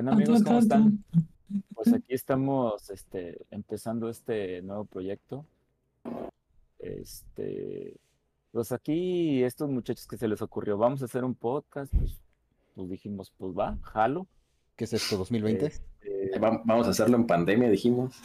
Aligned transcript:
¿Qué 0.00 0.02
onda 0.02 0.12
amigos? 0.14 0.42
¿Cómo 0.44 0.58
están? 0.60 1.04
Pues 1.74 1.92
aquí 1.92 2.14
estamos 2.14 2.88
este, 2.88 3.44
empezando 3.50 4.08
este 4.08 4.62
nuevo 4.62 4.86
proyecto. 4.86 5.44
Este, 6.78 8.00
pues 8.50 8.72
aquí 8.72 9.44
estos 9.44 9.68
muchachos 9.68 10.06
que 10.06 10.16
se 10.16 10.26
les 10.26 10.40
ocurrió, 10.40 10.78
vamos 10.78 11.02
a 11.02 11.04
hacer 11.04 11.22
un 11.22 11.34
podcast, 11.34 11.94
pues, 11.94 12.18
pues 12.74 12.88
dijimos, 12.88 13.30
pues 13.36 13.52
va, 13.52 13.76
jalo. 13.82 14.26
¿Qué 14.74 14.84
es 14.84 14.94
esto, 14.94 15.18
2020? 15.18 15.66
Este, 15.66 16.38
vamos 16.38 16.86
a 16.86 16.90
hacerlo 16.90 17.18
en 17.18 17.26
pandemia, 17.26 17.68
dijimos. 17.68 18.16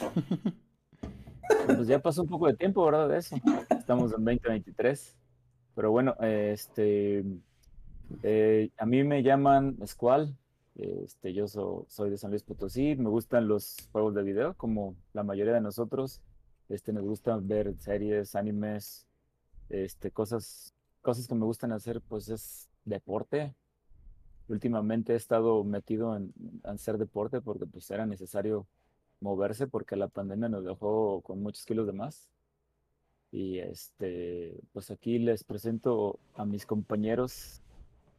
Pues 1.66 1.86
ya 1.88 2.00
pasó 2.00 2.22
un 2.22 2.28
poco 2.28 2.46
de 2.46 2.54
tiempo, 2.54 2.86
¿verdad? 2.86 3.06
De 3.06 3.18
eso. 3.18 3.36
Estamos 3.68 4.12
en 4.12 4.24
2023. 4.24 5.14
Pero 5.74 5.90
bueno, 5.90 6.14
este, 6.20 7.22
eh, 8.22 8.70
a 8.78 8.86
mí 8.86 9.04
me 9.04 9.22
llaman 9.22 9.76
Squall, 9.86 10.34
este, 10.78 11.32
yo 11.32 11.46
soy 11.48 12.10
de 12.10 12.18
San 12.18 12.30
Luis 12.30 12.42
Potosí, 12.42 12.96
me 12.96 13.08
gustan 13.08 13.48
los 13.48 13.88
juegos 13.92 14.14
de 14.14 14.22
video, 14.22 14.54
como 14.54 14.94
la 15.12 15.22
mayoría 15.22 15.54
de 15.54 15.60
nosotros. 15.60 16.20
Este, 16.68 16.92
nos 16.92 17.04
gusta 17.04 17.36
ver 17.40 17.74
series, 17.78 18.34
animes, 18.34 19.06
este, 19.68 20.10
cosas, 20.10 20.74
cosas 21.02 21.26
que 21.26 21.34
me 21.34 21.46
gustan 21.46 21.72
hacer, 21.72 22.02
pues 22.02 22.28
es 22.28 22.68
deporte. 22.84 23.54
Últimamente 24.48 25.14
he 25.14 25.16
estado 25.16 25.64
metido 25.64 26.16
en, 26.16 26.32
hacer 26.64 26.98
deporte 26.98 27.40
porque 27.40 27.66
pues 27.66 27.90
era 27.90 28.06
necesario 28.06 28.66
moverse 29.20 29.66
porque 29.66 29.96
la 29.96 30.08
pandemia 30.08 30.48
nos 30.48 30.64
dejó 30.64 31.22
con 31.22 31.42
muchos 31.42 31.64
kilos 31.64 31.86
de 31.86 31.92
más. 31.92 32.28
Y 33.32 33.58
este, 33.58 34.60
pues 34.72 34.90
aquí 34.90 35.18
les 35.18 35.42
presento 35.42 36.18
a 36.34 36.44
mis 36.44 36.66
compañeros. 36.66 37.62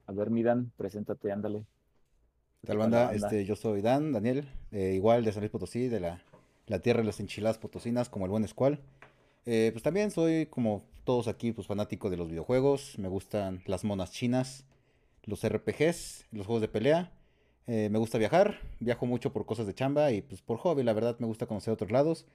A 0.05 0.11
ver, 0.11 0.29
Midan, 0.29 0.71
preséntate, 0.77 1.31
ándale. 1.31 1.65
Tal 2.67 2.77
banda, 2.77 3.13
este, 3.13 3.45
yo 3.45 3.55
soy 3.55 3.81
Dan, 3.81 4.11
Daniel, 4.11 4.45
eh, 4.73 4.91
igual 4.93 5.23
de 5.23 5.31
San 5.31 5.39
Luis 5.39 5.51
Potosí, 5.51 5.87
de 5.87 6.01
la, 6.01 6.21
la, 6.65 6.79
tierra 6.79 6.99
de 6.99 7.05
las 7.05 7.21
enchiladas 7.21 7.57
potosinas, 7.57 8.09
como 8.09 8.25
el 8.25 8.31
buen 8.31 8.43
escual. 8.43 8.81
Eh, 9.45 9.69
pues 9.71 9.83
también 9.83 10.11
soy, 10.11 10.47
como 10.47 10.83
todos 11.05 11.29
aquí, 11.29 11.53
pues 11.53 11.65
fanático 11.65 12.09
de 12.09 12.17
los 12.17 12.29
videojuegos. 12.29 12.99
Me 12.99 13.07
gustan 13.07 13.61
las 13.67 13.85
monas 13.85 14.11
chinas, 14.11 14.65
los 15.23 15.47
RPGs, 15.47 16.25
los 16.33 16.45
juegos 16.45 16.59
de 16.59 16.67
pelea. 16.67 17.13
Eh, 17.67 17.87
me 17.89 17.99
gusta 17.99 18.17
viajar, 18.17 18.59
viajo 18.81 19.05
mucho 19.05 19.31
por 19.31 19.45
cosas 19.45 19.65
de 19.65 19.73
chamba 19.73 20.11
y 20.11 20.21
pues 20.21 20.41
por 20.41 20.57
hobby, 20.57 20.83
la 20.83 20.91
verdad 20.91 21.15
me 21.19 21.27
gusta 21.27 21.45
conocer 21.45 21.73
otros 21.73 21.91
lados. 21.91 22.25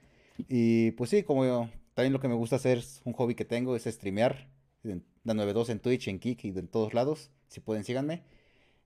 Y 0.48 0.92
pues 0.92 1.10
sí, 1.10 1.24
como 1.24 1.44
yo, 1.44 1.68
también 1.92 2.14
lo 2.14 2.20
que 2.20 2.28
me 2.28 2.34
gusta 2.34 2.56
hacer, 2.56 2.82
un 3.04 3.12
hobby 3.12 3.34
que 3.34 3.44
tengo 3.44 3.76
es 3.76 3.84
streamear. 3.84 4.48
La 4.82 5.34
92 5.34 5.68
en 5.68 5.78
Twitch, 5.78 6.08
en 6.08 6.18
Kik 6.18 6.46
y 6.46 6.48
en 6.48 6.68
todos 6.68 6.94
lados. 6.94 7.30
Si 7.48 7.60
pueden, 7.60 7.84
síganme. 7.84 8.22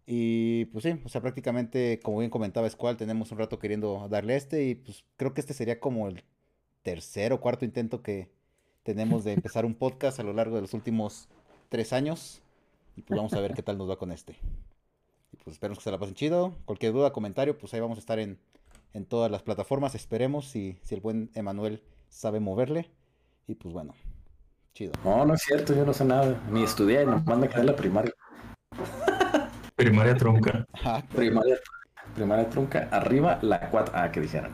Y 0.07 0.67
pues 0.67 0.85
sí, 0.85 1.01
o 1.05 1.09
sea, 1.09 1.21
prácticamente, 1.21 1.99
como 2.01 2.19
bien 2.19 2.31
comentaba 2.31 2.71
Squall, 2.71 2.97
tenemos 2.97 3.33
un 3.33 3.39
rato 3.39 3.59
queriendo 3.59 4.07
darle 4.09 4.37
este 4.37 4.65
y 4.65 4.77
pues 4.77 5.05
creo 5.17 5.35
que 5.35 5.41
este 5.41 5.53
sería 5.53 5.81
como 5.81 6.07
el 6.07 6.23
tercer 6.83 7.33
o 7.33 7.41
cuarto 7.41 7.65
intento 7.65 8.03
que 8.03 8.31
tenemos 8.85 9.25
de 9.25 9.33
empezar 9.33 9.65
un 9.65 9.75
podcast 9.75 10.21
a 10.21 10.23
lo 10.23 10.33
largo 10.33 10.55
de 10.55 10.63
los 10.63 10.75
últimos 10.75 11.29
tres 11.69 11.93
años. 11.93 12.41
Y 12.97 13.03
pues 13.03 13.17
vamos 13.17 13.33
a 13.35 13.41
ver 13.41 13.53
qué 13.53 13.63
tal 13.63 13.77
nos 13.77 13.91
va 13.91 13.99
con 13.99 14.13
este. 14.13 14.37
Y 15.33 15.37
pues 15.39 15.55
esperemos 15.55 15.79
que 15.79 15.85
se 15.85 15.91
la 15.91 15.99
pasen 15.99 16.15
chido. 16.15 16.55
Cualquier 16.65 16.93
duda, 16.93 17.13
comentario, 17.13 17.59
pues 17.59 17.75
ahí 17.75 17.81
vamos 17.81 17.99
a 17.99 18.01
estar 18.01 18.21
en, 18.21 18.39
en 18.95 19.05
todas 19.05 19.31
las 19.31 19.43
plataformas. 19.43 19.97
Esperemos 19.97 20.47
si, 20.47 20.79
si 20.83 20.95
el 20.95 21.01
buen 21.01 21.31
Emanuel 21.35 21.83
sabe 22.09 22.39
moverle. 22.39 22.89
Y 23.49 23.57
pues 23.57 23.75
bueno, 23.75 23.93
chido. 24.73 24.93
No, 25.05 25.27
no 25.27 25.35
es 25.35 25.43
cierto, 25.43 25.75
yo 25.75 25.85
no 25.85 25.93
sé 25.93 26.05
nada. 26.05 26.41
Ni 26.51 26.63
estudié, 26.63 27.05
no 27.05 27.23
manda 27.27 27.49
a 27.53 27.65
la 27.65 27.75
primaria. 27.75 28.15
Primaria 29.77 30.17
trunca. 30.17 30.67
primaria, 31.15 31.59
primaria 32.15 32.49
trunca. 32.49 32.89
Arriba 32.91 33.39
la 33.43 33.69
4. 33.69 33.93
Ah, 33.95 34.11
que 34.11 34.21
dijeron. 34.21 34.51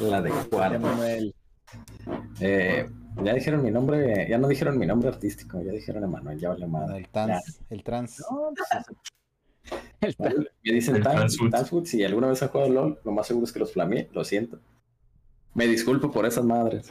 la 0.00 0.20
de 0.20 0.30
4. 0.50 0.80
Eh, 2.40 2.90
ya 3.24 3.32
dijeron 3.32 3.62
mi 3.62 3.70
nombre, 3.70 4.26
ya 4.28 4.36
no 4.36 4.48
dijeron 4.48 4.78
mi 4.78 4.86
nombre 4.86 5.08
artístico, 5.08 5.62
ya 5.62 5.72
dijeron 5.72 6.04
Emanuel, 6.04 6.38
ya 6.38 6.50
vale 6.50 6.66
madre. 6.66 6.98
El 6.98 7.08
trans, 7.08 7.60
el 7.70 7.82
trans. 7.82 8.22
el 10.02 10.16
trans. 10.16 10.36
Me 10.62 10.72
dicen 10.72 10.96
el 10.96 11.02
trans, 11.02 11.38
Tanswood, 11.50 11.86
si 11.86 12.04
alguna 12.04 12.26
vez 12.26 12.42
ha 12.42 12.48
jugado 12.48 12.70
LOL, 12.70 13.00
lo 13.02 13.12
más 13.12 13.26
seguro 13.26 13.46
es 13.46 13.52
que 13.52 13.60
los 13.60 13.72
flameé, 13.72 14.10
lo 14.12 14.24
siento. 14.24 14.58
Me 15.54 15.66
disculpo 15.66 16.10
por 16.10 16.26
esas 16.26 16.44
madres. 16.44 16.88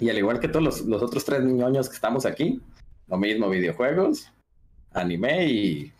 Y 0.00 0.10
al 0.10 0.18
igual 0.18 0.40
que 0.40 0.48
todos 0.48 0.64
los, 0.64 0.80
los 0.80 1.00
otros 1.00 1.24
tres 1.24 1.44
niños 1.44 1.88
que 1.88 1.94
estamos 1.94 2.26
aquí, 2.26 2.60
lo 3.06 3.18
mismo, 3.18 3.48
videojuegos, 3.48 4.32
anime 4.92 5.46
y 5.46 5.92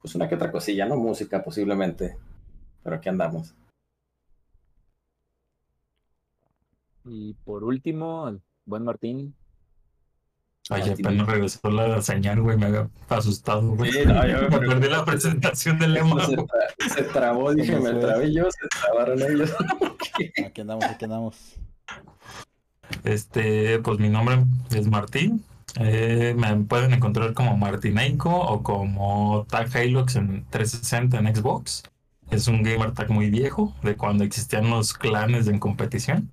pues 0.00 0.14
una 0.14 0.28
que 0.28 0.34
otra 0.34 0.50
cosilla, 0.50 0.86
¿no? 0.86 0.96
Música 0.96 1.42
posiblemente. 1.42 2.16
Pero 2.82 2.96
aquí 2.96 3.08
andamos. 3.08 3.54
Y 7.04 7.34
por 7.44 7.64
último, 7.64 8.38
buen 8.64 8.84
Martín. 8.84 9.34
Ay, 10.70 10.90
apenas 10.90 11.26
regresó 11.26 11.70
la 11.70 12.00
señal, 12.02 12.40
güey, 12.40 12.56
me 12.56 12.66
había 12.66 12.88
asustado, 13.08 13.74
güey. 13.74 13.90
Sí, 13.90 14.06
no, 14.06 14.26
yo 14.26 14.48
me 14.50 14.58
perdí 14.60 14.88
la 14.88 15.04
presentación 15.04 15.78
del 15.78 15.94
lema. 15.94 16.24
Se, 16.24 16.88
se, 16.88 17.02
trabó, 17.04 17.52
dije, 17.52 17.78
me 17.80 17.94
trabé 17.94 18.32
yo, 18.32 18.44
se 18.50 18.68
trabaron 18.68 19.20
ellos. 19.20 19.52
aquí 20.46 20.60
andamos, 20.60 20.84
aquí 20.84 21.04
andamos. 21.04 21.56
Este, 23.02 23.80
pues 23.80 23.98
mi 23.98 24.08
nombre 24.08 24.44
es 24.70 24.86
Martín, 24.86 25.44
eh, 25.80 26.34
me 26.36 26.54
pueden 26.64 26.92
encontrar 26.92 27.32
como 27.34 27.56
Martineiko 27.56 28.30
o 28.30 28.62
como 28.62 29.46
Tag 29.48 29.74
Halox 29.74 30.16
en 30.16 30.44
360 30.50 31.18
en 31.18 31.34
Xbox. 31.34 31.84
Es 32.30 32.48
un 32.48 32.62
gamer 32.62 32.92
tag 32.92 33.10
muy 33.10 33.30
viejo, 33.30 33.74
de 33.82 33.96
cuando 33.96 34.24
existían 34.24 34.70
los 34.70 34.94
clanes 34.94 35.48
en 35.48 35.58
competición. 35.58 36.30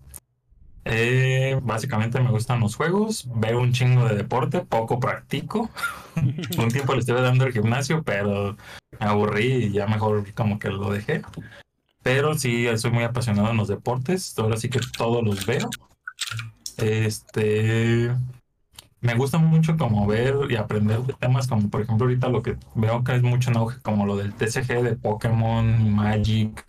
Eh, 0.86 1.60
básicamente 1.62 2.22
me 2.22 2.32
gustan 2.32 2.62
los 2.62 2.76
juegos, 2.76 3.28
veo 3.36 3.60
un 3.60 3.74
chingo 3.74 4.08
de 4.08 4.16
deporte, 4.16 4.62
poco 4.62 5.00
practico. 5.00 5.70
un 6.16 6.70
tiempo 6.70 6.94
le 6.94 7.00
estuve 7.00 7.22
dando 7.22 7.46
el 7.46 7.54
gimnasio, 7.54 8.02
pero 8.04 8.58
me 9.00 9.06
aburrí 9.06 9.66
y 9.66 9.72
ya 9.72 9.88
mejor 9.88 10.34
como 10.34 10.58
que 10.58 10.70
lo 10.70 10.92
dejé. 10.92 11.22
Pero 12.02 12.34
sí, 12.36 12.66
soy 12.78 12.92
muy 12.92 13.04
apasionado 13.04 13.52
en 13.52 13.58
los 13.58 13.68
deportes, 13.68 14.38
ahora 14.40 14.58
sí 14.58 14.70
que 14.70 14.80
todos 14.98 15.24
los 15.24 15.46
veo. 15.46 15.70
Este, 16.78 18.10
me 19.02 19.16
gusta 19.16 19.38
mucho 19.38 19.78
como 19.78 20.06
ver 20.08 20.36
y 20.50 20.56
aprender 20.56 21.00
de 21.02 21.14
temas 21.14 21.48
como 21.48 21.70
por 21.70 21.82
ejemplo 21.82 22.06
ahorita 22.06 22.30
lo 22.30 22.42
que 22.42 22.58
veo 22.76 23.04
que 23.04 23.16
es 23.16 23.24
mucho 23.24 23.50
en 23.50 23.58
auge 23.58 23.80
como 23.82 24.06
lo 24.06 24.18
del 24.18 24.34
TCG 24.34 24.84
de 24.84 24.96
Pokémon, 24.96 25.94
Magic, 25.94 26.66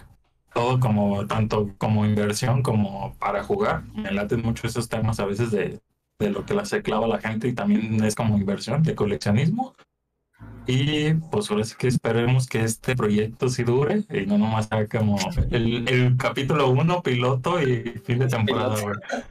todo 0.55 0.79
como 0.79 1.27
tanto 1.27 1.71
como 1.79 2.07
inversión 2.07 2.63
como 2.63 3.15
para 3.19 3.43
jugar. 3.43 3.85
Me 3.95 4.13
laten 4.13 4.43
mucho 4.43 4.67
esos 4.67 4.89
temas 4.89 5.19
a 5.21 5.27
veces 5.27 5.51
de, 5.51 5.81
de 6.19 6.31
lo 6.31 6.45
que 6.45 6.55
la 6.55 6.65
se 6.65 6.83
clava 6.83 7.09
la 7.09 7.19
gente 7.19 7.49
y 7.49 7.53
también 7.53 8.03
es 8.05 8.15
como 8.15 8.37
inversión 8.37 8.83
de 8.83 8.95
coleccionismo. 8.95 9.75
Y 10.67 11.15
pues 11.15 11.51
ahora 11.51 11.65
sí 11.65 11.75
que 11.77 11.89
esperemos 11.89 12.47
que 12.47 12.63
este 12.63 12.95
proyecto 12.95 13.49
sí 13.49 13.65
dure 13.65 14.05
y 14.09 14.27
no 14.27 14.39
nomás 14.39 14.69
sea 14.69 14.87
como 14.87 15.19
el, 15.51 15.89
el 15.89 16.17
capítulo 16.17 16.71
uno 16.71 17.03
piloto 17.03 17.61
y 17.61 18.01
fin 18.05 18.21
de 18.21 18.29
temporada. 18.29 18.77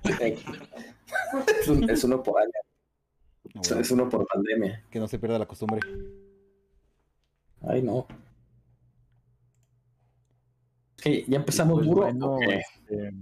es 1.88 2.04
uno 2.04 2.22
por 2.22 2.42
año. 2.42 2.69
Es 3.56 3.92
uno 3.92 4.10
por 4.10 4.26
pandemia. 4.28 4.84
Que 4.90 5.00
no 5.00 5.08
se 5.08 5.20
pierda 5.20 5.40
la 5.40 5.48
costumbre. 5.48 5.80
Ay, 7.62 7.82
no. 7.82 8.08
ya 11.04 11.38
empezamos 11.38 11.86
duro. 11.86 12.08
Este, 12.08 13.14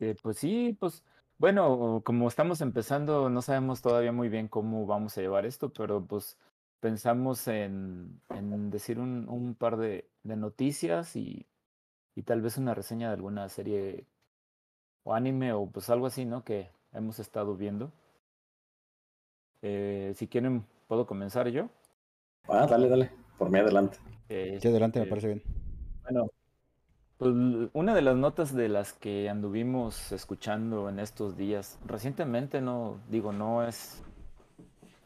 eh, 0.00 0.16
pues 0.22 0.38
sí, 0.38 0.76
pues 0.78 1.02
bueno, 1.38 2.02
como 2.04 2.28
estamos 2.28 2.60
empezando, 2.60 3.28
no 3.30 3.42
sabemos 3.42 3.82
todavía 3.82 4.12
muy 4.12 4.28
bien 4.28 4.48
cómo 4.48 4.86
vamos 4.86 5.16
a 5.16 5.20
llevar 5.20 5.46
esto, 5.46 5.72
pero 5.72 6.04
pues 6.04 6.38
pensamos 6.80 7.46
en, 7.48 8.20
en 8.30 8.70
decir 8.70 8.98
un, 8.98 9.28
un 9.28 9.54
par 9.54 9.76
de, 9.76 10.08
de 10.22 10.36
noticias 10.36 11.16
y, 11.16 11.46
y, 12.14 12.22
tal 12.22 12.42
vez 12.42 12.58
una 12.58 12.74
reseña 12.74 13.08
de 13.08 13.14
alguna 13.14 13.48
serie 13.48 14.06
o 15.04 15.14
anime 15.14 15.52
o 15.52 15.66
pues 15.66 15.90
algo 15.90 16.06
así, 16.06 16.24
¿no? 16.24 16.44
Que 16.44 16.70
hemos 16.92 17.18
estado 17.18 17.56
viendo. 17.56 17.92
Eh, 19.62 20.12
si 20.16 20.26
quieren, 20.26 20.64
¿puedo 20.86 21.06
comenzar 21.06 21.48
yo? 21.48 21.68
Ah, 22.48 22.66
dale, 22.66 22.88
dale. 22.88 23.10
Por 23.38 23.50
mí 23.50 23.58
adelante. 23.58 23.98
Eh, 24.28 24.58
sí, 24.60 24.68
adelante, 24.68 25.00
me 25.00 25.06
parece 25.06 25.28
bien. 25.28 25.42
Bueno, 26.02 26.30
pues 27.18 27.32
una 27.72 27.94
de 27.94 28.02
las 28.02 28.16
notas 28.16 28.54
de 28.54 28.68
las 28.68 28.92
que 28.92 29.28
anduvimos 29.28 30.12
escuchando 30.12 30.88
en 30.88 30.98
estos 30.98 31.36
días, 31.36 31.78
recientemente 31.86 32.60
no, 32.60 33.00
digo, 33.08 33.32
no 33.32 33.66
es, 33.66 34.02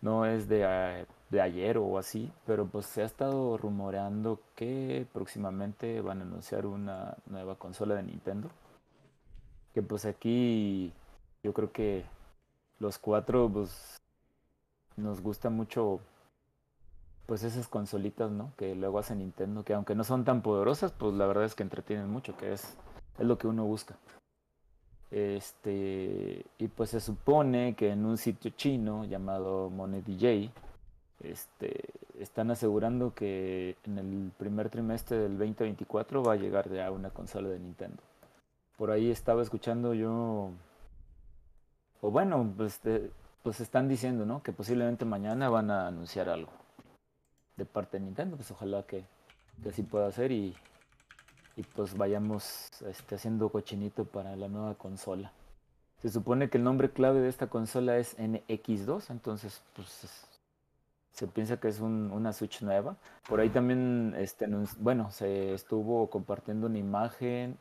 no 0.02 0.26
es 0.26 0.48
de, 0.48 1.06
de 1.30 1.40
ayer 1.40 1.78
o 1.78 1.98
así, 1.98 2.32
pero 2.46 2.66
pues 2.66 2.86
se 2.86 3.02
ha 3.02 3.04
estado 3.04 3.56
rumoreando 3.56 4.40
que 4.56 5.06
próximamente 5.12 6.00
van 6.00 6.20
a 6.20 6.22
anunciar 6.22 6.66
una 6.66 7.16
nueva 7.26 7.54
consola 7.56 7.94
de 7.94 8.02
Nintendo. 8.02 8.50
Que 9.72 9.82
pues 9.82 10.04
aquí 10.04 10.92
yo 11.44 11.52
creo 11.52 11.70
que 11.70 12.04
los 12.80 12.98
cuatro 12.98 13.48
pues 13.48 13.99
nos 15.00 15.20
gusta 15.22 15.50
mucho 15.50 16.00
pues 17.26 17.44
esas 17.44 17.68
consolitas, 17.68 18.30
¿no? 18.30 18.52
Que 18.56 18.74
luego 18.74 18.98
hace 18.98 19.14
Nintendo, 19.14 19.64
que 19.64 19.74
aunque 19.74 19.94
no 19.94 20.02
son 20.04 20.24
tan 20.24 20.42
poderosas, 20.42 20.92
pues 20.92 21.14
la 21.14 21.26
verdad 21.26 21.44
es 21.44 21.54
que 21.54 21.62
entretienen 21.62 22.08
mucho, 22.10 22.36
que 22.36 22.52
es, 22.52 22.76
es 23.18 23.26
lo 23.26 23.38
que 23.38 23.46
uno 23.46 23.64
busca. 23.64 23.96
Este, 25.10 26.44
y 26.58 26.68
pues 26.68 26.90
se 26.90 27.00
supone 27.00 27.74
que 27.74 27.90
en 27.90 28.04
un 28.04 28.16
sitio 28.16 28.50
chino 28.56 29.04
llamado 29.04 29.70
Money 29.70 30.02
DJ, 30.02 30.50
este, 31.22 31.90
están 32.18 32.50
asegurando 32.50 33.14
que 33.14 33.76
en 33.84 33.98
el 33.98 34.32
primer 34.36 34.70
trimestre 34.70 35.18
del 35.18 35.38
2024 35.38 36.22
va 36.22 36.34
a 36.34 36.36
llegar 36.36 36.70
ya 36.70 36.90
una 36.90 37.10
consola 37.10 37.48
de 37.48 37.58
Nintendo. 37.58 38.02
Por 38.76 38.90
ahí 38.90 39.10
estaba 39.10 39.42
escuchando 39.42 39.94
yo, 39.94 40.50
o 42.00 42.10
bueno, 42.10 42.52
pues, 42.56 42.80
pues 43.42 43.60
están 43.60 43.88
diciendo, 43.88 44.26
¿no? 44.26 44.42
Que 44.42 44.52
posiblemente 44.52 45.04
mañana 45.04 45.48
van 45.48 45.70
a 45.70 45.86
anunciar 45.86 46.28
algo 46.28 46.52
de 47.56 47.64
parte 47.64 47.98
de 47.98 48.04
Nintendo, 48.04 48.36
pues 48.36 48.50
ojalá 48.50 48.82
que, 48.84 49.04
que 49.62 49.68
así 49.68 49.82
pueda 49.82 50.10
ser 50.12 50.32
y, 50.32 50.56
y 51.56 51.62
pues 51.62 51.96
vayamos 51.96 52.70
este, 52.86 53.14
haciendo 53.14 53.48
cochinito 53.50 54.04
para 54.04 54.36
la 54.36 54.48
nueva 54.48 54.74
consola. 54.74 55.32
Se 56.02 56.08
supone 56.08 56.48
que 56.48 56.58
el 56.58 56.64
nombre 56.64 56.90
clave 56.90 57.20
de 57.20 57.28
esta 57.28 57.48
consola 57.48 57.98
es 57.98 58.18
NX2, 58.18 59.10
entonces 59.10 59.62
pues 59.76 60.26
se 61.12 61.26
piensa 61.26 61.58
que 61.58 61.68
es 61.68 61.80
una 61.80 62.32
Switch 62.32 62.62
nueva. 62.62 62.96
Por 63.28 63.40
ahí 63.40 63.50
también, 63.50 64.14
este, 64.16 64.46
bueno, 64.78 65.10
se 65.10 65.52
estuvo 65.52 66.08
compartiendo 66.08 66.66
una 66.66 66.78
imagen 66.78 67.58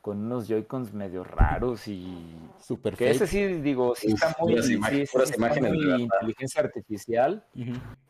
con 0.00 0.18
unos 0.18 0.48
Joy-Cons 0.48 0.94
medio 0.94 1.24
raros 1.24 1.88
y 1.88 2.16
super 2.60 2.96
que 2.96 3.10
ese 3.10 3.26
sí 3.26 3.44
digo 3.44 3.94
sí 3.94 4.12
está 4.12 4.34
muy, 4.40 4.54
inteligencia 4.54 6.62
artificial 6.62 7.44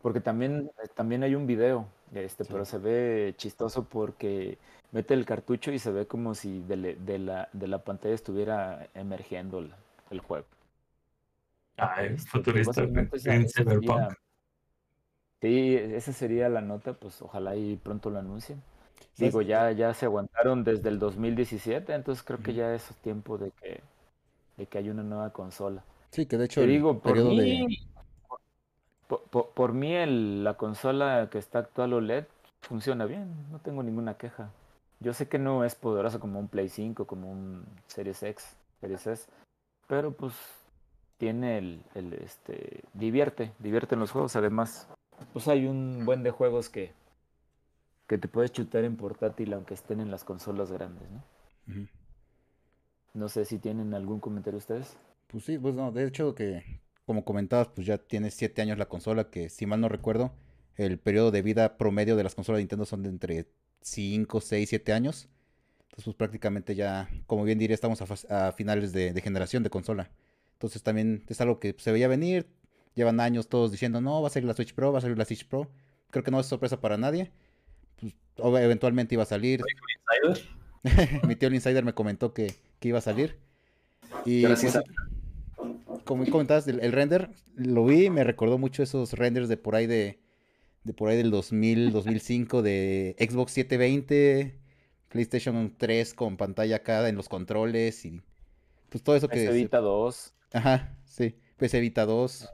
porque 0.03 0.21
también 0.21 0.71
también 0.95 1.23
hay 1.23 1.35
un 1.35 1.47
video 1.47 1.87
este 2.15 2.45
pero 2.45 2.65
se 2.65 2.79
ve 2.79 3.35
chistoso 3.37 3.85
porque 3.85 4.59
mete 4.93 5.15
el 5.15 5.25
cartucho 5.25 5.73
y 5.73 5.79
se 5.79 5.91
ve 5.91 6.07
como 6.07 6.35
si 6.35 6.63
de, 6.63 7.19
la, 7.19 7.49
de 7.53 7.69
la 7.69 7.85
pantalla 7.85 8.15
estuviera 8.15 8.89
emergiendo 8.95 9.67
el, 10.11 10.21
juego. 10.21 10.47
Ah, 11.77 12.03
es 12.03 12.13
este, 12.13 12.31
futurista 12.31 12.83
en 12.83 13.49
Cyberpunk. 13.49 14.15
Sí, 15.41 15.77
esa 15.77 16.13
sería 16.13 16.49
la 16.49 16.61
nota, 16.61 16.95
pues 16.95 17.23
ojalá 17.23 17.55
y 17.55 17.77
pronto 17.77 18.11
lo 18.11 18.19
anuncien. 18.19 18.61
Digo, 19.17 19.43
ya, 19.43 19.73
ya 19.73 19.93
se 19.95 20.07
aguantaron 20.07 20.63
desde 20.63 20.89
el 20.89 20.99
2017, 20.99 21.93
entonces 21.93 22.23
creo 22.25 22.39
que 22.39 22.55
ya 22.55 22.75
es 22.75 22.85
tiempo 23.03 23.37
de 23.37 23.51
que, 23.51 23.81
de 24.57 24.67
que 24.67 24.79
haya 24.79 24.93
una 24.93 25.03
nueva 25.03 25.33
consola. 25.33 25.83
Sí, 26.11 26.27
que 26.27 26.39
de 26.39 26.45
hecho. 26.45 26.61
Te 26.61 26.67
digo, 26.69 27.01
por 27.01 27.17
mí, 27.17 27.67
por, 29.09 29.73
mí 29.73 29.95
el, 29.95 30.45
la 30.45 30.55
consola 30.55 31.29
que 31.31 31.39
está 31.39 31.61
actual 31.61 31.95
OLED 31.95 32.27
funciona 32.61 33.07
bien, 33.07 33.35
no 33.51 33.59
tengo 33.59 33.83
ninguna 33.83 34.15
queja. 34.15 34.51
Yo 35.01 35.13
sé 35.13 35.29
que 35.29 35.39
no 35.39 35.65
es 35.65 35.75
poderosa 35.75 36.19
como 36.19 36.39
un 36.39 36.49
Play 36.49 36.69
5, 36.69 37.07
como 37.07 37.31
un 37.31 37.65
Series 37.87 38.23
X, 38.23 38.57
Series 38.81 39.07
S, 39.07 39.29
pero 39.87 40.13
pues 40.13 40.35
tiene 41.19 41.59
el, 41.59 41.83
el 41.95 42.13
este, 42.15 42.85
divierte, 42.95 43.53
divierte 43.59 43.95
en 43.95 44.01
los 44.01 44.11
juegos. 44.11 44.37
Además, 44.37 44.89
pues 45.33 45.49
hay 45.49 45.67
un 45.67 46.05
buen 46.05 46.23
de 46.23 46.31
juegos 46.31 46.69
que, 46.69 46.93
que 48.09 48.19
te 48.19 48.27
puedes 48.27 48.51
chutar 48.51 48.85
en 48.85 48.97
portátil 48.97 49.53
aunque 49.53 49.75
estén 49.75 50.01
en 50.01 50.11
las 50.11 50.25
consolas 50.25 50.73
grandes, 50.73 51.09
¿no? 51.11 51.23
No 53.15 53.29
sé 53.29 53.45
si 53.45 53.59
tienen 53.59 53.95
algún 53.95 54.19
comentario 54.19 54.59
ustedes. 54.59 54.97
Pues 55.29 55.45
sí, 55.45 55.59
pues 55.59 55.75
no, 55.75 55.93
de 55.93 56.07
hecho 56.07 56.35
que 56.35 56.81
como 57.09 57.25
comentabas, 57.25 57.69
pues 57.69 57.87
ya 57.87 57.97
tiene 57.97 58.31
siete 58.31 58.61
años 58.61 58.77
la 58.77 58.85
consola, 58.85 59.31
que 59.31 59.49
si 59.49 59.65
mal 59.65 59.81
no 59.81 59.89
recuerdo, 59.89 60.31
el 60.77 60.99
periodo 60.99 61.31
de 61.31 61.41
vida 61.41 61.79
promedio 61.79 62.17
de 62.17 62.23
las 62.23 62.35
consolas 62.35 62.59
de 62.59 62.65
Nintendo 62.65 62.85
son 62.85 63.03
de 63.03 63.09
entre 63.09 63.47
5, 63.81 64.43
6, 64.43 64.69
7 64.69 64.93
años. 64.93 65.31
Entonces, 65.85 66.05
pues 66.05 66.17
prácticamente 66.17 66.75
ya, 66.75 67.09
como 67.27 67.45
bien 67.45 67.59
diría, 67.59 67.75
estamos 67.75 68.03
a, 68.29 68.53
finales 68.53 68.93
de, 68.93 69.19
generación 69.23 69.63
de 69.63 69.71
consola. 69.71 70.11
Entonces 70.53 70.83
también 70.83 71.25
es 71.29 71.41
algo 71.41 71.59
que 71.61 71.75
se 71.79 71.93
veía 71.93 72.09
venir. 72.09 72.47
Llevan 72.95 73.21
años 73.21 73.49
todos 73.49 73.73
diciendo, 73.73 74.03
no, 74.03 74.21
va 74.21 74.29
a 74.29 74.31
salir 74.31 74.47
la 74.47 74.55
Switch 74.55 74.75
Pro, 74.75 74.93
va 74.93 74.99
a 74.99 75.01
salir 75.01 75.17
la 75.17 75.25
Switch 75.25 75.49
Pro. 75.49 75.71
Creo 76.11 76.23
que 76.23 76.31
no 76.31 76.41
es 76.41 76.47
sorpresa 76.47 76.79
para 76.79 76.99
nadie. 76.99 77.33
Eventualmente 78.39 79.15
iba 79.15 79.23
a 79.23 79.27
salir. 79.27 79.63
Mi 81.27 81.37
tío 81.37 81.49
el 81.49 81.55
Insider 81.55 81.85
me 81.85 81.93
comentó 81.93 82.33
que, 82.33 82.55
iba 82.81 82.99
a 82.99 83.03
salir. 83.03 83.39
Y 84.25 84.47
pues, 84.47 84.79
como 86.05 86.25
comentabas, 86.27 86.67
el, 86.69 86.93
render 86.93 87.31
lo 87.55 87.85
vi, 87.85 88.11
me 88.11 88.25
recordó 88.25 88.59
mucho 88.59 88.83
esos 88.83 89.13
renders 89.13 89.49
de 89.49 89.57
por 89.57 89.75
ahí 89.75 89.87
de 89.87 90.19
de 90.89 90.95
por 90.95 91.11
ahí 91.11 91.17
del 91.19 91.31
2000, 91.31 91.93
2005 91.93 92.63
de 92.63 93.15
Xbox 93.19 93.53
720, 93.53 94.59
PlayStation 95.11 95.75
3 95.77 96.15
con 96.15 96.37
pantalla 96.37 96.77
acá 96.77 97.07
en 97.09 97.15
los 97.15 97.29
controles 97.29 98.05
y 98.07 98.23
pues 98.89 99.05
todo 99.05 99.15
eso 99.15 99.29
que... 99.29 99.47
PS 99.47 99.55
Vita 99.55 99.79
2. 99.81 100.35
Ajá, 100.55 100.97
sí, 101.05 101.35
PS 101.59 101.81
Vita 101.81 102.07
2. 102.07 102.49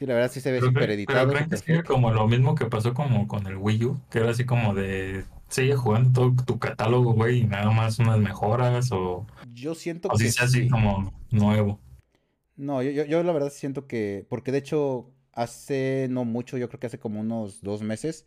Sí, 0.00 0.06
la 0.06 0.14
verdad 0.14 0.30
sí 0.32 0.40
se 0.40 0.50
ve 0.50 0.60
súper 0.60 0.90
editado. 0.92 1.30
Pero 1.30 1.46
creen 1.46 1.82
que 1.82 1.84
como 1.84 2.10
lo 2.10 2.26
mismo 2.26 2.54
que 2.54 2.64
pasó 2.64 2.94
como 2.94 3.28
con 3.28 3.46
el 3.46 3.58
Wii 3.58 3.84
U, 3.84 4.00
que 4.08 4.20
era 4.20 4.30
así 4.30 4.46
como 4.46 4.72
de 4.72 5.26
sigue 5.50 5.76
jugando 5.76 6.10
todo 6.10 6.44
tu 6.46 6.58
catálogo, 6.58 7.12
güey, 7.12 7.40
y 7.40 7.44
nada 7.44 7.70
más 7.70 7.98
unas 7.98 8.18
mejoras 8.18 8.90
o... 8.92 9.26
Yo 9.52 9.74
siento 9.74 10.08
o 10.08 10.16
que... 10.16 10.26
O 10.26 10.30
sea 10.30 10.46
así 10.46 10.70
como 10.70 11.12
nuevo. 11.30 11.78
No, 12.56 12.82
yo, 12.82 12.92
yo, 12.92 13.04
yo 13.04 13.22
la 13.22 13.32
verdad 13.34 13.52
siento 13.52 13.86
que... 13.86 14.24
Porque 14.30 14.52
de 14.52 14.58
hecho 14.58 15.10
hace 15.34 16.06
no 16.08 16.24
mucho, 16.24 16.56
yo 16.56 16.70
creo 16.70 16.80
que 16.80 16.86
hace 16.86 16.98
como 16.98 17.20
unos 17.20 17.60
dos 17.60 17.82
meses, 17.82 18.24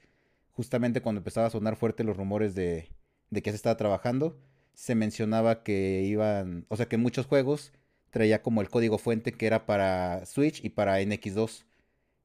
justamente 0.51 1.01
cuando 1.01 1.21
empezaba 1.21 1.47
a 1.47 1.49
sonar 1.49 1.75
fuerte 1.75 2.03
los 2.03 2.17
rumores 2.17 2.53
de, 2.53 2.91
de 3.31 3.41
que 3.41 3.49
se 3.49 3.55
estaba 3.55 3.77
trabajando, 3.77 4.37
se 4.75 4.93
mencionaba 4.93 5.63
que 5.63 6.03
iban, 6.03 6.67
o 6.69 6.77
sea 6.77 6.87
que 6.87 6.97
muchos 6.97 7.25
juegos 7.25 7.73
traía 8.13 8.43
como 8.43 8.61
el 8.61 8.69
código 8.69 8.99
fuente 8.99 9.31
que 9.33 9.47
era 9.47 9.65
para 9.65 10.23
Switch 10.27 10.63
y 10.63 10.69
para 10.69 11.01
NX2. 11.01 11.65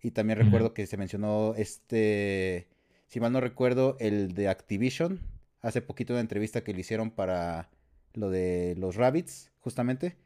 Y 0.02 0.10
también 0.10 0.38
recuerdo 0.38 0.74
que 0.74 0.86
se 0.86 0.98
mencionó 0.98 1.54
este, 1.56 2.68
si 3.06 3.20
mal 3.20 3.32
no 3.32 3.40
recuerdo, 3.40 3.96
el 3.98 4.34
de 4.34 4.48
Activision, 4.48 5.20
hace 5.62 5.80
poquito 5.80 6.12
una 6.12 6.20
entrevista 6.20 6.62
que 6.62 6.74
le 6.74 6.80
hicieron 6.80 7.10
para 7.10 7.70
lo 8.12 8.28
de 8.28 8.74
los 8.76 8.96
Rabbits, 8.96 9.50
justamente, 9.60 10.16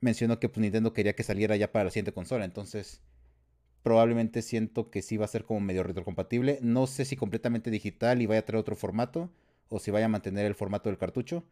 mencionó 0.00 0.38
que 0.38 0.48
pues, 0.48 0.60
Nintendo 0.62 0.92
quería 0.92 1.14
que 1.14 1.24
saliera 1.24 1.56
ya 1.56 1.72
para 1.72 1.86
la 1.86 1.90
siguiente 1.90 2.12
consola. 2.12 2.44
Entonces, 2.44 3.02
probablemente 3.82 4.40
siento 4.40 4.88
que 4.88 5.02
sí 5.02 5.16
va 5.16 5.24
a 5.24 5.28
ser 5.28 5.44
como 5.44 5.58
medio 5.58 5.82
retrocompatible. 5.82 6.60
No 6.62 6.86
sé 6.86 7.04
si 7.04 7.16
completamente 7.16 7.72
digital 7.72 8.22
y 8.22 8.26
vaya 8.26 8.40
a 8.40 8.44
traer 8.44 8.60
otro 8.60 8.76
formato 8.76 9.30
o 9.68 9.80
si 9.80 9.90
vaya 9.90 10.06
a 10.06 10.10
mantener 10.10 10.46
el 10.46 10.54
formato 10.54 10.88
del 10.88 10.98
cartucho. 10.98 11.44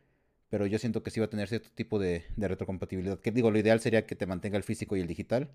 Pero 0.49 0.67
yo 0.67 0.79
siento 0.79 1.03
que 1.03 1.11
sí 1.11 1.21
va 1.21 1.26
a 1.26 1.31
tener 1.31 1.49
cierto 1.49 1.69
tipo 1.75 1.99
de, 1.99 2.25
retrocompatibilidad. 2.37 3.19
Que 3.19 3.33
digo, 3.33 3.50
lo 3.50 3.59
ideal 3.59 3.81
sería 3.81 4.07
que 4.07 4.15
te 4.15 4.26
mantenga 4.26 4.57
el 4.57 4.62
físico 4.62 4.97
y 4.97 5.00
el 5.00 5.07
digital. 5.07 5.50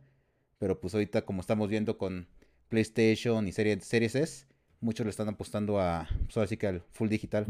Pero 0.60 0.80
pues 0.80 0.94
ahorita 0.94 1.24
como 1.24 1.42
estamos 1.42 1.70
viendo 1.70 1.98
con 1.98 2.28
PlayStation 2.70 3.48
y 3.48 3.52
Series, 3.52 3.84
Series 3.84 4.16
S, 4.16 4.46
muchos 4.80 5.06
le 5.06 5.10
están 5.10 5.30
apostando 5.30 5.80
a, 5.80 6.08
pues 6.26 6.38
ahora 6.38 6.48
sí 6.48 6.58
que 6.58 6.68
al 6.68 6.82
full 6.92 7.10
digital. 7.10 7.48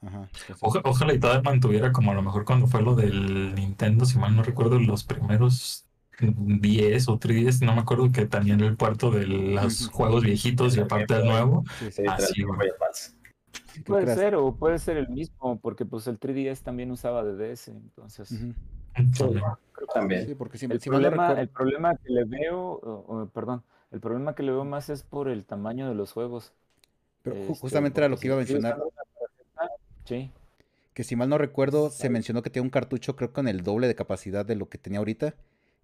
Ajá, 0.00 0.28
ojalá 0.60 1.14
y 1.14 1.20
todavía 1.20 1.42
mantuviera 1.42 1.92
como 1.92 2.10
a 2.10 2.14
lo 2.14 2.22
mejor 2.22 2.44
cuando 2.44 2.66
fue 2.66 2.82
lo 2.82 2.96
del 2.96 3.54
Nintendo, 3.54 4.04
si 4.04 4.18
mal 4.18 4.34
no 4.34 4.42
recuerdo, 4.42 4.80
los 4.80 5.04
primeros 5.04 5.86
10 6.20 7.08
o 7.08 7.18
3 7.18 7.62
no 7.62 7.74
me 7.74 7.80
acuerdo 7.80 8.10
que 8.10 8.26
también 8.26 8.60
el 8.60 8.76
puerto 8.76 9.10
de 9.10 9.26
los 9.26 9.88
juegos 9.88 10.24
viejitos 10.24 10.76
y 10.76 10.80
aparte 10.80 11.14
del 11.14 11.26
nuevo. 11.26 11.64
Así, 12.08 12.44
Puede 13.84 14.14
ser, 14.14 14.34
o 14.34 14.54
puede 14.54 14.78
ser 14.78 14.96
el 14.96 15.08
mismo, 15.08 15.58
porque 15.60 15.84
pues 15.84 16.06
el 16.06 16.18
3DS 16.18 16.62
también 16.62 16.90
usaba 16.90 17.22
DDS, 17.22 17.68
entonces. 17.68 18.28
también. 19.94 20.36
porque 20.36 20.58
el, 20.66 20.78
problema, 20.80 21.32
el 21.40 21.48
problema 21.48 21.96
que 21.96 22.10
le 22.10 22.24
veo, 22.24 23.30
perdón, 23.32 23.62
el 23.90 24.00
problema 24.00 24.34
que 24.34 24.42
le 24.42 24.52
veo 24.52 24.64
más 24.64 24.88
es 24.88 25.02
por 25.02 25.28
el 25.28 25.44
tamaño 25.44 25.88
de 25.88 25.94
los 25.94 26.12
juegos. 26.12 26.52
Pero 27.22 27.36
este, 27.36 27.54
justamente 27.54 28.00
era 28.00 28.08
lo 28.08 28.16
que 28.16 28.26
iba 28.26 28.36
a 28.36 28.38
mencionar. 28.38 28.78
Sí. 30.04 30.30
Que 30.94 31.04
si 31.04 31.16
mal 31.16 31.28
no 31.28 31.38
recuerdo, 31.38 31.90
se 31.90 32.10
mencionó 32.10 32.42
que 32.42 32.50
tiene 32.50 32.64
un 32.64 32.70
cartucho, 32.70 33.16
creo 33.16 33.32
con 33.32 33.48
el 33.48 33.62
doble 33.62 33.86
de 33.86 33.94
capacidad 33.94 34.44
de 34.44 34.56
lo 34.56 34.68
que 34.68 34.78
tenía 34.78 34.98
ahorita 34.98 35.34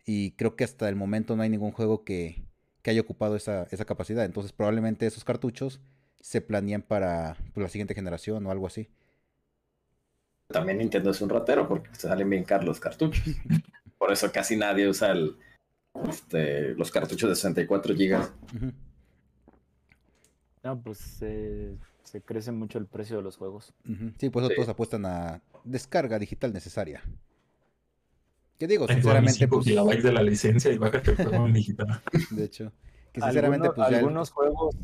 y 0.05 0.33
creo 0.33 0.57
que 0.57 0.65
hasta 0.65 0.89
el 0.89 0.97
momento 0.97 1.37
no 1.37 1.43
hay 1.43 1.51
ningún 1.51 1.71
juego 1.71 2.03
que, 2.03 2.45
haya 2.85 3.03
ocupado 3.03 3.37
esa, 3.37 3.67
capacidad. 3.87 4.25
Entonces 4.25 4.53
probablemente 4.53 5.07
esos 5.07 5.23
cartuchos 5.23 5.81
se 6.21 6.41
planean 6.41 6.83
para 6.83 7.37
pues, 7.55 7.63
la 7.63 7.69
siguiente 7.69 7.95
generación 7.95 8.47
o 8.47 8.51
algo 8.51 8.67
así. 8.67 8.89
También 10.49 10.79
Nintendo 10.79 11.11
es 11.11 11.21
un 11.21 11.29
ratero 11.29 11.69
porque 11.69 11.95
salen 11.95 12.31
bien 12.31 12.45
caros 12.45 12.67
los 12.67 12.81
cartuchos. 12.81 13.25
Por 13.99 14.13
eso 14.13 14.31
casi 14.33 14.57
nadie 14.57 14.89
usa 14.89 15.13
el, 15.13 15.37
este, 16.09 16.75
los 16.75 16.91
cartuchos 16.91 17.29
de 17.29 17.37
64 17.37 17.95
GB. 17.95 18.73
No, 20.63 20.81
pues 20.81 20.99
se 20.99 22.23
crece 22.25 22.53
mucho 22.53 22.79
el 22.79 22.87
precio 22.87 23.17
de 23.17 23.23
los 23.23 23.37
juegos. 23.37 23.75
Sí, 24.19 24.31
pues 24.31 24.49
todos 24.55 24.69
apuestan 24.69 25.05
a 25.07 25.43
descarga 25.65 26.19
digital 26.19 26.53
necesaria. 26.53 27.03
¿Qué 28.59 28.67
digo? 28.67 28.89
Sinceramente, 28.89 29.47
pues... 29.47 29.65
de 29.67 30.13
la 30.13 30.23
licencia 30.23 30.73
y 30.73 30.79
bájate 30.79 31.13
el 31.13 31.17
juego 31.17 31.49
digital. 31.49 32.03
De 32.31 32.45
hecho. 32.45 32.73
Que 33.13 33.21
sinceramente, 33.21 33.71
pues 33.71 33.89
Algunos 33.89 34.31
juegos 34.31 34.77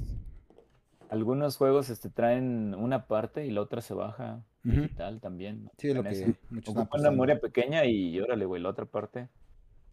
algunos 1.11 1.57
juegos 1.57 1.91
este, 1.91 2.11
traen 2.11 2.75
una 2.75 3.07
parte 3.07 3.47
y 3.47 3.51
la 3.51 3.63
otra 3.63 3.81
se 3.81 3.95
baja 3.95 4.45
digital 4.63 5.21
también. 5.21 5.71
Sí, 5.79 5.93
lo 5.93 6.03
que 6.03 6.35
muchos 6.51 6.75
una 6.75 7.11
memoria 7.11 7.39
pequeña 7.41 7.85
y 7.85 8.19
órale, 8.21 8.47
güey, 8.47 8.63
la 8.63 8.71
otra 8.71 8.87
parte, 8.87 9.29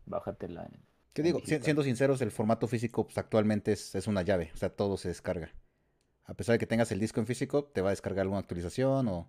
bájatela. 0.06 0.70
¿Qué 1.14 1.24
digo? 1.24 1.42
Siendo 1.44 1.84
sinceros, 1.84 2.22
el 2.22 2.32
formato 2.32 2.68
físico 2.68 3.06
pues, 3.06 3.18
actualmente 3.18 3.74
es, 3.74 3.96
es, 3.96 4.08
una 4.08 4.22
llave, 4.22 4.52
o 4.54 4.58
sea, 4.58 4.70
todo 4.70 4.98
se 4.98 5.10
descarga. 5.10 5.52
A 6.26 6.34
pesar 6.34 6.54
de 6.54 6.60
que 6.60 6.68
tengas 6.68 6.92
el 6.92 7.00
disco 7.00 7.20
en 7.20 7.26
físico, 7.26 7.66
te 7.66 7.82
va 7.82 7.90
a 7.90 7.92
descargar 7.92 8.22
alguna 8.22 8.40
actualización 8.40 9.08
o, 9.10 9.28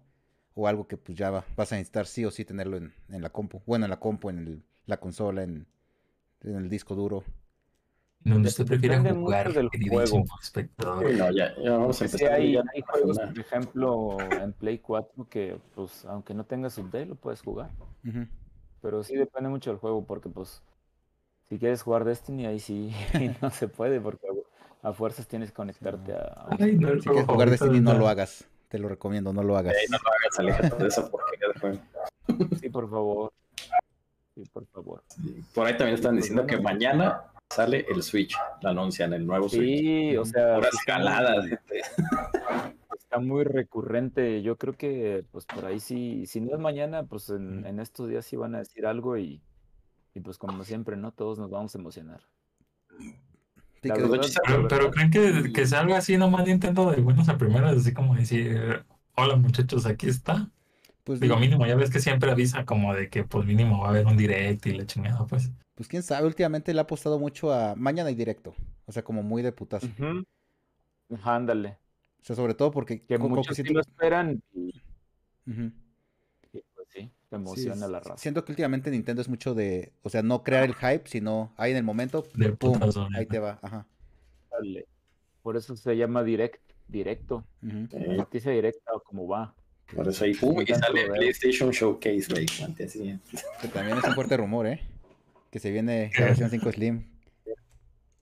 o 0.55 0.69
algo 0.69 0.87
que 0.87 0.97
pues 0.97 1.19
ya 1.19 1.31
vas 1.31 1.73
a 1.73 1.77
necesitar 1.77 2.07
sí 2.07 2.25
o 2.25 2.31
sí 2.31 2.45
tenerlo 2.45 2.77
en, 2.77 2.93
en 3.09 3.23
la 3.23 3.31
compu. 3.31 3.63
Bueno, 3.67 3.87
en 3.87 3.91
la 3.91 3.99
compu, 3.99 4.31
en 4.31 4.65
la 4.87 4.99
consola, 4.99 5.43
en, 5.43 5.67
en 6.43 6.57
el 6.57 6.69
disco 6.69 6.95
duro. 6.95 7.25
Donde 8.25 8.49
usted 8.49 8.67
prefiere 8.67 8.99
jugar 9.13 9.53
del 9.53 9.69
juego. 9.89 10.25
no, 10.79 11.31
ya, 11.33 11.55
ya 11.57 11.71
vamos 11.73 12.01
a 12.01 12.05
empezar. 12.05 12.33
hay, 12.33 12.57
hay 12.57 12.83
juegos, 12.87 13.19
por 13.19 13.39
ejemplo, 13.39 14.19
en 14.21 14.53
Play 14.53 14.79
4 14.79 15.29
que, 15.29 15.59
pues, 15.75 16.05
aunque 16.05 16.35
no 16.35 16.45
tengas 16.45 16.79
update, 16.79 17.07
lo 17.07 17.17
puedes 17.17 17.43
jugar. 17.43 17.71
Pero 18.81 19.03
sí 19.03 19.17
depende 19.17 19.49
mucho 19.49 19.71
del 19.71 19.79
juego, 19.79 20.05
porque, 20.05 20.29
pues, 20.29 20.63
si 21.49 21.59
quieres 21.59 21.83
jugar 21.83 22.05
Destiny, 22.05 22.47
ahí 22.47 22.61
sí 22.61 22.93
no 23.43 23.51
se 23.51 23.69
puede, 23.69 24.01
porque 24.01 24.27
a 24.83 24.93
fuerzas 24.93 25.27
tienes 25.27 25.51
que 25.51 25.55
conectarte 25.57 26.13
a... 26.13 26.49
si 26.59 26.79
quieres 26.79 27.05
jugar 27.27 27.51
Destiny, 27.51 27.81
no 27.81 27.95
lo 27.95 28.09
hagas. 28.09 28.45
Te 28.69 28.79
lo 28.79 28.89
recomiendo, 28.89 29.33
no 29.33 29.43
lo 29.43 29.57
hagas. 29.57 29.75
no 29.91 29.99
lo 29.99 30.09
hagas, 30.09 30.39
aléjate 30.39 30.83
de 30.83 30.89
esa 30.89 31.11
porquería 31.11 31.49
de 31.49 31.61
juego. 31.61 32.59
Sí, 32.61 32.71
por 32.71 32.89
favor. 32.89 33.33
Sí, 34.35 34.45
por 34.51 34.67
favor. 34.67 35.03
Por 35.55 35.67
ahí 35.67 35.77
también 35.77 35.97
están 35.97 36.17
diciendo 36.17 36.47
que 36.47 36.59
mañana 36.59 37.32
sale 37.53 37.87
el 37.89 38.03
Switch, 38.03 38.37
la 38.63 38.71
anuncian, 38.71 39.13
el 39.13 39.27
nuevo 39.27 39.49
Switch. 39.49 39.81
Sí, 39.81 40.17
o 40.17 40.25
sea. 40.25 40.57
Por 40.57 40.67
escalada. 40.67 41.45
Está 42.97 43.19
muy 43.19 43.45
recurrente. 43.45 44.43
Yo 44.43 44.57
creo 44.57 44.75
que, 44.75 45.25
pues 45.31 45.45
por 45.45 45.67
ahí 45.67 45.81
sí, 45.81 46.27
si 46.27 46.41
no 46.41 46.55
es 46.55 46.61
mañana, 46.61 47.05
pues 47.05 47.29
en, 47.31 47.79
estos 47.79 48.09
días 48.09 48.25
sí 48.25 48.37
van 48.37 48.55
a 48.55 48.59
decir 48.59 48.87
algo 48.87 49.19
y, 49.19 49.43
y, 50.15 50.21
pues 50.21 50.39
como 50.39 50.65
siempre, 50.65 50.97
¿no? 50.97 51.13
Todos 51.13 51.39
nos 51.39 51.51
vamos 51.51 51.75
a 51.75 51.79
emocionar. 51.79 52.21
pero, 53.83 54.91
creen 54.91 55.11
que, 55.11 55.53
que 55.53 55.67
salga 55.67 55.99
así 55.99 56.17
nomás 56.17 56.47
Nintendo 56.47 56.91
de 56.91 57.01
buenos 57.01 57.29
a 57.29 57.37
primeras, 57.37 57.77
así 57.77 57.93
como 57.93 58.15
decir, 58.15 58.85
hola 59.17 59.37
muchachos, 59.37 59.87
aquí 59.87 60.09
está. 60.09 60.51
Pues 61.05 61.19
digo, 61.19 61.37
mínimo, 61.37 61.67
ya 61.67 61.75
ves 61.75 61.91
que 61.91 61.99
siempre 61.99 62.31
avisa 62.31 62.65
como 62.65 62.95
de 62.95 63.09
que 63.09 63.25
pues 63.25 63.45
mínimo 63.45 63.81
va 63.81 63.89
a 63.89 63.91
haber 63.91 64.07
un 64.07 64.17
direct 64.17 64.67
y 64.67 64.75
la 64.75 64.87
chingada, 64.87 65.27
pues. 65.27 65.51
Pues 65.83 65.89
quién 65.89 66.05
sabe, 66.05 66.29
últimamente 66.29 66.73
le 66.73 66.79
ha 66.79 66.85
apostado 66.85 67.19
mucho 67.19 67.53
a 67.53 67.75
mañana 67.75 68.09
y 68.09 68.15
directo. 68.15 68.55
O 68.87 68.93
sea, 68.93 69.03
como 69.03 69.25
muy 69.25 69.43
de 69.43 69.51
putazo. 69.51 69.89
Ándale. 71.25 71.77
O 72.21 72.25
sea, 72.25 72.37
sobre 72.37 72.55
todo 72.55 72.71
porque... 72.71 73.03
Que 73.03 73.19
muchos 73.19 73.57
sí 73.57 73.65
lo 73.65 73.81
esperan 73.81 74.41
y... 74.55 74.81
pues 75.45 76.89
sí, 76.91 77.11
te 77.29 77.35
emociona 77.35 77.89
la 77.89 77.99
raza. 77.99 78.17
Siento 78.17 78.45
que 78.45 78.53
últimamente 78.53 78.93
Nintendo 78.93 79.23
es 79.23 79.29
mucho 79.29 79.55
de... 79.55 79.93
O 80.03 80.09
sea, 80.09 80.23
no 80.23 80.45
crear 80.45 80.63
el 80.63 80.77
hype, 80.77 81.03
sino 81.07 81.53
ahí 81.57 81.73
en 81.73 81.79
el 81.79 81.83
momento, 81.83 82.23
pum, 82.61 82.79
ahí 83.17 83.27
te 83.27 83.41
va. 83.41 83.59
Ajá. 83.61 83.85
Por 85.43 85.57
eso 85.57 85.75
se 85.75 85.97
llama 85.97 86.23
direct, 86.23 86.63
directo. 86.87 87.45
Noticia 87.61 88.53
directa 88.53 88.93
o 88.95 89.01
como 89.01 89.27
va. 89.27 89.53
Por 89.97 90.07
eso 90.07 90.25
ahí, 90.27 90.35
pum, 90.35 90.63
y 90.63 90.67
sale 90.67 91.11
PlayStation 91.11 91.71
Showcase, 91.73 92.29
güey. 92.31 92.47
Que 92.47 93.67
también 93.67 93.99
es 93.99 94.05
un 94.05 94.15
fuerte 94.15 94.37
rumor, 94.37 94.69
¿eh? 94.69 94.81
Que 95.53 95.61
se 95.61 95.71
viene 95.71 96.11
la 96.19 96.25
versión 96.25 96.51
5 96.51 96.73
Slim. 96.73 97.07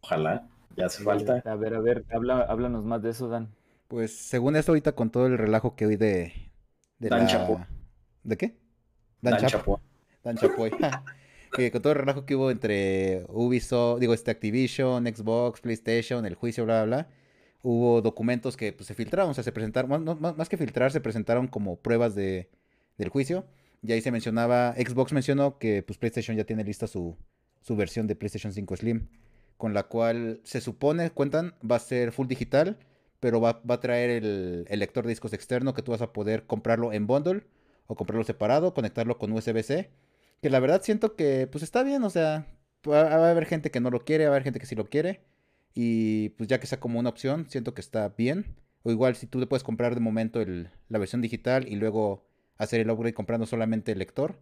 Ojalá, 0.03 0.47
ya 0.77 0.85
hace 0.85 1.03
falta. 1.03 1.43
A 1.47 1.55
ver, 1.55 1.75
a 1.75 1.81
ver, 1.81 2.05
habla, 2.13 2.43
háblanos 2.43 2.85
más 2.85 3.01
de 3.01 3.11
eso, 3.11 3.29
Dan. 3.29 3.49
Pues 3.89 4.15
según 4.15 4.55
esto 4.57 4.73
ahorita 4.73 4.93
con 4.93 5.11
todo 5.11 5.27
el 5.27 5.39
relajo 5.39 5.75
que 5.75 5.87
hoy 5.87 5.97
de... 5.97 6.35
de 6.99 7.09
Dan 7.09 7.25
la... 7.25 7.67
¿De 8.25 8.37
qué? 8.37 8.59
Dan, 9.23 9.39
Dan 9.39 9.47
Chapoy. 9.47 9.77
Dan 10.23 10.37
Chapoy. 10.37 10.71
con 11.73 11.81
todo 11.81 11.95
el 11.95 11.99
relajo 12.01 12.27
que 12.27 12.37
hubo 12.37 12.51
entre 12.51 13.25
Ubisoft, 13.29 14.01
digo, 14.01 14.13
este 14.13 14.31
Activision, 14.31 15.07
Xbox, 15.07 15.63
PlayStation, 15.63 16.27
el 16.27 16.35
juicio, 16.35 16.67
bla, 16.67 16.85
bla, 16.85 16.97
bla 16.99 17.09
hubo 17.63 18.01
documentos 18.03 18.57
que 18.57 18.73
pues, 18.73 18.87
se 18.87 18.95
filtraron, 18.95 19.31
o 19.31 19.35
sea, 19.35 19.45
se 19.45 19.53
presentaron, 19.53 20.19
más, 20.21 20.49
que 20.49 20.57
filtrar, 20.57 20.93
se 20.93 21.01
presentaron 21.01 21.49
como 21.49 21.77
pruebas 21.77 22.15
de, 22.15 22.49
del 22.97 23.09
juicio. 23.09 23.45
Y 23.83 23.93
ahí 23.93 24.03
se 24.03 24.11
mencionaba, 24.11 24.75
Xbox 24.75 25.13
mencionó 25.13 25.59
que 25.59 25.83
pues, 25.83 25.99
PlayStation 25.99 26.37
ya 26.37 26.45
tiene 26.45 26.65
lista 26.65 26.87
su, 26.87 27.17
su 27.63 27.77
versión 27.77 28.07
de 28.07 28.17
PlayStation 28.17 28.53
5 28.53 28.77
Slim, 28.77 29.09
con 29.57 29.75
la 29.75 29.85
cual 29.85 30.41
se 30.45 30.61
supone, 30.61 31.11
cuentan, 31.11 31.55
va 31.69 31.77
a 31.77 31.81
ser 31.81 32.13
full 32.13 32.27
digital, 32.27 32.79
pero 33.21 33.41
va, 33.41 33.63
va 33.69 33.77
a 33.77 33.81
traer 33.81 34.11
el, 34.11 34.67
el, 34.69 34.79
lector 34.81 35.05
de 35.05 35.11
discos 35.11 35.33
externo 35.33 35.75
que 35.75 35.83
tú 35.83 35.93
vas 35.93 36.03
a 36.03 36.13
poder 36.13 36.47
comprarlo 36.47 36.93
en 36.93 37.07
bundle 37.07 37.45
o 37.87 37.95
comprarlo 37.97 38.25
separado, 38.25 38.75
conectarlo 38.75 39.19
con 39.19 39.33
USB-C. 39.33 39.91
Que 40.43 40.51
la 40.51 40.61
verdad 40.61 40.83
siento 40.83 41.17
que 41.17 41.47
pues 41.47 41.63
está 41.63 41.83
bien, 41.83 42.03
o 42.03 42.11
sea, 42.11 42.47
va 42.89 43.03
a 43.03 43.31
haber 43.31 43.47
gente 43.47 43.71
que 43.71 43.81
no 43.81 43.91
lo 43.91 44.05
quiere, 44.05 44.25
va 44.25 44.31
a 44.31 44.35
haber 44.35 44.45
gente 44.45 44.61
que 44.61 44.67
sí 44.67 44.75
lo 44.75 44.89
quiere. 44.89 45.21
Y 45.75 46.31
pues 46.31 46.49
ya 46.49 46.61
que 46.61 46.67
sea 46.67 46.81
como 46.81 46.99
una 46.99 47.11
opción, 47.11 47.47
siento 47.49 47.75
que 47.75 47.81
está 47.81 48.09
bien. 48.11 48.57
O 48.83 48.91
igual 48.91 49.17
si 49.17 49.27
tú 49.27 49.39
le 49.39 49.47
puedes 49.47 49.63
comprar 49.63 49.95
de 49.95 50.01
momento 50.01 50.41
el, 50.41 50.71
la 50.89 50.99
versión 50.99 51.21
digital 51.21 51.69
y 51.69 51.77
luego 51.77 52.30
hacer 52.61 52.81
el 52.81 52.90
upgrade 52.90 53.14
comprando 53.14 53.47
solamente 53.47 53.93
el 53.93 53.99
lector. 53.99 54.38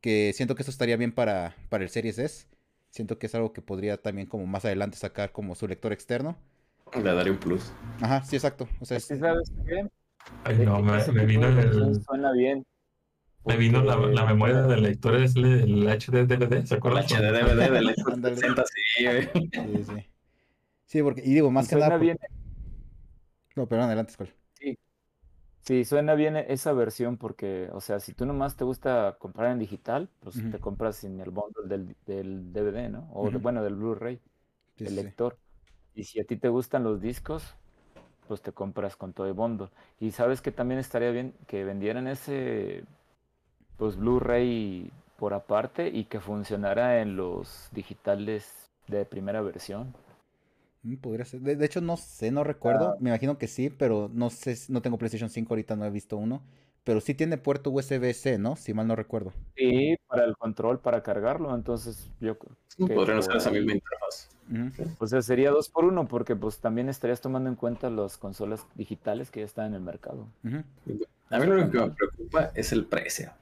Que 0.00 0.32
siento 0.34 0.56
que 0.56 0.62
eso 0.62 0.70
estaría 0.70 0.96
bien 0.96 1.12
para, 1.12 1.54
para 1.68 1.84
el 1.84 1.90
Series 1.90 2.18
S. 2.18 2.46
Siento 2.90 3.18
que 3.18 3.26
es 3.26 3.34
algo 3.34 3.52
que 3.52 3.62
podría 3.62 3.96
también 3.96 4.26
como 4.26 4.46
más 4.46 4.64
adelante 4.64 4.96
sacar 4.96 5.32
como 5.32 5.54
su 5.54 5.68
lector 5.68 5.92
externo. 5.92 6.36
Le 6.94 7.14
daría 7.14 7.32
un 7.32 7.38
plus. 7.38 7.72
Ajá, 8.00 8.22
sí, 8.24 8.36
exacto. 8.36 8.68
O 8.80 8.84
sea, 8.84 8.98
¿Sabes 8.98 9.50
qué? 9.64 9.88
Ay, 10.44 10.58
no, 10.58 10.82
me, 10.82 11.24
vino 11.24 11.48
el... 11.48 12.02
Suena 12.02 12.32
bien. 12.32 12.66
Me 13.44 13.56
vino 13.56 13.82
la, 13.82 13.96
la, 13.96 14.26
memoria 14.26 14.62
del 14.62 14.82
lector, 14.82 15.16
es 15.16 15.34
el, 15.34 15.88
HD 15.88 16.26
DVD, 16.26 16.64
¿se 16.64 16.76
acuerdan? 16.76 17.04
El 17.04 17.08
HD 17.08 17.44
DVD 17.44 17.70
del 17.70 18.36
60, 18.36 18.64
sí, 18.66 19.04
sí, 19.34 19.84
sí. 19.84 20.06
Sí, 20.84 21.02
porque, 21.02 21.22
y 21.24 21.34
digo, 21.34 21.50
más 21.50 21.68
que 21.68 21.76
nada. 21.76 21.96
Bien... 21.96 22.18
No, 23.56 23.66
perdón, 23.66 23.86
adelante, 23.86 24.12
Skull. 24.12 24.28
Sí. 25.62 25.74
Sí, 25.74 25.84
suena 25.84 26.14
bien 26.14 26.36
esa 26.36 26.72
versión 26.72 27.16
porque, 27.18 27.68
o 27.72 27.80
sea, 27.80 28.00
si 28.00 28.12
tú 28.12 28.26
nomás 28.26 28.56
te 28.56 28.64
gusta 28.64 29.16
comprar 29.20 29.52
en 29.52 29.60
digital, 29.60 30.08
pues 30.20 30.44
te 30.50 30.58
compras 30.58 30.96
sin 30.96 31.20
el 31.20 31.30
bundle 31.30 31.68
del, 31.68 31.96
del 32.04 32.52
DVD, 32.52 32.88
¿no? 32.88 33.08
O 33.14 33.30
bueno, 33.30 33.62
del 33.62 33.76
Blu-ray, 33.76 34.20
el 34.84 34.96
lector. 34.96 35.38
Y 35.94 36.04
si 36.04 36.20
a 36.20 36.24
ti 36.24 36.36
te 36.36 36.48
gustan 36.48 36.84
los 36.84 37.00
discos, 37.00 37.54
pues 38.28 38.42
te 38.42 38.52
compras 38.52 38.96
con 38.96 39.12
todo 39.12 39.26
el 39.28 39.34
bundle. 39.34 39.70
Y 40.00 40.12
sabes 40.12 40.42
que 40.42 40.52
también 40.52 40.80
estaría 40.80 41.10
bien 41.12 41.34
que 41.46 41.64
vendieran 41.64 42.08
ese, 42.08 42.84
pues 43.78 43.96
Blu-ray 43.96 44.92
por 45.18 45.34
aparte 45.34 45.88
y 45.88 46.04
que 46.06 46.20
funcionara 46.20 47.00
en 47.00 47.16
los 47.16 47.68
digitales 47.72 48.70
de 48.88 49.04
primera 49.04 49.42
versión. 49.42 49.94
Mm, 50.82 50.96
podría 50.96 51.24
ser. 51.24 51.40
De, 51.40 51.64
hecho, 51.64 51.80
no 51.80 51.96
sé, 51.96 52.30
no 52.30 52.44
recuerdo. 52.44 52.90
Ah. 52.90 52.96
Me 53.00 53.10
imagino 53.10 53.38
que 53.38 53.48
sí, 53.48 53.70
pero 53.70 54.10
no 54.12 54.30
sé, 54.30 54.56
no 54.68 54.82
tengo 54.82 54.98
PlayStation 54.98 55.30
5 55.30 55.52
ahorita, 55.52 55.76
no 55.76 55.84
he 55.84 55.90
visto 55.90 56.16
uno. 56.16 56.42
Pero 56.84 57.00
sí 57.00 57.14
tiene 57.14 57.38
puerto 57.38 57.70
USB-C, 57.70 58.38
¿no? 58.38 58.56
Si 58.56 58.74
mal 58.74 58.88
no 58.88 58.96
recuerdo. 58.96 59.32
Sí, 59.56 59.96
para 60.08 60.24
el 60.24 60.36
control, 60.36 60.80
para 60.80 61.02
cargarlo. 61.04 61.54
Entonces, 61.54 62.10
yo 62.20 62.36
creo 62.36 62.56
Podrían 62.76 63.18
usar 63.18 63.36
esa 63.36 63.50
misma 63.52 63.72
interfaz. 63.72 64.30
O 64.98 65.06
sea, 65.06 65.22
sería 65.22 65.50
dos 65.50 65.68
por 65.68 65.84
uno, 65.84 66.08
porque 66.08 66.34
pues 66.34 66.58
también 66.58 66.88
estarías 66.88 67.20
tomando 67.20 67.48
en 67.48 67.54
cuenta 67.54 67.88
las 67.88 68.18
consolas 68.18 68.66
digitales 68.74 69.30
que 69.30 69.40
ya 69.40 69.46
están 69.46 69.66
en 69.66 69.74
el 69.74 69.80
mercado. 69.80 70.26
A 71.30 71.38
mí 71.38 71.46
lo 71.46 71.70
que 71.70 71.78
me 71.78 71.90
preocupa 71.90 72.50
es 72.54 72.72
el 72.72 72.86
precio. 72.86 73.32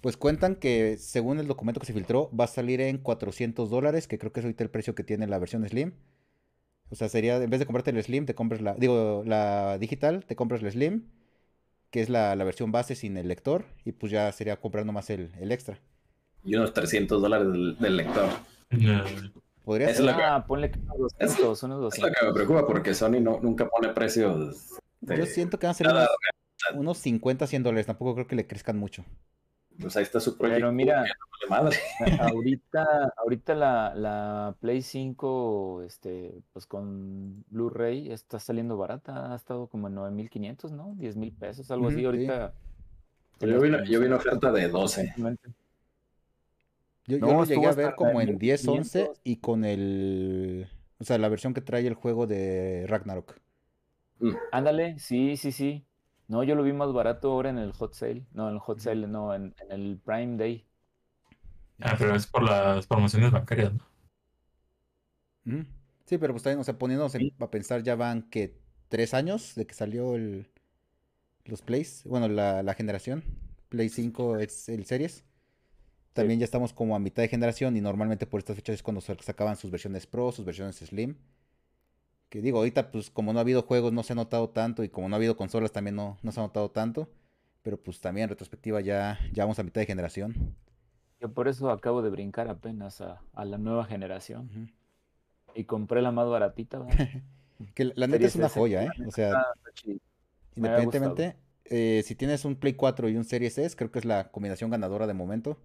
Pues 0.00 0.16
cuentan 0.16 0.56
que 0.56 0.96
según 0.98 1.38
el 1.38 1.46
documento 1.46 1.78
que 1.78 1.86
se 1.86 1.92
filtró, 1.92 2.30
va 2.36 2.44
a 2.44 2.48
salir 2.48 2.80
en 2.80 2.98
400 2.98 3.70
dólares, 3.70 4.08
que 4.08 4.18
creo 4.18 4.32
que 4.32 4.40
es 4.40 4.44
ahorita 4.44 4.64
el 4.64 4.70
precio 4.70 4.94
que 4.94 5.04
tiene 5.04 5.26
la 5.26 5.38
versión 5.38 5.66
Slim. 5.68 5.92
O 6.90 6.96
sea, 6.96 7.08
sería, 7.08 7.36
en 7.36 7.50
vez 7.50 7.60
de 7.60 7.66
comprarte 7.66 7.90
el 7.90 8.02
Slim, 8.02 8.26
te 8.26 8.34
compras 8.34 8.60
la, 8.60 8.74
digo, 8.74 9.22
la 9.24 9.78
digital, 9.78 10.24
te 10.26 10.36
compras 10.36 10.62
el 10.62 10.70
Slim, 10.72 11.04
que 11.90 12.00
es 12.00 12.08
la, 12.08 12.34
versión 12.36 12.72
base 12.72 12.94
sin 12.94 13.16
el 13.16 13.28
lector, 13.28 13.64
y 13.84 13.92
pues 13.92 14.10
ya 14.10 14.30
sería 14.32 14.60
comprar 14.60 14.84
nomás 14.84 15.10
el, 15.10 15.30
el 15.40 15.52
extra. 15.52 15.78
Y 16.44 16.56
unos 16.56 16.72
300 16.72 17.22
dólares 17.22 17.48
del, 17.78 17.96
lector. 17.96 18.28
Podría 19.64 19.94
ser. 19.94 20.08
Ah, 20.10 20.44
ponle 20.46 20.72
unos 20.84 21.12
200, 21.18 21.62
unos 21.62 21.80
200. 21.80 21.94
Es 21.94 22.00
lo 22.00 22.08
que 22.08 22.26
me 22.26 22.32
preocupa 22.32 22.66
porque 22.66 22.94
Sony 22.94 23.20
no, 23.20 23.38
nunca 23.40 23.68
pone 23.68 23.88
precios. 23.90 24.70
Yo 25.00 25.26
siento 25.26 25.58
que 25.58 25.66
van 25.66 25.72
a 25.72 25.74
ser 25.74 25.88
unos, 25.88 26.08
unos 26.74 26.98
50, 26.98 27.46
100 27.46 27.62
dólares. 27.62 27.86
Tampoco 27.86 28.14
creo 28.14 28.26
que 28.26 28.36
le 28.36 28.46
crezcan 28.46 28.78
mucho 28.78 29.04
pues 29.80 29.96
ahí 29.96 30.02
está 30.02 30.20
su 30.20 30.36
proyecto. 30.36 30.60
Pero 30.60 30.72
mira, 30.72 31.04
ahorita, 32.20 33.14
ahorita 33.16 33.54
la, 33.54 33.94
la, 33.94 34.56
Play 34.60 34.82
5, 34.82 35.82
este, 35.86 36.42
pues 36.52 36.66
con 36.66 37.44
Blu-ray 37.48 38.12
está 38.12 38.38
saliendo 38.38 38.76
barata, 38.76 39.32
ha 39.32 39.36
estado 39.36 39.66
como 39.68 39.88
en 39.88 39.96
9.500, 39.96 40.70
¿no? 40.70 40.94
10.000 40.96 41.34
pesos, 41.36 41.70
algo 41.70 41.88
así, 41.88 42.04
ahorita. 42.04 42.52
Yo 43.40 43.60
vi, 43.60 43.68
una, 43.68 43.84
yo 43.84 44.00
vi 44.00 44.06
una 44.06 44.16
oferta 44.16 44.52
de 44.52 44.68
12. 44.68 45.14
Yo, 47.06 47.18
yo 47.18 47.18
lo 47.18 47.44
llegué 47.44 47.66
a 47.66 47.72
ver 47.72 47.94
como 47.94 48.20
en 48.20 48.38
10, 48.38 48.68
11 48.68 49.10
y 49.24 49.36
con 49.36 49.64
el 49.64 50.68
O 50.98 51.04
sea, 51.04 51.18
la 51.18 51.28
versión 51.28 51.54
que 51.54 51.62
trae 51.62 51.86
el 51.86 51.94
juego 51.94 52.26
de 52.26 52.84
Ragnarok. 52.86 53.40
Mm. 54.20 54.34
Ándale, 54.52 54.98
sí, 54.98 55.36
sí, 55.38 55.50
sí. 55.50 55.84
No, 56.30 56.44
yo 56.44 56.54
lo 56.54 56.62
vi 56.62 56.72
más 56.72 56.92
barato 56.92 57.32
ahora 57.32 57.50
en 57.50 57.58
el 57.58 57.72
hot 57.72 57.92
sale. 57.92 58.24
No, 58.32 58.48
en 58.48 58.54
el 58.54 58.60
hot 58.60 58.78
sale, 58.78 59.08
no, 59.08 59.34
en, 59.34 59.52
el 59.68 59.98
Prime 59.98 60.36
Day. 60.36 60.64
Ah, 61.80 61.96
pero 61.98 62.14
es 62.14 62.28
por 62.28 62.44
las 62.44 62.86
promociones 62.86 63.32
bancarias, 63.32 63.72
¿no? 65.44 65.66
Sí, 66.06 66.18
pero 66.18 66.32
pues 66.32 66.44
también, 66.44 66.60
o 66.60 66.64
sea, 66.64 66.78
poniéndonos 66.78 67.16
a 67.40 67.50
pensar, 67.50 67.82
ya 67.82 67.96
van 67.96 68.22
que 68.30 68.56
tres 68.88 69.12
años 69.12 69.56
de 69.56 69.66
que 69.66 69.74
salió 69.74 70.14
el, 70.14 70.46
los 71.46 71.62
Plays, 71.62 72.04
bueno, 72.04 72.28
la, 72.28 72.62
la 72.62 72.74
generación, 72.74 73.24
Play 73.68 73.88
5 73.88 74.36
es 74.36 74.68
el 74.68 74.84
Series. 74.84 75.24
También 76.12 76.38
ya 76.38 76.44
estamos 76.44 76.72
como 76.72 76.94
a 76.94 77.00
mitad 77.00 77.24
de 77.24 77.28
generación 77.28 77.76
y 77.76 77.80
normalmente 77.80 78.26
por 78.26 78.38
estas 78.38 78.54
fechas 78.54 78.74
es 78.74 78.82
cuando 78.84 79.00
se 79.00 79.16
sacaban 79.20 79.56
sus 79.56 79.72
versiones 79.72 80.06
Pro, 80.06 80.30
sus 80.30 80.44
versiones 80.44 80.76
Slim. 80.76 81.16
Que 82.30 82.40
digo, 82.40 82.58
ahorita 82.58 82.92
pues 82.92 83.10
como 83.10 83.32
no 83.32 83.40
ha 83.40 83.42
habido 83.42 83.62
juegos 83.62 83.92
no 83.92 84.04
se 84.04 84.12
ha 84.12 84.16
notado 84.16 84.48
tanto 84.50 84.84
y 84.84 84.88
como 84.88 85.08
no 85.08 85.16
ha 85.16 85.18
habido 85.18 85.36
consolas 85.36 85.72
también 85.72 85.96
no, 85.96 86.16
no 86.22 86.32
se 86.32 86.40
ha 86.40 86.44
notado 86.44 86.70
tanto. 86.70 87.10
Pero 87.62 87.76
pues 87.76 88.00
también 88.00 88.24
en 88.24 88.30
retrospectiva 88.30 88.80
ya, 88.80 89.18
ya 89.32 89.44
vamos 89.44 89.58
a 89.58 89.64
mitad 89.64 89.80
de 89.80 89.86
generación. 89.86 90.54
Yo 91.20 91.30
por 91.32 91.48
eso 91.48 91.70
acabo 91.70 92.00
de 92.00 92.08
brincar 92.08 92.48
apenas 92.48 93.00
a, 93.02 93.20
la 93.44 93.58
nueva 93.58 93.84
generación. 93.84 94.72
Y 95.54 95.64
compré 95.64 96.00
la 96.00 96.12
más 96.12 96.28
baratita. 96.28 96.86
que 97.74 97.84
la, 97.84 98.06
neta 98.06 98.26
es 98.26 98.36
una 98.36 98.48
joya, 98.48 98.84
¿eh? 98.84 98.90
O 99.06 99.10
sea, 99.10 99.44
independientemente, 100.54 101.36
eh, 101.64 102.02
si 102.06 102.14
tienes 102.14 102.44
un 102.46 102.56
Play 102.56 102.74
4 102.74 103.10
y 103.10 103.16
un 103.16 103.24
Series 103.24 103.58
S, 103.58 103.76
creo 103.76 103.90
que 103.90 103.98
es 103.98 104.06
la 104.06 104.30
combinación 104.30 104.70
ganadora 104.70 105.06
de 105.06 105.14
momento. 105.14 105.58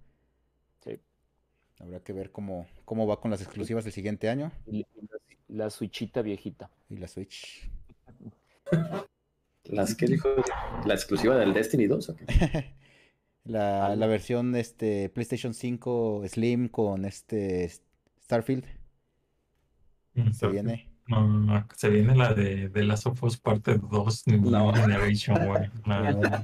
Sí. 0.84 1.00
Habrá 1.79 2.01
que 2.01 2.12
ver 2.12 2.31
cómo, 2.31 2.67
cómo 2.84 3.07
va 3.07 3.22
con 3.22 3.31
las 3.31 3.41
exclusivas 3.41 3.86
del 3.86 3.93
siguiente 3.93 4.27
año. 4.27 4.51
Y 4.65 4.86
la, 5.55 5.69
Switchita 5.69 6.21
viejita. 6.21 6.69
Y 6.89 6.97
la 6.97 7.07
Switch. 7.07 7.69
¿Las 9.65 9.95
que 9.95 10.05
dijo? 10.05 10.29
¿La 10.85 10.93
exclusiva 10.93 11.35
del 11.38 11.53
Destiny 11.53 11.88
2 11.88 12.09
o 12.09 12.15
qué? 12.15 12.25
la, 13.45 13.95
la, 13.95 14.07
versión 14.07 14.55
este, 14.55 15.09
PlayStation 15.09 15.53
5 15.53 16.24
Slim 16.27 16.69
con 16.69 17.05
este 17.05 17.71
Starfield. 18.24 18.65
Mm, 20.13 20.31
se 20.31 20.47
viene. 20.47 20.89
No, 21.07 21.27
no, 21.27 21.67
se 21.75 21.89
viene 21.89 22.15
la 22.15 22.33
de, 22.33 22.69
de 22.69 22.83
Last 22.83 23.05
of 23.05 23.21
Us 23.24 23.38
parte 23.38 23.77
2 23.77 24.27
no. 24.27 24.74
Generation, 24.74 25.45
güey. 25.45 25.69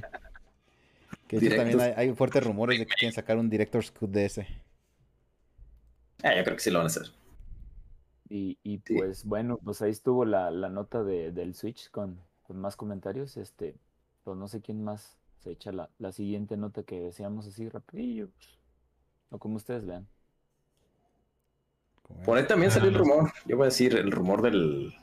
que 1.28 1.50
también 1.50 1.80
hay, 1.96 2.12
fuertes 2.14 2.44
rumores 2.44 2.78
de 2.78 2.86
que 2.86 2.94
quieren 2.94 3.14
sacar 3.14 3.36
un 3.38 3.50
Director's 3.50 3.90
Cut 3.90 4.10
de 4.10 4.26
ese. 4.26 4.46
Ah, 6.22 6.36
yo 6.36 6.44
creo 6.44 6.56
que 6.56 6.62
sí 6.62 6.70
lo 6.70 6.78
van 6.78 6.86
a 6.86 6.90
hacer. 6.90 7.10
Y, 8.34 8.58
y 8.62 8.78
pues 8.78 9.26
bueno, 9.26 9.58
pues 9.62 9.82
ahí 9.82 9.90
estuvo 9.90 10.24
la, 10.24 10.50
la 10.50 10.70
nota 10.70 11.04
de, 11.04 11.32
del 11.32 11.54
Switch 11.54 11.90
con, 11.90 12.18
con, 12.44 12.58
más 12.58 12.76
comentarios. 12.76 13.36
Este, 13.36 13.76
pues 14.24 14.38
no 14.38 14.48
sé 14.48 14.62
quién 14.62 14.82
más 14.82 15.18
se 15.40 15.50
echa 15.50 15.70
la, 15.70 15.90
la 15.98 16.12
siguiente 16.12 16.56
nota 16.56 16.82
que 16.82 16.98
deseamos 16.98 17.46
así 17.46 17.68
rapidillo. 17.68 18.30
O 19.28 19.38
como 19.38 19.56
ustedes 19.56 19.84
vean. 19.84 20.08
Por 22.24 22.38
ahí 22.38 22.46
también 22.46 22.70
salió 22.70 22.88
el 22.88 22.94
rumor. 22.94 23.30
Yo 23.44 23.58
voy 23.58 23.64
a 23.64 23.68
decir 23.68 23.94
el 23.96 24.10
rumor 24.10 24.40
del, 24.40 24.94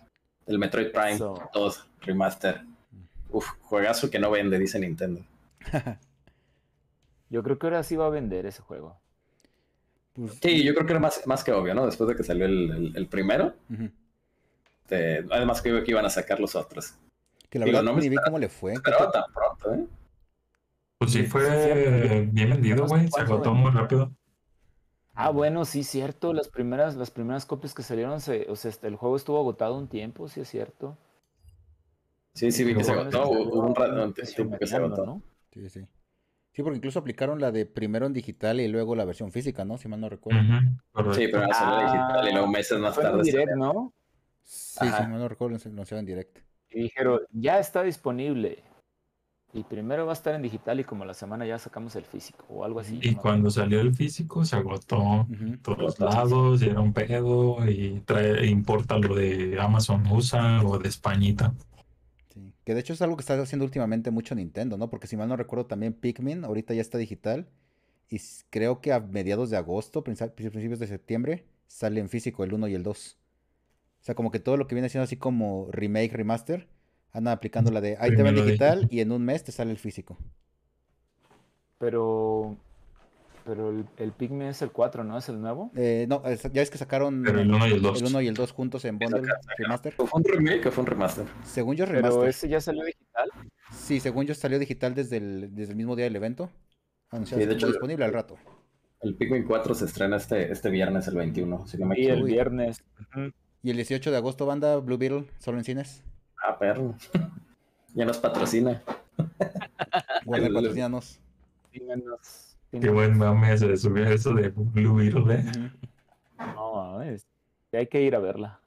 del 0.48 0.58
Metroid 0.58 0.92
Prime 0.92 1.20
2 1.54 1.88
Remaster. 2.02 2.66
Uf, 3.30 3.48
juegazo 3.62 4.10
que 4.10 4.18
no 4.18 4.32
vende, 4.32 4.58
dice 4.58 4.80
Nintendo. 4.80 5.22
yo 7.30 7.44
creo 7.44 7.60
que 7.60 7.68
ahora 7.68 7.84
sí 7.84 7.96
va 7.96 8.08
a 8.08 8.10
vender 8.10 8.48
ese 8.48 8.64
juego. 8.64 8.98
Pues, 10.20 10.38
sí, 10.42 10.64
yo 10.64 10.74
creo 10.74 10.86
que 10.86 10.94
era 10.94 11.00
más, 11.00 11.26
más 11.26 11.44
que 11.44 11.54
obvio, 11.54 11.74
¿no? 11.74 11.86
Después 11.86 12.10
de 12.10 12.16
que 12.16 12.24
salió 12.24 12.46
el, 12.46 12.92
el, 12.94 13.08
primero. 13.08 13.54
además 15.32 15.62
que 15.62 15.84
que 15.84 15.92
iban 15.92 16.06
a 16.06 16.10
sacar 16.10 16.40
los 16.40 16.56
otros. 16.56 16.96
Que 17.50 17.58
la 17.58 17.66
verdad 17.66 17.84
no 17.84 17.94
me 17.94 18.10
vi 18.10 18.18
cómo 18.18 18.38
le 18.38 18.50
fue. 18.50 18.74
Pero 18.84 19.10
tan 19.12 19.24
pronto, 19.34 19.74
¿eh? 19.74 19.88
Pues 20.98 21.14
sí, 21.14 21.24
fue 21.24 22.28
bien 22.32 22.50
vendido, 22.50 22.86
güey. 22.86 23.08
Se 23.08 23.22
agotó 23.22 23.54
muy 23.54 23.72
rápido. 23.72 24.12
Ah, 25.14 25.30
bueno, 25.30 25.64
sí, 25.64 25.84
cierto. 25.84 26.34
Las 26.34 26.50
primeras, 26.50 26.96
las 26.96 27.12
primeras 27.12 27.46
copias 27.46 27.74
que 27.74 27.84
salieron, 27.84 28.14
o 28.14 28.20
sea, 28.20 28.36
este, 28.36 28.88
el 28.88 28.96
juego 28.96 29.16
estuvo 29.16 29.40
agotado 29.40 29.78
un 29.78 29.88
tiempo, 29.88 30.28
sí 30.28 30.42
es 30.42 30.50
cierto. 30.50 30.98
Sí, 32.34 32.52
sí, 32.52 32.64
vi 32.66 32.76
que 32.76 32.84
se 32.84 32.92
agotó. 32.92 33.30
Hubo 33.30 33.68
un 33.68 33.76
rato 33.76 34.14
tiempo 34.14 34.58
que 34.58 34.68
se 34.68 34.76
agotó. 34.76 35.06
¿no? 35.06 35.22
Sí, 35.54 35.70
sí. 35.70 35.86
Sí, 36.60 36.64
porque 36.64 36.76
incluso 36.76 37.00
aplicaron 37.00 37.40
la 37.40 37.54
de 37.54 37.66
primero 37.66 38.06
en 38.06 38.12
digital 38.12 38.60
y 38.60 38.68
luego 38.68 38.94
la 38.94 39.06
versión 39.06 39.32
física, 39.32 39.64
¿no? 39.64 39.78
Si 39.78 39.88
mal 39.88 40.02
no 40.02 40.10
recuerdo. 40.10 40.42
Sí, 41.14 41.30
pero 41.32 41.48
la 41.48 41.56
ah, 41.56 41.84
digital 41.84 42.28
y 42.28 42.32
luego 42.34 42.48
meses 42.50 42.78
más 42.80 42.98
tarde. 42.98 43.24
Direct, 43.24 43.56
¿no? 43.56 43.94
Sí, 44.44 44.86
si 44.86 45.04
mal 45.04 45.20
no 45.20 45.30
recuerdo, 45.30 45.58
lo 45.58 45.72
anunciaron 45.72 46.02
en 46.02 46.06
directo. 46.06 46.42
Y 46.70 46.82
dijeron, 46.82 47.22
ya 47.32 47.60
está 47.60 47.82
disponible. 47.82 48.62
Y 49.54 49.64
primero 49.64 50.06
va 50.06 50.12
a 50.12 50.16
estar 50.16 50.36
en 50.36 50.42
digital 50.42 50.82
y 50.82 50.84
como 50.84 51.06
la 51.06 51.14
semana 51.14 51.46
ya 51.46 51.58
sacamos 51.58 51.96
el 51.96 52.04
físico 52.04 52.44
o 52.50 52.66
algo 52.66 52.82
así. 52.82 53.00
Y 53.02 53.16
cuando 53.16 53.50
salió 53.50 53.80
el 53.80 53.96
físico 53.96 54.44
se 54.44 54.58
agotó 54.58 55.28
todos 55.62 55.98
lados 55.98 56.62
y 56.62 56.68
era 56.68 56.82
un 56.82 56.92
pedo 56.92 57.66
y 57.70 58.02
trae, 58.02 58.48
importa 58.48 58.98
lo 58.98 59.16
de 59.16 59.58
Amazon 59.62 60.06
USA 60.12 60.62
o 60.66 60.78
de 60.78 60.90
Españita. 60.90 61.54
Que 62.70 62.76
de 62.76 62.82
hecho 62.82 62.94
es 62.94 63.02
algo 63.02 63.18
que 63.18 63.22
está 63.22 63.34
haciendo 63.42 63.66
últimamente 63.66 64.12
mucho 64.12 64.36
Nintendo, 64.36 64.78
¿no? 64.78 64.92
Porque 64.92 65.08
si 65.08 65.18
mal 65.18 65.28
no 65.28 65.36
recuerdo 65.36 65.66
también 65.66 65.92
Pikmin 65.92 66.46
ahorita 66.46 66.76
ya 66.76 66.82
está 66.82 67.00
digital 67.00 67.48
y 68.12 68.22
creo 68.52 68.80
que 68.80 68.94
a 68.94 69.00
mediados 69.00 69.50
de 69.50 69.58
agosto, 69.58 70.04
principios 70.04 70.78
de 70.78 70.86
septiembre, 70.86 71.48
sale 71.66 72.00
en 72.00 72.10
físico 72.10 72.44
el 72.44 72.54
1 72.54 72.68
y 72.68 72.76
el 72.76 72.84
2. 72.84 73.18
O 74.02 74.04
sea, 74.04 74.14
como 74.14 74.30
que 74.30 74.40
todo 74.40 74.56
lo 74.56 74.68
que 74.68 74.76
viene 74.76 74.88
siendo 74.88 75.06
así 75.06 75.18
como 75.18 75.68
remake, 75.72 76.14
remaster 76.14 76.68
Andan 77.12 77.34
aplicando 77.34 77.72
la 77.72 77.82
de 77.82 77.98
ahí 78.00 78.16
te 78.16 78.22
ven 78.22 78.36
digital 78.36 78.88
y 78.92 79.00
en 79.00 79.14
un 79.14 79.26
mes 79.26 79.44
te 79.44 79.52
sale 79.52 79.72
el 79.72 79.80
físico. 79.80 80.20
Pero. 81.80 82.56
Pero 83.50 83.72
el, 83.72 83.84
el 83.98 84.12
Pikmin 84.12 84.44
es 84.44 84.62
el 84.62 84.72
4, 84.72 85.04
¿no? 85.04 85.18
¿Es 85.18 85.28
el 85.28 85.42
nuevo? 85.42 85.72
Eh, 85.76 86.06
no, 86.08 86.22
ya 86.54 86.62
es 86.62 86.70
que 86.70 86.78
sacaron 86.78 87.28
el 87.28 87.50
1 87.50 87.68
y 87.68 87.72
el 87.72 87.82
2. 87.82 88.02
El 88.04 88.08
1 88.10 88.22
y 88.22 88.28
el 88.28 88.36
2 88.36 88.52
juntos 88.52 88.86
en 88.86 89.00
Bundle 89.00 89.28
Remaster. 89.58 89.94
¿Fue 89.94 90.06
un 90.14 90.24
remake 90.24 90.68
o 90.68 90.72
fue 90.72 90.84
un 90.84 90.86
remaster? 90.86 91.26
Según 91.44 91.76
yo, 91.76 91.88
remaster. 91.88 92.20
¿Pero 92.20 92.30
ese 92.30 92.48
ya 92.48 92.62
salió 92.62 92.86
digital? 92.86 93.32
Sí, 93.72 94.00
según 94.00 94.28
yo 94.28 94.36
salió 94.36 94.60
digital 94.60 94.94
desde 94.94 95.18
el, 95.18 95.56
desde 95.56 95.72
el 95.72 95.78
mismo 95.78 95.96
día 95.96 96.06
del 96.06 96.16
evento. 96.16 96.52
Anunciado 97.10 97.42
sí, 97.42 97.48
de 97.48 97.56
hecho, 97.56 97.66
disponible 97.66 98.06
al 98.06 98.14
rato. 98.14 98.38
El 99.02 99.16
Pikmin 99.16 99.46
4 99.46 99.74
se 99.74 99.86
estrena 99.86 100.18
este, 100.18 100.52
este 100.52 100.70
viernes, 100.70 101.08
el 101.08 101.16
21. 101.16 101.66
Si 101.66 101.80
no 101.80 101.88
me 101.88 101.96
el 101.96 102.22
viernes. 102.22 102.84
Y 103.64 103.72
el 103.72 103.78
18 103.78 104.12
de 104.12 104.18
agosto, 104.18 104.46
banda 104.46 104.76
Blue 104.76 105.00
Beetle, 105.00 105.26
solo 105.40 105.58
en 105.58 105.64
cines. 105.64 106.04
Ah, 106.46 106.60
perro. 106.60 106.94
ya 107.96 108.06
nos 108.06 108.20
patrocina. 108.20 108.84
Bueno, 110.24 110.54
patrocinanos. 110.54 111.20
Qué 112.72 112.90
buen 112.90 113.18
mame 113.18 113.58
se 113.58 113.76
subió 113.78 114.08
eso 114.08 114.34
de 114.34 114.50
Blue 114.50 114.96
Beetle, 114.96 115.36
¿eh? 115.36 115.72
No, 116.38 117.02
es... 117.02 117.26
hay 117.74 117.88
que 117.88 118.02
ir 118.02 118.16
a 118.16 118.20
verla. 118.20 118.62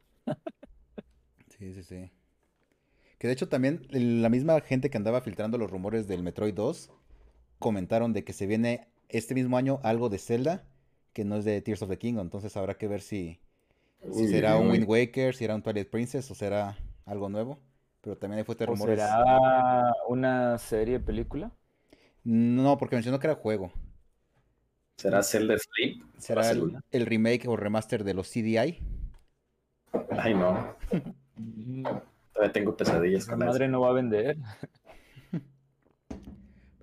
sí, 1.59 1.73
sí, 1.75 1.83
sí. 1.83 2.11
Que 3.19 3.29
de 3.29 3.35
hecho 3.35 3.49
también 3.49 3.87
la 3.91 4.29
misma 4.29 4.61
gente 4.61 4.91
que 4.91 4.97
andaba 4.97 5.21
filtrando 5.21 5.57
los 5.57 5.71
rumores 5.71 6.09
del 6.09 6.25
Metroid 6.25 6.55
2 6.55 6.91
comentaron 7.61 8.13
de 8.13 8.25
que 8.25 8.33
se 8.33 8.47
viene 8.47 8.89
este 9.09 9.35
mismo 9.35 9.57
año 9.57 9.79
algo 9.85 10.09
de 10.09 10.19
Zelda 10.19 10.65
que 11.13 11.25
no 11.25 11.37
es 11.37 11.45
de 11.45 11.61
Tears 11.61 11.83
of 11.83 11.91
the 11.91 11.99
Kingdom. 11.99 12.27
Entonces 12.27 12.57
habrá 12.57 12.75
que 12.75 12.89
ver 12.89 13.01
si, 13.01 13.41
si 14.13 14.29
será 14.29 14.57
un 14.57 14.71
Wind 14.71 14.89
Waker, 14.89 15.35
si 15.35 15.41
será 15.41 15.55
un 15.55 15.63
Twilight 15.63 15.91
Princess 15.91 16.31
o 16.31 16.35
será 16.35 16.77
algo 17.05 17.29
nuevo. 17.29 17.59
Pero 18.01 18.17
también 18.17 18.39
hay 18.39 18.45
fuertes 18.45 18.67
rumores. 18.67 18.99
¿Será 18.99 19.93
una 20.09 20.59
serie, 20.59 20.99
película? 20.99 21.53
No, 22.25 22.79
porque 22.79 22.97
mencionó 22.97 23.19
que 23.21 23.27
era 23.29 23.37
juego. 23.37 23.73
¿Será 25.03 25.21
Zelda 25.25 25.57
Sleep? 25.59 26.01
¿Será 26.17 26.49
el, 26.53 27.07
remake 27.07 27.49
o 27.49 27.57
remaster 27.57 28.05
de 28.05 28.15
los 28.15 28.31
CDI? 28.31 28.79
Ay, 30.11 30.33
no. 30.33 30.77
Todavía 32.33 32.53
tengo 32.53 32.77
pesadillas 32.77 33.27
con 33.27 33.41
madre 33.41 33.67
no 33.67 33.81
va 33.81 33.89
a 33.89 33.95
vender. 33.95 34.37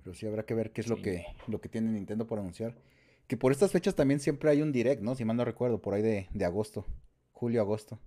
Pero 0.04 0.14
sí 0.14 0.26
habrá 0.26 0.42
que 0.42 0.52
ver 0.52 0.70
qué 0.70 0.82
es 0.82 0.88
lo 0.88 1.00
que 1.00 1.24
lo 1.48 1.62
que 1.62 1.70
tiene 1.70 1.90
Nintendo 1.92 2.26
por 2.26 2.38
anunciar. 2.38 2.74
Que 3.26 3.38
por 3.38 3.52
estas 3.52 3.72
fechas 3.72 3.94
también 3.94 4.20
siempre 4.20 4.50
hay 4.50 4.60
un 4.60 4.70
direct, 4.70 5.00
¿no? 5.00 5.14
Si 5.14 5.24
mal 5.24 5.38
no 5.38 5.46
recuerdo, 5.46 5.80
por 5.80 5.94
ahí 5.94 6.02
de, 6.02 6.28
de 6.30 6.44
agosto. 6.44 6.84
Julio, 7.32 7.62
agosto. 7.62 7.98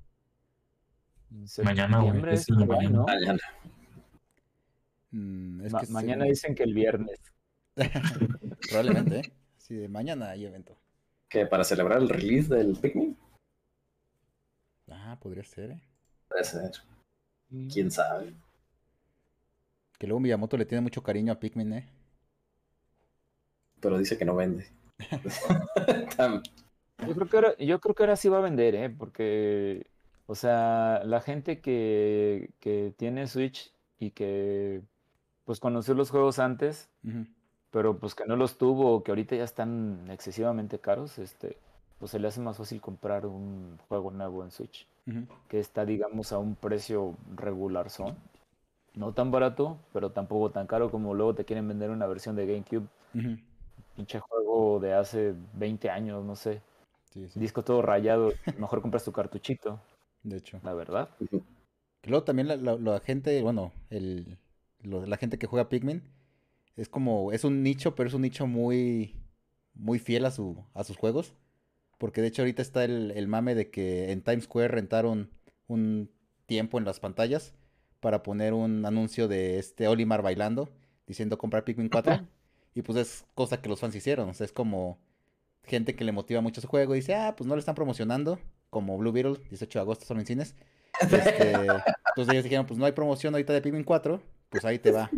Mañana, 1.64 2.04
Es 2.32 2.52
mañana. 2.52 3.04
Mañana. 3.04 3.40
Mm, 5.10 5.68
mañana 5.90 6.26
dicen 6.26 6.54
que 6.54 6.62
el 6.62 6.76
viernes. 6.76 7.20
Probablemente, 8.70 9.20
¿eh? 9.22 9.34
Sí, 9.64 9.76
de 9.76 9.88
mañana 9.88 10.32
hay 10.32 10.46
evento. 10.46 10.78
¿Qué? 11.30 11.46
¿Para 11.46 11.64
celebrar 11.64 12.02
el 12.02 12.10
release 12.10 12.54
del 12.54 12.76
Pikmin? 12.76 13.18
Ah, 14.92 15.18
podría 15.22 15.46
ser, 15.46 15.72
¿eh? 15.72 15.82
Puede 16.28 16.44
ser. 16.44 16.72
Mm. 17.50 17.68
¿Quién 17.70 17.90
sabe? 17.90 18.34
Que 19.98 20.06
luego 20.06 20.20
Miyamoto 20.20 20.58
le 20.58 20.66
tiene 20.66 20.82
mucho 20.82 21.02
cariño 21.02 21.32
a 21.32 21.40
Pikmin, 21.40 21.74
¿eh? 21.76 21.90
Pero 23.80 23.98
dice 23.98 24.18
que 24.18 24.26
no 24.26 24.36
vende. 24.36 24.68
yo, 27.08 27.14
creo 27.16 27.30
que 27.30 27.38
ahora, 27.38 27.58
yo 27.58 27.80
creo 27.80 27.96
que 27.96 28.04
ahora 28.04 28.18
sí 28.18 28.28
va 28.28 28.40
a 28.40 28.42
vender, 28.42 28.76
¿eh? 28.76 28.90
Porque 28.90 29.88
O 30.26 30.36
sea, 30.36 31.04
la 31.06 31.22
gente 31.22 31.62
que, 31.62 32.52
que 32.60 32.94
tiene 32.98 33.28
Switch 33.28 33.74
y 33.98 34.12
que 34.12 34.82
pues 35.46 35.62
conoció 35.62 35.94
los 35.94 36.10
juegos 36.10 36.40
antes, 36.40 36.90
pero 37.74 37.98
pues 37.98 38.14
que 38.14 38.26
no 38.28 38.36
los 38.36 38.60
tuvo 38.60 38.94
o 38.94 39.04
que 39.04 39.10
ahorita 39.10 39.36
ya 39.36 39.44
están 39.44 40.06
excesivamente 40.12 40.78
caros, 40.78 41.18
este, 41.18 41.58
pues 41.98 42.12
se 42.12 42.20
le 42.20 42.28
hace 42.28 42.40
más 42.40 42.56
fácil 42.56 42.80
comprar 42.80 43.26
un 43.26 43.80
juego 43.90 44.12
nuevo 44.12 44.44
en 44.44 44.52
Switch, 44.52 44.88
que 45.48 45.60
está 45.60 45.84
digamos 45.84 46.32
a 46.32 46.38
un 46.38 46.54
precio 46.54 47.18
regular 47.36 47.90
son. 47.90 48.16
No 48.94 49.12
tan 49.12 49.32
barato, 49.32 49.80
pero 49.92 50.12
tampoco 50.12 50.52
tan 50.52 50.68
caro 50.68 50.92
como 50.92 51.16
luego 51.16 51.34
te 51.34 51.46
quieren 51.46 51.68
vender 51.68 51.90
una 51.90 52.06
versión 52.06 52.36
de 52.36 52.46
GameCube. 52.46 52.88
Pinche 53.96 54.20
juego 54.20 54.80
de 54.80 54.94
hace 54.94 55.34
20 55.56 55.90
años, 55.90 56.24
no 56.24 56.36
sé. 56.36 56.62
Disco 57.34 57.64
todo 57.64 57.82
rayado, 57.82 58.34
mejor 58.60 58.84
compras 58.84 59.04
tu 59.04 59.12
cartuchito. 59.12 59.80
De 60.22 60.38
hecho. 60.38 60.60
La 60.64 60.76
verdad. 60.76 61.10
luego 62.04 62.24
también 62.24 62.50
la, 62.64 63.00
gente, 63.00 63.42
bueno, 63.42 63.72
el, 63.90 64.38
la 64.84 65.18
gente 65.18 65.40
que 65.40 65.48
juega 65.48 65.70
Pikmin 65.70 66.04
es 66.76 66.90
como, 66.90 67.32
es 67.32 67.44
un 67.44 67.64
nicho, 67.64 67.96
pero 67.96 68.08
es 68.08 68.14
un 68.14 68.24
nicho 68.24 68.48
muy, 68.48 69.16
muy 69.74 70.00
fiel 70.00 70.26
a, 70.26 70.32
su, 70.32 70.64
a 70.74 70.84
sus 70.84 70.98
juegos. 70.98 71.34
Porque 71.98 72.22
de 72.22 72.28
hecho 72.28 72.42
ahorita 72.42 72.62
está 72.62 72.84
el, 72.84 73.12
el 73.12 73.28
mame 73.28 73.56
de 73.56 73.70
que 73.70 74.12
en 74.12 74.22
Times 74.22 74.46
Square 74.46 74.70
rentaron 74.70 75.30
un 75.68 76.10
tiempo 76.46 76.78
en 76.78 76.86
las 76.86 77.00
pantallas 77.00 77.54
para 78.00 78.24
poner 78.24 78.54
un 78.54 78.86
anuncio 78.86 79.28
de 79.28 79.60
este 79.60 79.88
Olimar 79.88 80.22
bailando, 80.22 80.70
diciendo 81.08 81.38
comprar 81.38 81.64
Pikmin 81.64 81.90
4. 81.90 82.28
Y 82.76 82.82
pues 82.82 82.98
es 82.98 83.26
cosa 83.36 83.62
que 83.62 83.70
los 83.70 83.80
fans 83.80 83.96
hicieron. 83.96 84.30
O 84.30 84.34
sea, 84.34 84.46
es 84.46 84.52
como 84.52 85.00
gente 85.64 85.96
que 85.96 86.04
le 86.04 86.12
motiva 86.12 86.42
mucho 86.42 86.60
su 86.60 86.68
juego 86.68 86.94
y 86.94 87.00
dice, 87.00 87.16
ah, 87.16 87.36
pues 87.38 87.48
no 87.48 87.56
le 87.56 87.60
están 87.60 87.76
promocionando, 87.76 88.40
como 88.70 88.98
Blue 88.98 89.12
Beetle, 89.12 89.38
18 89.50 89.80
de 89.80 89.82
agosto 89.82 90.06
son 90.06 90.20
en 90.20 90.26
cines. 90.26 90.56
Este, 91.02 91.54
entonces 91.54 92.32
ellos 92.32 92.44
dijeron, 92.44 92.68
pues 92.68 92.78
no 92.78 92.86
hay 92.86 92.92
promoción 92.92 93.34
ahorita 93.34 93.52
de 93.52 93.62
Pikmin 93.62 93.84
4, 93.84 94.22
pues 94.50 94.64
ahí 94.64 94.78
te 94.78 94.92
va. 94.92 95.10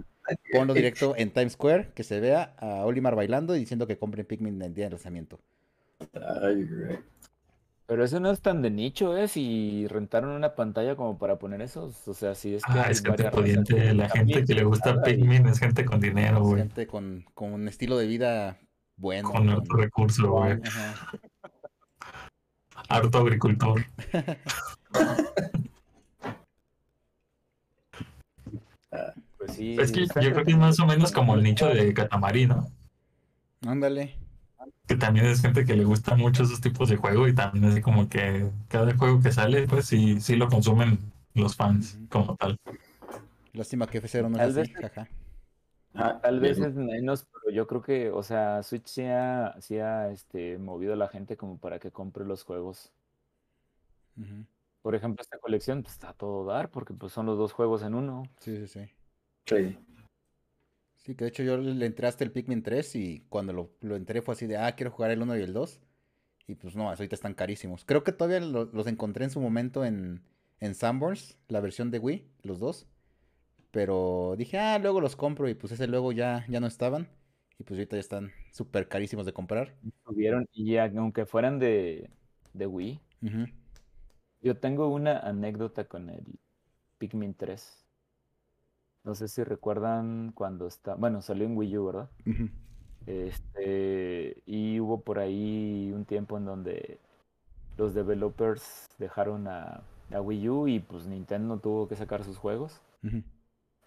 Ponlo 0.51 0.73
directo 0.73 1.15
en 1.17 1.31
Times 1.31 1.53
Square, 1.53 1.91
que 1.93 2.03
se 2.03 2.19
vea 2.19 2.55
a 2.57 2.85
Olimar 2.85 3.15
bailando 3.15 3.55
y 3.55 3.59
diciendo 3.59 3.87
que 3.87 3.97
compren 3.97 4.25
Pikmin 4.25 4.61
el 4.61 4.73
día 4.73 4.85
de 4.85 4.91
lanzamiento. 4.91 5.39
Ay, 6.41 6.67
Pero 7.85 8.03
eso 8.03 8.19
no 8.19 8.31
es 8.31 8.41
tan 8.41 8.61
de 8.61 8.71
nicho, 8.71 9.15
¿eh? 9.17 9.27
Si 9.27 9.87
rentaron 9.87 10.31
una 10.31 10.55
pantalla 10.55 10.95
como 10.95 11.17
para 11.17 11.37
poner 11.37 11.61
esos. 11.61 12.07
O 12.07 12.13
sea, 12.13 12.35
si 12.35 12.55
es 12.55 12.63
que. 12.63 12.71
Ah, 12.71 12.87
es 12.89 13.01
gente 13.01 13.29
pudiente. 13.29 13.93
La 13.93 14.09
gente 14.09 14.43
que 14.43 14.53
le 14.53 14.63
gusta 14.63 15.01
Pikmin 15.01 15.47
es 15.47 15.59
gente 15.59 15.85
con 15.85 15.99
dinero, 15.99 16.41
güey. 16.41 16.61
Gente 16.61 16.87
con, 16.87 17.25
con 17.33 17.53
un 17.53 17.67
estilo 17.67 17.97
de 17.97 18.07
vida 18.07 18.59
bueno. 18.97 19.31
Con 19.31 19.49
harto 19.49 19.75
recurso, 19.75 20.31
güey. 20.31 20.59
Harto 22.89 23.17
agricultor. 23.19 23.85
pues 29.45 29.57
sí. 29.57 29.75
Es 29.79 29.91
que 29.91 30.05
yo 30.05 30.31
creo 30.31 30.45
que 30.45 30.51
es 30.51 30.57
más 30.57 30.79
o 30.79 30.85
menos 30.85 31.11
como 31.11 31.35
el 31.35 31.43
nicho 31.43 31.67
de 31.67 31.93
Katamari, 31.93 32.47
¿no? 32.47 32.67
Ándale. 33.65 34.15
Que 34.87 34.95
también 34.95 35.25
es 35.25 35.41
gente 35.41 35.65
que 35.65 35.75
le 35.75 35.83
gusta 35.83 36.15
mucho 36.15 36.43
esos 36.43 36.61
tipos 36.61 36.89
de 36.89 36.97
juego 36.97 37.27
y 37.27 37.33
también 37.33 37.65
es 37.65 37.83
como 37.83 38.07
que 38.07 38.49
cada 38.67 38.95
juego 38.95 39.21
que 39.21 39.31
sale, 39.31 39.67
pues 39.67 39.85
sí, 39.85 40.21
sí 40.21 40.35
lo 40.35 40.47
consumen 40.47 40.99
los 41.33 41.55
fans 41.55 41.97
como 42.09 42.35
tal. 42.35 42.57
Lástima 43.53 43.87
que 43.87 44.01
F0 44.01 44.29
no 44.29 44.41
es 44.41 44.57
así, 44.57 44.73
jaja. 44.73 45.07
Ah, 45.93 46.19
tal 46.21 46.41
vez 46.41 46.59
es 46.59 46.75
menos, 46.75 47.25
pero 47.31 47.55
yo 47.55 47.67
creo 47.67 47.81
que, 47.81 48.11
o 48.11 48.21
sea, 48.21 48.61
Switch 48.63 48.85
sí 48.85 49.03
ha, 49.03 49.55
sí 49.61 49.77
ha 49.79 50.09
este, 50.11 50.57
movido 50.57 50.93
a 50.93 50.97
la 50.97 51.07
gente 51.07 51.37
como 51.37 51.57
para 51.57 51.79
que 51.79 51.91
compre 51.91 52.25
los 52.25 52.43
juegos. 52.43 52.91
Por 54.81 54.93
ejemplo, 54.93 55.21
esta 55.21 55.39
colección 55.39 55.83
pues, 55.83 55.93
está 55.93 56.09
a 56.09 56.13
todo 56.13 56.45
dar 56.45 56.69
porque 56.69 56.93
pues 56.93 57.13
son 57.13 57.25
los 57.25 57.37
dos 57.37 57.53
juegos 57.53 57.81
en 57.81 57.95
uno. 57.95 58.23
Sí, 58.39 58.57
sí, 58.57 58.67
sí. 58.67 58.91
Sí. 59.45 59.77
Sí, 60.97 61.15
que 61.15 61.25
de 61.25 61.29
hecho 61.29 61.43
yo 61.43 61.57
le 61.57 61.85
entré 61.85 62.07
hasta 62.07 62.23
el 62.23 62.31
Pikmin 62.31 62.63
3 62.63 62.95
y 62.95 63.25
cuando 63.29 63.53
lo, 63.53 63.71
lo 63.81 63.95
entré 63.95 64.21
fue 64.21 64.33
así 64.33 64.47
de, 64.47 64.57
ah, 64.57 64.75
quiero 64.75 64.91
jugar 64.91 65.11
el 65.11 65.21
1 65.21 65.37
y 65.37 65.41
el 65.41 65.53
2. 65.53 65.81
Y 66.47 66.55
pues 66.55 66.75
no, 66.75 66.89
ahorita 66.89 67.15
están 67.15 67.33
carísimos. 67.33 67.85
Creo 67.85 68.03
que 68.03 68.11
todavía 68.11 68.39
los 68.39 68.87
encontré 68.87 69.23
en 69.25 69.31
su 69.31 69.39
momento 69.39 69.83
en, 69.85 70.21
en 70.59 70.75
Sanborns, 70.75 71.37
la 71.47 71.59
versión 71.59 71.91
de 71.91 71.99
Wii, 71.99 72.25
los 72.43 72.59
dos. 72.59 72.87
Pero 73.71 74.35
dije, 74.37 74.57
ah, 74.57 74.79
luego 74.79 75.01
los 75.01 75.15
compro 75.15 75.49
y 75.49 75.53
pues 75.53 75.73
ese 75.73 75.87
luego 75.87 76.11
ya, 76.11 76.45
ya 76.47 76.59
no 76.59 76.67
estaban. 76.67 77.09
Y 77.57 77.63
pues 77.63 77.77
ahorita 77.77 77.95
ya 77.95 78.01
están 78.01 78.31
súper 78.51 78.87
carísimos 78.87 79.25
de 79.25 79.33
comprar. 79.33 79.75
Subieron 80.05 80.47
y 80.53 80.77
aunque 80.77 81.25
fueran 81.25 81.59
de, 81.59 82.09
de 82.53 82.67
Wii. 82.67 83.01
Yo 84.41 84.57
tengo 84.57 84.87
una 84.89 85.19
anécdota 85.19 85.85
con 85.85 86.09
el 86.09 86.23
Pikmin 86.99 87.33
3. 87.33 87.84
No 89.05 89.15
sé 89.15 89.27
si 89.27 89.43
recuerdan 89.43 90.31
cuando 90.33 90.67
está, 90.67 90.95
bueno, 90.95 91.21
salió 91.21 91.45
en 91.45 91.55
Wii 91.55 91.77
U, 91.77 91.85
¿verdad? 91.85 92.09
Este, 93.05 94.41
y 94.47 94.79
hubo 94.79 95.01
por 95.01 95.19
ahí 95.19 95.91
un 95.93 96.05
tiempo 96.05 96.37
en 96.37 96.45
donde 96.45 96.99
los 97.77 97.93
developers 97.93 98.87
dejaron 98.97 99.47
a, 99.47 99.81
a 100.11 100.21
Wii 100.21 100.49
U 100.49 100.67
y 100.67 100.79
pues 100.79 101.05
Nintendo 101.05 101.59
tuvo 101.59 101.87
que 101.87 101.95
sacar 101.95 102.23
sus 102.23 102.37
juegos 102.37 102.81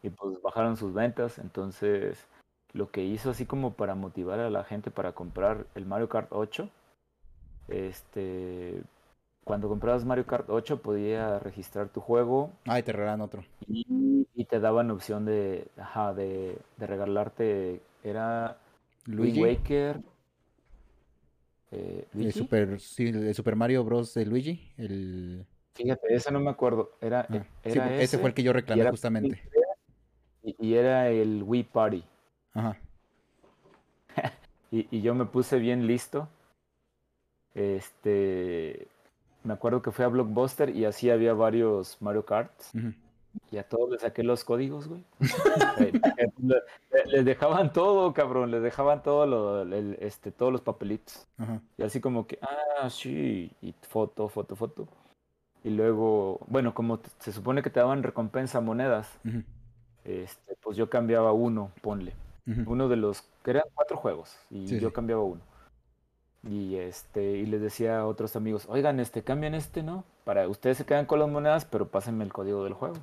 y 0.03 0.11
pues 0.11 0.41
bajaron 0.41 0.77
sus 0.77 0.95
ventas. 0.95 1.39
Entonces, 1.39 2.27
lo 2.73 2.91
que 2.91 3.05
hizo 3.05 3.31
así 3.31 3.47
como 3.47 3.73
para 3.73 3.95
motivar 3.95 4.39
a 4.39 4.51
la 4.51 4.65
gente 4.65 4.91
para 4.91 5.13
comprar 5.13 5.67
el 5.75 5.85
Mario 5.85 6.09
Kart 6.09 6.29
8, 6.31 6.71
este, 7.69 8.83
cuando 9.45 9.69
comprabas 9.69 10.05
Mario 10.05 10.27
Kart 10.27 10.49
8 10.49 10.81
podía 10.81 11.39
registrar 11.39 11.89
tu 11.89 12.01
juego. 12.01 12.53
Ah, 12.67 12.79
y 12.79 12.83
te 12.83 12.93
regalaban 12.93 13.21
otro. 13.21 13.43
Y, 13.67 13.85
te 14.45 14.61
daban 14.61 14.91
opción 14.91 15.25
de, 15.25 15.67
ajá, 15.77 16.15
de, 16.15 16.57
de 16.77 16.87
regalarte, 16.87 17.81
era 18.05 18.59
Luigi 19.07 19.43
Waker. 19.43 20.01
Eh, 21.71 22.07
El 22.15 22.33
Super, 22.33 22.81
sí, 22.81 23.09
el 23.09 23.35
Super 23.35 23.57
Mario 23.57 23.85
Bros. 23.85 24.15
de 24.15 24.27
Luigi, 24.27 24.73
el... 24.77 25.47
Fíjate, 25.75 26.15
ese 26.15 26.33
no 26.33 26.41
me 26.41 26.51
acuerdo. 26.51 26.93
Era, 27.01 27.27
ah, 27.29 27.45
ese, 27.63 28.03
ese, 28.03 28.19
fue 28.19 28.31
el 28.31 28.35
que 28.35 28.43
yo 28.43 28.53
reclamé 28.53 28.89
justamente. 28.91 29.43
Y, 30.43 30.75
era 30.75 31.09
el 31.09 31.43
Wii 31.45 31.65
Party. 31.65 32.05
Ajá. 32.53 32.79
y, 34.71 35.01
yo 35.03 35.15
me 35.15 35.27
puse 35.27 35.59
bien 35.59 35.87
listo. 35.87 36.29
Este. 37.55 38.89
Me 39.45 39.55
acuerdo 39.55 39.83
que 39.83 39.93
fui 39.93 40.05
a 40.05 40.09
Blockbuster 40.09 40.75
y 40.75 40.85
así 40.85 41.11
había 41.11 41.33
varios 41.33 42.03
Mario 42.03 42.25
Karts. 42.25 42.73
Y 43.51 43.59
a 43.59 43.69
todos 43.69 43.91
les 43.91 44.03
saqué 44.03 44.23
los 44.23 44.45
códigos, 44.45 44.89
güey. 44.89 45.05
les 47.07 47.25
dejaban 47.25 47.73
todo, 47.73 48.13
cabrón. 48.13 48.51
Les 48.51 48.63
dejaban 48.63 49.03
todo 49.03 49.27
lo, 49.27 49.63
este, 50.01 50.31
todos 50.31 50.53
los 50.53 50.61
papelitos. 50.61 51.27
Y 51.77 51.83
así 51.83 52.01
como 52.01 52.27
que, 52.27 52.39
ah, 52.43 52.89
sí. 52.91 53.51
Y 53.63 53.75
foto, 53.89 54.29
foto, 54.29 54.57
foto. 54.57 54.89
Y 55.65 55.71
luego, 55.71 56.41
bueno, 56.47 56.75
como 56.75 57.01
se 57.19 57.33
supone 57.33 57.63
que 57.63 57.71
te 57.71 57.81
daban 57.81 58.03
recompensa 58.03 58.61
monedas 58.61 59.19
este, 60.09 60.57
pues 60.63 60.77
yo 60.77 60.89
cambiaba 60.89 61.33
uno, 61.33 61.71
ponle. 61.83 62.15
Uno 62.67 62.89
de 62.89 62.97
los, 62.97 63.21
que 63.45 63.51
eran 63.51 63.65
cuatro 63.75 63.99
juegos, 63.99 64.35
y 64.49 64.81
yo 64.81 64.91
cambiaba 64.91 65.23
uno. 65.23 65.43
Y 66.43 66.77
este, 66.77 67.37
y 67.37 67.45
les 67.45 67.61
decía 67.61 67.99
a 67.99 68.07
otros 68.07 68.37
amigos, 68.37 68.65
oigan, 68.71 69.01
este, 69.01 69.23
cambian 69.23 69.55
este, 69.55 69.83
¿no? 69.83 70.05
Para 70.29 70.47
ustedes 70.47 70.77
se 70.77 70.85
quedan 70.85 71.07
con 71.07 71.21
las 71.21 71.29
monedas, 71.31 71.65
pero 71.65 71.89
pásenme 71.89 72.23
el 72.23 72.35
código 72.35 72.63
del 72.63 72.75
juego. 72.75 72.97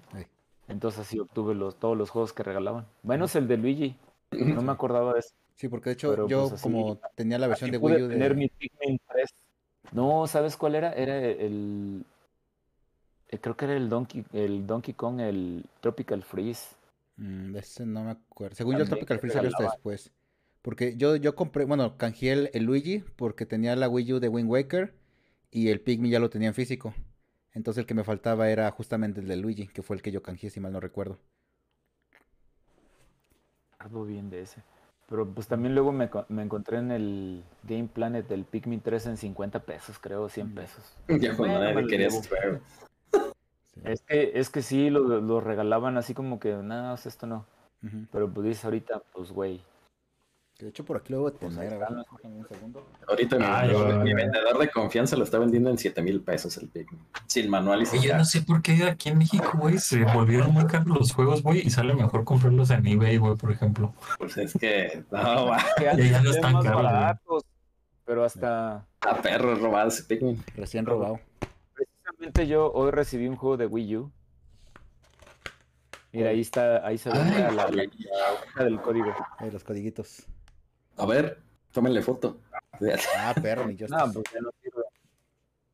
Entonces 0.67 0.99
así 0.99 1.17
obtuve 1.17 1.55
los, 1.55 1.75
todos 1.75 1.97
los 1.97 2.11
juegos 2.11 2.33
que 2.33 2.43
regalaban. 2.43 2.85
Menos 3.01 3.35
el 3.35 3.47
de 3.47 3.57
Luigi. 3.57 3.97
No 4.29 4.61
me 4.61 4.71
acordaba 4.71 5.11
de 5.11 5.21
eso. 5.21 5.33
Sí, 5.55 5.67
porque 5.67 5.89
de 5.89 5.93
hecho 5.95 6.27
yo 6.27 6.49
pues, 6.49 6.61
como 6.61 6.99
tenía 7.15 7.39
la 7.39 7.47
versión 7.47 7.71
de 7.71 7.79
Wii 7.79 7.95
U 7.95 8.07
de... 8.09 8.13
tener 8.13 8.35
mi 8.35 8.47
Pikmin 8.47 9.01
3. 9.11 9.33
No, 9.91 10.27
¿sabes 10.27 10.55
cuál 10.55 10.75
era? 10.75 10.93
Era 10.93 11.17
el, 11.17 12.05
eh, 13.29 13.39
creo 13.39 13.57
que 13.57 13.65
era 13.65 13.75
el 13.75 13.89
Donkey, 13.89 14.23
el 14.31 14.67
Donkey 14.67 14.93
Kong, 14.93 15.19
el 15.19 15.65
Tropical 15.81 16.21
Freeze. 16.21 16.75
Mm, 17.17 17.55
ese 17.55 17.87
no 17.87 18.03
me 18.03 18.11
acuerdo. 18.11 18.55
Según 18.55 18.75
yo, 18.75 18.83
el 18.83 18.89
Tropical 18.89 19.17
Freeze 19.17 19.33
salió 19.33 19.49
hasta 19.49 19.63
después. 19.63 20.11
Porque 20.61 20.95
yo, 20.95 21.15
yo 21.15 21.33
compré, 21.33 21.65
bueno, 21.65 21.97
canjeé 21.97 22.51
el, 22.53 22.63
Luigi 22.65 23.03
porque 23.15 23.47
tenía 23.47 23.75
la 23.75 23.89
Wii 23.89 24.13
U 24.13 24.19
de 24.19 24.27
Wind 24.29 24.47
Waker 24.47 24.93
y 25.49 25.69
el 25.69 25.81
Pikmin 25.81 26.11
ya 26.11 26.19
lo 26.19 26.29
tenía 26.29 26.49
en 26.49 26.53
físico. 26.53 26.93
Entonces 27.55 27.81
el 27.81 27.87
que 27.87 27.93
me 27.93 28.03
faltaba 28.03 28.49
era 28.49 28.69
justamente 28.69 29.21
el 29.21 29.27
de 29.27 29.37
Luigi, 29.37 29.67
que 29.67 29.81
fue 29.81 29.95
el 29.95 30.01
que 30.01 30.11
yo 30.11 30.21
canjeé, 30.21 30.49
si 30.49 30.59
mal 30.59 30.73
no 30.73 30.79
recuerdo. 30.79 31.17
Algo 33.79 34.05
bien 34.05 34.29
de 34.29 34.41
ese. 34.41 34.61
Pero 35.07 35.27
pues 35.27 35.47
también 35.47 35.73
luego 35.73 35.91
me, 35.91 36.09
me, 36.29 36.43
encontré 36.43 36.79
en 36.79 36.91
el 36.91 37.43
Game 37.63 37.87
Planet 37.87 38.27
del 38.27 38.43
Pikmin 38.43 38.81
3 38.81 39.05
en 39.07 39.17
50 39.17 39.59
pesos, 39.59 39.99
creo, 39.99 40.27
100 40.27 40.47
mm. 40.47 40.55
pesos. 40.55 40.97
Ya 41.07 41.35
cuando 41.37 41.59
nadie 41.59 41.87
quería 41.87 42.09
es 43.83 44.01
que, 44.01 44.31
es 44.33 44.49
que 44.49 44.61
sí, 44.61 44.89
lo, 44.89 45.41
regalaban 45.41 45.97
así 45.97 46.13
como 46.13 46.39
que, 46.39 46.53
nada, 46.55 46.95
esto 46.95 47.27
no. 47.27 47.45
Pero 48.11 48.27
pues 48.31 48.47
dices 48.47 48.65
ahorita, 48.65 49.03
pues 49.13 49.31
güey, 49.31 49.61
De 50.59 50.69
hecho, 50.69 50.85
por 50.85 50.95
aquí 50.95 51.11
lo 51.11 51.19
voy 51.19 51.33
a 51.33 51.35
tener. 51.37 51.73
A 51.73 51.77
ver, 51.77 51.89
un 52.23 52.47
segundo. 52.47 52.87
Ahorita 53.07 53.37
mi, 54.03 54.13
vendedor 54.13 54.57
de 54.57 54.69
confianza 54.69 55.17
lo 55.17 55.25
está 55.25 55.37
vendiendo 55.37 55.69
en 55.69 55.77
7 55.77 56.01
mil 56.01 56.21
pesos 56.21 56.55
el 56.57 56.69
Pikmin. 56.69 57.01
Sin 57.27 57.49
manual 57.49 57.81
y 57.81 57.85
sin 57.85 58.01
Yo 58.01 58.15
no 58.15 58.23
sé 58.23 58.41
por 58.41 58.61
qué 58.61 58.85
aquí 58.85 59.09
en 59.09 59.17
México, 59.17 59.51
güey, 59.55 59.77
se 59.79 60.05
volvieron 60.05 60.53
muy 60.53 60.65
caros 60.65 60.87
los 60.87 61.13
juegos, 61.13 61.43
güey, 61.43 61.59
y 61.59 61.69
sale 61.69 61.93
mejor 61.93 62.23
comprarlos 62.23 62.69
en 62.69 62.87
eBay, 62.87 63.17
güey, 63.17 63.35
por 63.35 63.51
ejemplo. 63.51 63.93
Pues 64.17 64.37
es 64.37 64.53
que. 64.53 65.03
No, 65.11 65.51
ya 65.81 66.21
no 66.21 66.29
están 66.31 66.53
caros. 66.63 66.83
Baratos, 66.83 67.43
pero 68.05 68.23
hasta. 68.23 68.85
A 69.01 69.21
perro 69.21 69.55
robado 69.55 69.89
ese 69.89 70.03
Pikmin. 70.03 70.41
Recién 70.55 70.85
robado. 70.85 71.19
Precisamente 71.73 72.47
yo 72.47 72.71
hoy 72.71 72.91
recibí 72.91 73.27
un 73.27 73.35
juego 73.35 73.57
de 73.57 73.65
Wii 73.65 73.97
U 73.97 74.11
Mira, 76.15 76.29
ahí 76.29 76.39
está, 76.39 76.87
ahí 76.87 76.97
se 76.97 77.09
ve 77.09 77.17
la, 77.17 77.51
la, 77.51 77.69
la, 77.69 78.63
del 78.63 78.79
código. 78.79 79.13
Eh, 79.41 79.51
los 79.51 79.65
codiguitos. 79.65 80.25
A 80.97 81.05
ver, 81.05 81.39
tómenle 81.71 82.01
foto. 82.01 82.39
Ah, 83.17 83.33
perro, 83.41 83.67
ni 83.67 83.75
yo 83.75 83.87
no, 83.89 83.97
pues 84.11 84.25
ya 84.33 84.41
no 84.41 84.49
sirve. 84.61 84.83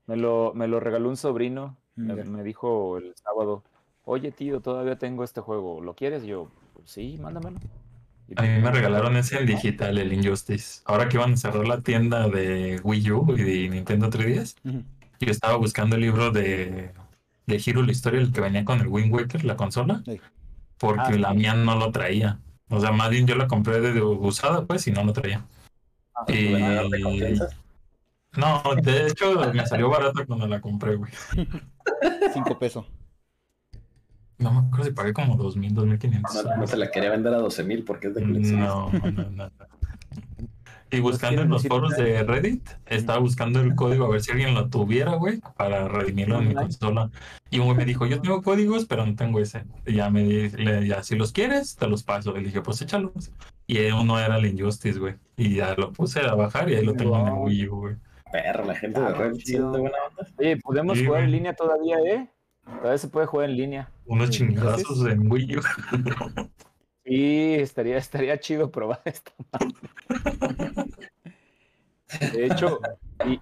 Me 0.07 0.17
lo, 0.17 0.53
me 0.53 0.67
lo 0.67 0.79
regaló 0.79 1.09
un 1.09 1.17
sobrino. 1.17 1.77
Mm, 1.95 2.29
me, 2.29 2.43
dijo 2.43 2.97
el 2.97 3.13
sábado, 3.15 3.63
oye 4.05 4.31
tío, 4.31 4.61
todavía 4.61 4.97
tengo 4.97 5.23
este 5.23 5.41
juego, 5.41 5.81
¿lo 5.81 5.93
quieres? 5.93 6.23
Yo, 6.23 6.49
pues, 6.73 6.89
sí, 6.89 7.17
mándamelo. 7.21 7.59
a 8.37 8.41
mí 8.41 8.47
me 8.47 8.61
pues, 8.61 8.75
regalaron 8.75 9.17
ese 9.17 9.39
en 9.39 9.45
digital, 9.45 9.97
el 9.97 10.13
Injustice. 10.13 10.81
Ahora 10.85 11.09
que 11.09 11.17
iban 11.17 11.33
a 11.33 11.37
cerrar 11.37 11.67
la 11.67 11.81
tienda 11.81 12.29
de 12.29 12.79
Wii 12.83 13.11
U 13.11 13.35
y 13.37 13.43
de 13.43 13.69
Nintendo 13.69 14.09
3DS, 14.09 14.55
yo 14.63 15.31
estaba 15.31 15.57
buscando 15.57 15.97
el 15.97 16.01
libro 16.01 16.31
de 16.31 16.91
de 17.51 17.61
Hero 17.63 17.83
la 17.83 17.91
historia, 17.91 18.21
el 18.21 18.31
que 18.31 18.41
venía 18.41 18.65
con 18.65 18.79
el 18.79 18.87
Wind 18.87 19.13
Waker, 19.13 19.43
la 19.45 19.55
consola, 19.55 20.03
porque 20.77 21.13
ah, 21.13 21.17
la 21.17 21.33
mía 21.33 21.53
no 21.53 21.75
lo 21.77 21.91
traía. 21.91 22.39
O 22.71 22.79
sea, 22.79 22.91
más 22.91 23.09
bien 23.09 23.27
yo 23.27 23.35
la 23.35 23.47
compré 23.47 23.81
de 23.81 24.01
usada, 24.01 24.65
pues, 24.65 24.87
y 24.87 24.91
no 24.91 25.03
lo 25.03 25.13
traía. 25.13 25.45
Ah, 26.15 26.25
no, 28.37 28.63
de 28.81 29.07
hecho, 29.07 29.51
me 29.53 29.65
salió 29.65 29.89
barata 29.89 30.25
cuando 30.25 30.47
la 30.47 30.61
compré, 30.61 30.95
güey. 30.95 31.11
Cinco 32.33 32.57
pesos. 32.57 32.85
No 34.37 34.51
me 34.53 34.67
acuerdo 34.67 34.85
si 34.85 34.91
pagué 34.91 35.13
como 35.13 35.35
dos 35.35 35.57
mil, 35.57 35.73
dos 35.73 35.85
mil 35.85 35.99
quinientos. 35.99 36.45
No, 36.57 36.65
se 36.65 36.77
la 36.77 36.89
quería 36.89 37.11
vender 37.11 37.33
a 37.33 37.37
doce 37.37 37.63
mil 37.63 37.83
porque 37.83 38.07
es 38.07 38.15
de 38.15 38.21
No, 38.21 38.89
no, 38.89 39.29
no. 39.29 39.51
Y 40.91 40.99
buscando 40.99 41.41
en 41.41 41.49
los 41.49 41.65
foros 41.65 41.95
de 41.95 42.21
Reddit, 42.23 42.69
estaba 42.85 43.19
buscando 43.19 43.61
el 43.61 43.75
código 43.75 44.05
a 44.05 44.09
ver 44.09 44.21
si 44.21 44.31
alguien 44.31 44.53
lo 44.53 44.67
tuviera, 44.67 45.15
güey, 45.15 45.39
para 45.55 45.87
redimirlo 45.87 46.39
en 46.39 46.49
mi 46.49 46.53
consola. 46.53 47.09
Y 47.49 47.59
un 47.59 47.65
güey 47.65 47.77
me 47.77 47.85
dijo, 47.85 48.05
yo 48.05 48.19
tengo 48.19 48.41
códigos, 48.41 48.85
pero 48.85 49.05
no 49.05 49.15
tengo 49.15 49.39
ese. 49.39 49.63
Y 49.85 49.95
ya 49.95 50.09
me 50.09 50.23
dije, 50.23 50.85
ya, 50.85 51.01
si 51.01 51.15
los 51.15 51.31
quieres, 51.31 51.77
te 51.77 51.87
los 51.87 52.03
paso. 52.03 52.37
Y 52.37 52.43
dije, 52.43 52.61
pues 52.61 52.81
échalos. 52.81 53.31
Y 53.67 53.79
uno 53.91 54.19
era 54.19 54.37
el 54.37 54.45
Injustice, 54.45 54.99
güey. 54.99 55.15
Y 55.37 55.55
ya 55.55 55.75
lo 55.75 55.93
puse 55.93 56.19
a 56.19 56.35
bajar 56.35 56.69
y 56.69 56.75
ahí 56.75 56.85
lo 56.85 56.93
tengo 56.93 57.17
en 57.17 57.27
el 57.27 57.33
Wii 57.35 57.67
U, 57.69 57.75
güey. 57.77 57.95
Perro, 58.29 58.65
la 58.65 58.75
gente 58.75 58.99
de 58.99 59.13
Reddit 59.13 59.45
siendo 59.45 59.69
buena 59.71 59.97
onda. 60.09 60.27
Oye, 60.37 60.57
podemos 60.57 60.99
jugar 60.99 61.23
en 61.23 61.31
línea 61.31 61.53
todavía, 61.53 61.99
¿eh? 61.99 62.29
Todavía 62.65 62.97
se 62.97 63.07
puede 63.07 63.27
jugar 63.27 63.49
en 63.49 63.57
línea. 63.57 63.89
Unos 64.05 64.29
chingazos 64.29 65.05
en 65.05 65.31
Wii 65.31 65.57
U. 65.57 65.61
Sí, 67.11 67.55
estaría, 67.55 67.97
estaría 67.97 68.39
chido 68.39 68.71
probar 68.71 69.01
esta 69.05 69.33
De 72.31 72.45
hecho, 72.45 72.79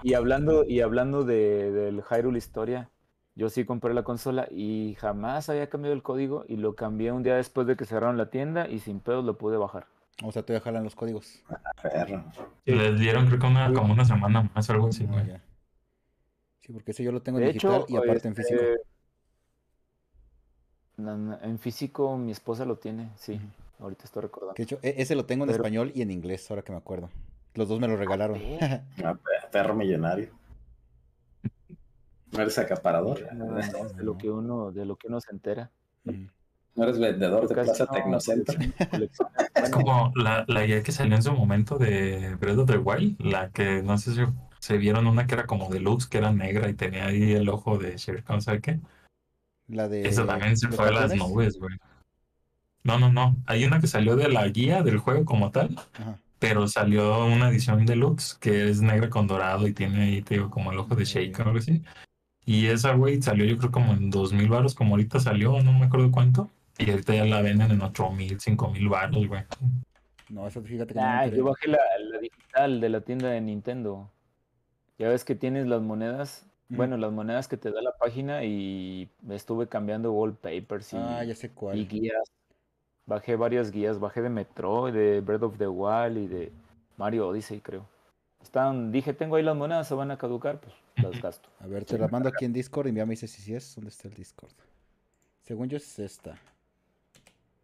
y, 0.02 0.16
hablando, 0.16 0.66
y 0.66 0.82
hablando 0.82 1.24
de, 1.24 1.70
del 1.70 2.02
Hyrule 2.02 2.40
Historia, 2.40 2.90
yo 3.36 3.48
sí 3.50 3.66
compré 3.66 3.94
la 3.94 4.02
consola 4.02 4.48
y 4.50 4.96
jamás 5.00 5.50
había 5.50 5.70
cambiado 5.70 5.94
el 5.94 6.02
código 6.02 6.46
y 6.48 6.56
lo 6.58 6.74
cambié 6.74 7.12
un 7.12 7.22
día 7.22 7.36
después 7.36 7.68
de 7.68 7.76
que 7.76 7.86
cerraron 7.86 8.18
la 8.18 8.32
tienda 8.32 8.68
y 8.68 8.80
sin 8.80 9.02
pedos 9.02 9.24
lo 9.24 9.38
pude 9.38 9.58
bajar. 9.58 9.86
O 10.24 10.32
sea, 10.32 10.42
te 10.42 10.60
jalan 10.60 10.84
los 10.84 10.96
códigos. 10.96 11.44
Y 12.66 12.74
les 12.74 13.00
dieron 13.00 13.28
creo 13.28 13.38
que 13.38 13.46
una, 13.46 13.72
como 13.72 13.94
una 13.94 14.04
semana 14.04 14.50
más 14.56 14.68
o 14.68 14.74
algo 14.74 14.88
así. 14.88 15.08
Ah, 15.12 15.40
sí, 16.62 16.74
porque 16.74 16.90
ese 16.90 17.04
yo 17.04 17.12
lo 17.12 17.22
tengo 17.22 17.38
en 17.38 17.46
digital 17.46 17.86
y 17.88 17.98
aparte 17.98 18.30
en 18.30 18.36
físico. 18.36 18.62
Este, 18.64 18.82
en 20.98 21.60
físico 21.60 22.18
mi 22.18 22.32
esposa 22.32 22.66
lo 22.66 22.78
tiene, 22.78 23.12
sí. 23.16 23.40
Ahorita 23.80 24.04
estoy 24.06 24.24
recordando. 24.24 24.56
De 24.56 24.64
hecho, 24.64 24.80
e-, 24.82 24.96
ese 24.98 25.16
lo 25.16 25.26
tengo 25.26 25.46
en 25.46 25.52
español 25.52 25.92
y 25.96 26.02
en 26.02 26.12
inglés, 26.12 26.50
ahora 26.50 26.62
que 26.62 26.72
me 26.72 26.78
acuerdo. 26.78 27.10
Los 27.56 27.68
dos 27.68 27.80
me 27.80 27.88
lo 27.88 27.98
regalaron. 27.98 28.40
Ah, 29.04 29.18
perro 29.52 29.76
millonario. 29.76 30.30
No 32.32 32.42
eres 32.42 32.60
acaparador. 32.60 33.28
de 33.32 34.04
lo 34.04 34.18
que 34.18 34.30
uno, 34.30 34.72
de 34.72 34.86
lo 34.86 34.96
que 34.98 35.08
uno 35.08 35.20
se 35.20 35.32
entera. 35.32 35.72
No 36.76 36.84
eres 36.84 37.00
vendedor 37.00 37.48
de 37.48 37.56
Plaza 37.56 37.88
Tecnocentro. 37.88 38.56
Es 39.56 39.70
como 39.72 40.14
la, 40.16 40.46
la 40.48 40.66
idea 40.66 40.82
que 40.82 40.92
salió 40.92 41.16
en 41.16 41.24
su 41.24 41.34
momento 41.34 41.78
de 41.78 42.36
Breath 42.36 42.60
of 42.60 42.70
the 42.70 42.78
Wild, 42.78 43.20
la 43.20 43.50
que 43.50 43.82
no 43.82 43.98
sé 43.98 44.14
si 44.14 44.22
se 44.60 44.78
vieron 44.78 45.08
una 45.08 45.28
que 45.28 45.34
era 45.34 45.46
como 45.46 45.70
de 45.70 45.80
luz, 45.80 46.08
que 46.08 46.20
era 46.20 46.32
negra 46.32 46.70
y 46.70 46.76
tenía 46.76 47.08
ahí 47.08 47.34
el 47.34 47.50
ojo 47.50 47.78
de 47.78 47.98
Shere 47.98 48.24
Khan, 48.24 48.42
¿sabes 48.42 48.62
qué? 48.62 48.80
La 49.68 49.90
de. 49.90 50.08
Esa 50.08 50.26
también 50.26 50.56
se 50.56 50.70
fue 50.70 50.88
a 50.88 50.92
las 50.92 51.16
nubes, 51.16 51.60
güey. 51.60 51.78
No, 52.84 52.98
no, 53.00 53.12
no. 53.12 53.36
Hay 53.46 53.66
una 53.66 53.80
que 53.80 53.88
salió 53.88 54.16
de 54.16 54.30
la 54.30 54.48
guía 54.48 54.84
del 54.84 54.98
juego 54.98 55.26
como 55.26 55.52
tal, 55.52 55.76
pero 56.40 56.68
salió 56.68 57.26
una 57.26 57.50
edición 57.50 57.86
deluxe 57.86 58.36
que 58.36 58.70
es 58.70 58.82
negra 58.82 59.10
con 59.10 59.28
dorado 59.28 59.68
y 59.68 59.74
tiene 59.74 60.04
ahí, 60.04 60.22
te 60.22 60.36
digo, 60.36 60.50
como 60.50 60.72
el 60.72 60.80
ojo 60.80 60.96
de 60.96 61.06
Shake 61.06 61.38
o 61.40 61.44
algo 61.44 61.58
así. 61.60 61.84
Y 62.46 62.68
esa, 62.68 62.94
güey, 62.94 63.22
salió 63.22 63.46
yo 63.46 63.58
creo 63.58 63.72
como 63.72 63.94
en 63.94 64.10
dos 64.10 64.34
mil 64.34 64.50
baros, 64.50 64.74
como 64.74 64.96
ahorita 64.96 65.20
salió, 65.20 65.62
no 65.62 65.74
me 65.74 65.86
acuerdo 65.86 66.12
cuánto. 66.12 66.50
Y 66.78 66.90
ahorita 66.90 67.14
ya 67.14 67.26
la 67.26 67.42
venden 67.42 67.72
en 67.72 67.82
ocho 67.82 68.10
mil, 68.10 68.40
cinco 68.40 68.70
mil 68.72 68.88
baros, 68.88 69.28
güey. 69.28 69.44
No, 70.30 70.48
eso 70.48 70.62
fíjate 70.62 70.94
que 70.94 71.00
ah, 71.00 71.28
yo 71.28 71.44
bajé 71.44 71.68
la, 71.68 71.80
la, 72.12 72.20
digital 72.20 72.80
de 72.80 72.90
la 72.90 73.02
tienda 73.02 73.30
de 73.30 73.42
Nintendo. 73.42 74.10
Ya 74.98 75.10
ves 75.10 75.26
que 75.26 75.36
tienes 75.36 75.68
las 75.68 75.82
monedas 75.82 76.50
bueno, 76.70 76.98
las 76.98 77.12
monedas 77.12 77.48
que 77.48 77.58
te 77.58 77.72
da 77.72 77.82
la 77.82 77.94
página 77.94 78.44
y 78.44 79.10
estuve 79.30 79.68
cambiando 79.68 80.14
wallpapers 80.14 80.94
y, 80.94 80.98
ah, 80.98 81.24
ya 81.24 81.34
sé 81.34 81.50
cuál. 81.50 81.78
y 81.78 81.88
guías. 81.88 82.32
Bajé 83.10 83.36
varias 83.36 83.72
guías, 83.72 84.00
bajé 84.00 84.22
de 84.22 84.30
Metro, 84.30 84.92
de 84.92 85.20
Breath 85.22 85.42
of 85.42 85.58
the 85.58 85.68
Wild 85.68 86.16
y 86.16 86.28
de 86.28 86.52
Mario 86.96 87.30
Odyssey, 87.30 87.60
creo. 87.60 87.88
Están, 88.40 88.92
dije, 88.92 89.16
tengo 89.16 89.36
ahí 89.36 89.42
las 89.42 89.56
monedas, 89.56 89.88
se 89.88 89.96
van 89.96 90.12
a 90.12 90.18
caducar, 90.20 90.60
pues 90.62 90.76
las 90.98 91.20
gasto. 91.24 91.50
A 91.60 91.66
ver, 91.66 91.86
te 91.86 91.98
las 91.98 92.12
mando 92.12 92.30
aquí 92.30 92.46
en 92.46 92.54
Discord 92.54 92.88
y 92.88 92.94
ya 92.94 93.08
me 93.08 93.14
dice 93.14 93.28
si 93.28 93.42
sí 93.42 93.56
es. 93.56 93.74
¿Dónde 93.74 93.90
está 93.90 94.08
el 94.08 94.14
Discord? 94.14 94.52
Según 95.42 95.70
yo 95.70 95.78
es 95.78 95.98
esta. 95.98 96.38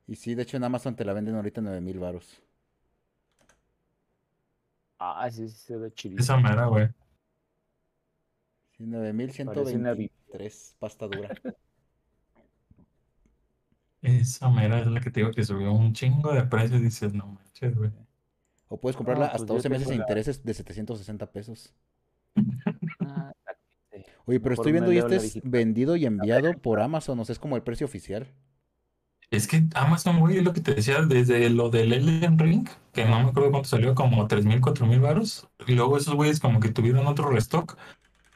Y 0.07 0.15
sí, 0.15 0.33
de 0.33 0.41
hecho 0.41 0.57
en 0.57 0.63
Amazon 0.63 0.95
te 0.95 1.05
la 1.05 1.13
venden 1.13 1.35
ahorita 1.35 1.61
9 1.61 1.79
mil 1.79 1.99
varos. 1.99 2.41
Ah, 4.97 5.29
sí, 5.29 5.47
sí, 5.47 5.57
se 5.57 5.77
ve 5.77 5.93
chido. 5.93 6.17
Esa 6.17 6.37
mera, 6.37 6.65
güey. 6.65 6.89
9123, 8.79 10.75
pasta 10.79 11.07
dura. 11.07 11.29
Esa 14.05 14.49
mera 14.49 14.79
es 14.79 14.87
la 14.87 15.01
que 15.01 15.09
te 15.09 15.19
digo 15.19 15.31
que 15.31 15.43
subió 15.43 15.71
un 15.71 15.93
chingo 15.93 16.33
de 16.33 16.43
precio 16.43 16.77
y 16.77 16.81
dices, 16.81 17.13
no 17.13 17.27
manches, 17.27 17.75
güey. 17.75 17.91
O 18.67 18.79
puedes 18.79 18.95
comprarla 18.95 19.31
pues 19.31 19.41
hasta 19.41 19.53
12 19.53 19.69
meses 19.69 19.87
sin 19.87 19.97
intereses 19.97 20.43
de 20.43 20.53
760 20.53 21.31
pesos. 21.31 21.73
Ah, 22.99 23.31
Oye, 24.25 24.39
pero 24.39 24.55
estoy 24.55 24.71
viendo 24.71 24.91
y 24.91 24.97
este 24.97 25.17
es 25.17 25.39
vendido 25.43 25.95
y 25.95 26.05
enviado 26.05 26.51
por 26.53 26.81
Amazon, 26.81 27.19
o 27.19 27.25
sea, 27.25 27.33
es 27.33 27.39
como 27.39 27.55
el 27.55 27.61
precio 27.61 27.85
oficial. 27.85 28.27
Es 29.29 29.47
que 29.47 29.63
Amazon, 29.75 30.19
güey, 30.19 30.37
es 30.37 30.43
lo 30.43 30.53
que 30.53 30.61
te 30.61 30.73
decía 30.73 31.01
desde 31.03 31.49
lo 31.49 31.69
del 31.69 31.93
Elden 31.93 32.39
Ring, 32.39 32.67
que 32.91 33.05
no 33.05 33.21
me 33.21 33.29
acuerdo 33.29 33.51
cuánto 33.51 33.69
salió, 33.69 33.95
como 33.95 34.27
3.000, 34.27 34.59
4.000 34.61 34.99
baros. 34.99 35.47
Y 35.67 35.75
luego 35.75 35.97
esos 35.97 36.15
güeyes 36.15 36.39
como 36.39 36.59
que 36.59 36.69
tuvieron 36.69 37.07
otro 37.07 37.29
restock 37.29 37.77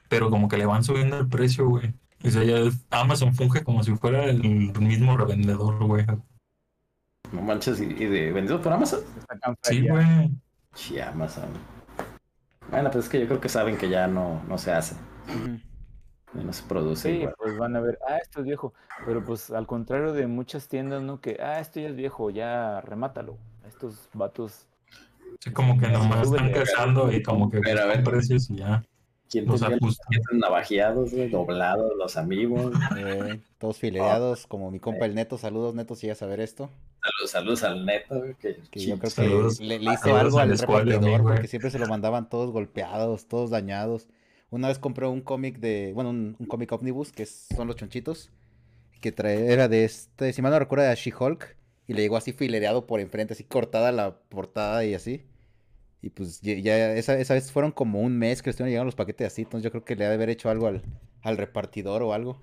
pero 0.10 0.30
como 0.30 0.50
que 0.50 0.58
le 0.58 0.66
van 0.66 0.84
subiendo 0.84 1.18
el 1.18 1.30
precio, 1.30 1.70
güey. 1.70 1.94
O 2.24 2.30
sea, 2.30 2.44
ya 2.44 2.58
Amazon 2.90 3.34
funge 3.34 3.64
como 3.64 3.84
si 3.84 3.96
fuera 3.96 4.26
el 4.26 4.42
mismo 4.42 5.16
revendedor, 5.16 5.84
güey. 5.86 6.06
No 7.32 7.42
manches, 7.42 7.80
¿y 7.80 7.86
de 8.06 8.32
vendido 8.32 8.62
por 8.62 8.74
Amazon? 8.74 9.02
Sí, 9.64 9.88
güey. 9.88 10.32
Sí, 10.74 11.00
Amazon. 11.00 11.50
Bueno, 12.70 12.92
pues 12.92 13.06
es 13.06 13.12
que 13.12 13.20
yo 13.20 13.28
creo 13.28 13.40
que 13.40 13.50
saben 13.50 13.78
que 13.78 13.90
ya 13.90 14.08
no, 14.08 14.44
no 14.48 14.58
se 14.58 14.72
hace. 14.72 14.96
no 16.34 16.54
se 16.54 16.64
produce. 16.64 17.22
Sí, 17.22 17.28
pues 17.38 17.58
van 17.58 17.76
a 17.76 17.80
ver, 17.80 17.98
ah, 18.08 18.18
esto 18.18 18.42
es 18.42 18.46
viejo. 18.46 18.74
Pero 19.06 19.24
pues 19.24 19.50
al 19.52 19.66
contrario 19.66 20.14
de 20.14 20.28
muchas 20.28 20.68
tiendas, 20.68 21.02
¿no? 21.02 21.22
Que, 21.22 21.38
ah, 21.42 21.60
esto 21.60 21.80
ya 21.80 21.90
es 21.90 21.96
viejo, 21.96 22.30
ya 22.30 22.82
remátalo. 22.82 23.38
Estos 23.68 24.10
vatos. 24.14 24.68
Sí, 25.40 25.52
como 25.52 25.80
que 25.80 25.88
nomás 25.88 26.28
están 26.28 26.52
cazando 26.52 27.12
y 27.12 27.24
como 27.24 27.50
que 27.50 27.60
buscan 27.60 28.04
precios 28.04 28.50
y 28.50 28.58
ya. 28.58 28.84
¿Quién 29.30 29.46
los 29.46 29.62
navajeados, 30.32 31.12
doblados, 31.32 31.92
los 31.98 32.18
amigos? 32.18 32.74
Eh, 32.98 33.40
todos 33.60 33.78
fileados, 33.78 34.48
como 34.48 34.72
mi 34.72 34.80
compa 34.80 35.06
el 35.06 35.16
Neto. 35.16 35.38
Saludos, 35.38 35.76
Neto, 35.76 35.96
si 35.96 36.08
ya 36.08 36.16
saber 36.16 36.40
esto. 36.40 36.70
Saludos, 37.02 37.32
saludos 37.32 37.64
al 37.64 37.86
Neto, 37.86 38.24
que, 38.40 38.58
yo 38.74 38.98
creo 39.00 39.12
que 39.16 39.64
le, 39.64 39.76
hizo 39.76 40.16
algo 40.16 40.40
al 40.40 40.58
repartidor, 40.58 41.22
porque 41.22 41.48
siempre 41.48 41.70
se 41.70 41.80
lo 41.80 41.88
mandaban 41.88 42.30
todos 42.30 42.52
golpeados, 42.52 43.28
todos 43.28 43.52
dañados. 43.52 44.08
Una 44.50 44.68
vez 44.68 44.80
compré 44.80 45.06
un 45.08 45.22
cómic 45.22 45.60
de, 45.60 45.92
bueno, 45.94 46.10
un, 46.10 46.36
un 46.40 46.46
cómic 46.48 46.72
omnibus, 46.72 47.12
que 47.12 47.26
son 47.26 47.68
los 47.68 47.76
chonchitos, 47.76 48.32
que 49.00 49.12
trae, 49.12 49.54
era 49.54 49.68
de 49.68 49.86
este, 49.86 50.34
si 50.34 50.42
mal 50.42 50.52
no 50.52 50.60
recuerdo, 50.60 50.86
de 50.86 50.96
She-Hulk, 50.96 51.56
y 51.88 51.94
le 51.94 52.02
llegó 52.02 52.18
así 52.18 52.34
filereado 52.34 52.86
por 52.86 53.00
enfrente, 53.00 53.34
así 53.34 53.44
cortada 53.44 53.92
la 53.92 54.16
portada 54.30 54.84
y 54.84 54.94
así. 54.94 55.24
Y 56.02 56.10
pues 56.12 56.42
ya 56.42 56.94
esa, 56.94 57.18
esa 57.18 57.34
vez 57.34 57.52
fueron 57.52 57.72
como 57.72 58.00
un 58.00 58.18
mes 58.18 58.42
que 58.42 58.48
le 58.48 58.52
estuvieron 58.52 58.72
llegando 58.72 58.86
los 58.86 58.96
paquetes 58.96 59.28
así, 59.28 59.42
entonces 59.42 59.64
yo 59.64 59.72
creo 59.72 59.84
que 59.84 59.96
le 59.96 60.06
ha 60.06 60.10
de 60.10 60.16
haber 60.16 60.30
hecho 60.30 60.50
algo 60.50 60.68
al, 60.68 60.82
al 61.22 61.38
repartidor 61.38 62.04
o 62.04 62.14
algo. 62.14 62.42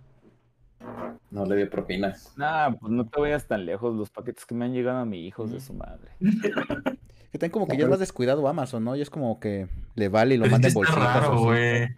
No 1.31 1.45
le 1.45 1.57
dio 1.57 1.71
propina. 1.71 2.15
Nah, 2.37 2.73
pues 2.73 2.93
no 2.93 3.07
te 3.07 3.21
vayas 3.21 3.47
tan 3.47 3.67
lejos. 3.67 3.95
Los 3.95 4.11
paquetes 4.11 4.47
que 4.47 4.55
me 4.55 4.65
han 4.65 4.73
llegado 4.73 4.99
a 4.99 5.05
mi 5.05 5.27
hijo 5.27 5.47
de 5.47 5.61
su 5.61 5.75
madre. 5.75 6.13
Que 7.33 7.39
también 7.39 7.53
como 7.53 7.67
que 7.67 7.77
ya 7.77 7.85
es 7.85 7.91
más 7.91 7.99
descuidado 7.99 8.47
Amazon, 8.47 8.85
¿no? 8.85 8.95
Y 8.95 9.03
es 9.03 9.11
como 9.11 9.41
que 9.41 9.69
le 9.95 10.09
vale 10.09 10.37
y 10.37 10.39
lo 10.39 10.47
manda 10.47 10.69
en 10.69 10.75
bolsitas. 10.75 11.23
raro, 11.23 11.41
güey. 11.41 11.89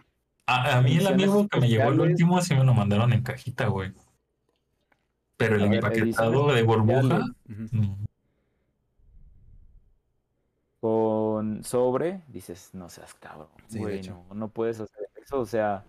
A, 0.47 0.81
mí 0.81 0.97
el 0.97 1.05
amigo 1.05 1.47
que 1.47 1.59
me 1.59 1.69
llegó 1.69 1.91
el 1.91 1.99
último 1.99 2.41
sí 2.41 2.55
me 2.55 2.63
lo 2.63 2.73
mandaron 2.73 3.13
en 3.13 3.21
cajita, 3.21 3.67
güey. 3.67 3.93
Pero 5.37 5.55
el 5.55 5.71
empaquetado 5.71 6.51
de 6.51 6.63
burbuja. 6.63 7.21
Con 10.81 11.18
sobre, 11.63 12.21
dices, 12.27 12.71
no 12.73 12.89
seas 12.89 13.13
cabrón, 13.13 13.47
güey, 13.71 14.01
no, 14.03 14.23
no 14.33 14.47
puedes 14.47 14.79
hacer 14.79 15.07
eso, 15.21 15.39
o 15.39 15.45
sea, 15.45 15.83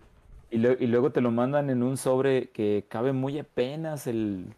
y, 0.51 0.57
luego 0.57 1.11
te 1.11 1.21
lo 1.21 1.31
mandan 1.31 1.69
en 1.69 1.81
un 1.81 1.95
sobre 1.95 2.49
que 2.49 2.85
cabe 2.89 3.13
muy 3.13 3.39
apenas 3.39 4.05
el, 4.05 4.53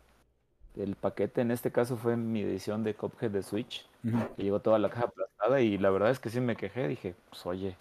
paquete. 1.00 1.42
En 1.42 1.52
este 1.52 1.72
caso 1.72 1.98
fue 1.98 2.18
mi 2.18 2.42
edición 2.42 2.84
de 2.84 2.96
Cuphead 2.96 3.30
de 3.30 3.44
Switch. 3.44 3.88
Que 4.36 4.44
llegó 4.44 4.60
toda 4.60 4.80
la 4.80 4.90
caja 4.90 5.06
aplastada 5.06 5.62
y 5.62 5.78
la 5.78 5.92
verdad 5.92 6.10
es 6.10 6.20
que 6.20 6.32
sí 6.32 6.42
me 6.42 6.56
quejé. 6.56 6.88
Dije, 6.88 7.16
pues 7.30 7.46
oye, 7.46 7.78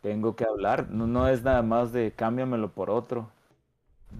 tengo 0.00 0.36
que 0.36 0.44
hablar. 0.44 0.88
No, 0.88 1.08
no 1.08 1.26
es 1.26 1.42
nada 1.42 1.62
más 1.62 1.92
de 1.92 2.12
cámbiamelo 2.12 2.70
por 2.70 2.90
otro. 2.90 3.28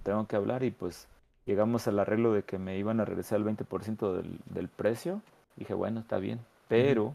Tengo 0.03 0.27
que 0.27 0.35
hablar 0.35 0.65
y 0.65 0.73
pues 0.73 1.07
llegamos 1.47 1.87
al 1.87 2.01
arreglo 2.01 2.33
de 2.33 2.43
que 2.43 2.59
me 2.59 2.77
iban 2.77 2.99
a 2.99 3.05
regresar 3.05 3.39
el 3.39 3.45
20% 3.45 4.17
del, 4.17 4.41
del 4.47 4.67
precio. 4.67 5.23
Dije, 5.55 5.75
bueno, 5.75 6.01
está 6.01 6.19
bien. 6.19 6.41
Pero 6.67 7.15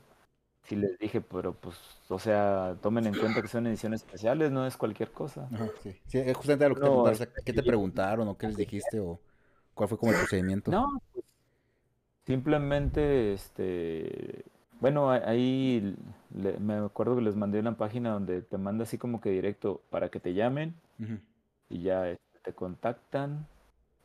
sí 0.66 0.76
les 0.76 0.98
dije, 0.98 1.22
pero 1.22 1.54
pues, 1.54 1.78
o 2.10 2.20
sea, 2.20 2.76
tomen 2.82 3.06
en 3.08 3.16
cuenta 3.16 3.42
que 3.42 3.48
son 3.48 3.68
ediciones 3.68 4.02
especiales, 4.02 4.52
no 4.52 4.66
es 4.66 4.76
cualquier 4.78 5.12
cosa. 5.12 5.48
Ajá, 5.54 5.70
sí. 5.82 5.96
sí, 6.08 6.18
es 6.20 6.36
justamente 6.36 6.70
lo 6.70 6.76
que 6.76 6.82
te 6.82 6.88
preguntaron, 6.88 7.34
¿qué 7.46 7.54
te 7.54 7.64
preguntaron 7.64 8.28
o 8.28 8.38
qué 8.38 8.48
les 8.48 8.58
dijiste 8.58 9.00
o 9.00 9.20
cuál 9.74 9.90
fue 9.90 9.98
como 9.98 10.12
el 10.12 10.18
procedimiento? 10.18 10.72
No, 10.72 11.00
pues, 11.14 11.26
simplemente, 12.26 13.34
este, 13.34 14.46
bueno, 14.80 15.12
ahí 15.12 15.96
me 16.32 16.76
acuerdo 16.76 17.16
que 17.16 17.22
les 17.22 17.36
mandé 17.36 17.60
una 17.60 17.78
página 17.78 18.12
donde 18.12 18.42
te 18.42 18.58
manda 18.58 18.84
así 18.84 18.98
como 18.98 19.22
que 19.22 19.30
directo 19.30 19.82
para 19.90 20.10
que 20.10 20.20
te 20.20 20.34
llamen 20.34 20.76
y 21.70 21.82
ya 21.82 22.10
este, 22.10 22.40
te 22.44 22.54
contactan 22.54 23.48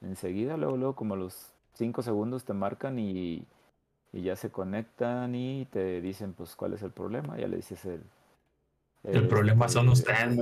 enseguida, 0.02 0.56
luego, 0.56 0.76
luego 0.76 0.94
como 0.94 1.16
los 1.16 1.52
cinco 1.74 2.02
segundos 2.02 2.44
te 2.44 2.52
marcan 2.52 2.98
y 2.98 3.46
y 4.12 4.22
ya 4.22 4.36
se 4.36 4.50
conectan 4.50 5.34
y 5.34 5.66
te 5.66 6.00
dicen 6.00 6.32
pues 6.32 6.56
cuál 6.56 6.74
es 6.74 6.82
el 6.82 6.90
problema, 6.90 7.38
ya 7.38 7.48
le 7.48 7.56
dices 7.56 7.84
el... 7.84 8.02
El, 9.02 9.28
problema 9.28 9.66
son 9.66 9.88
ustedes. 9.88 10.36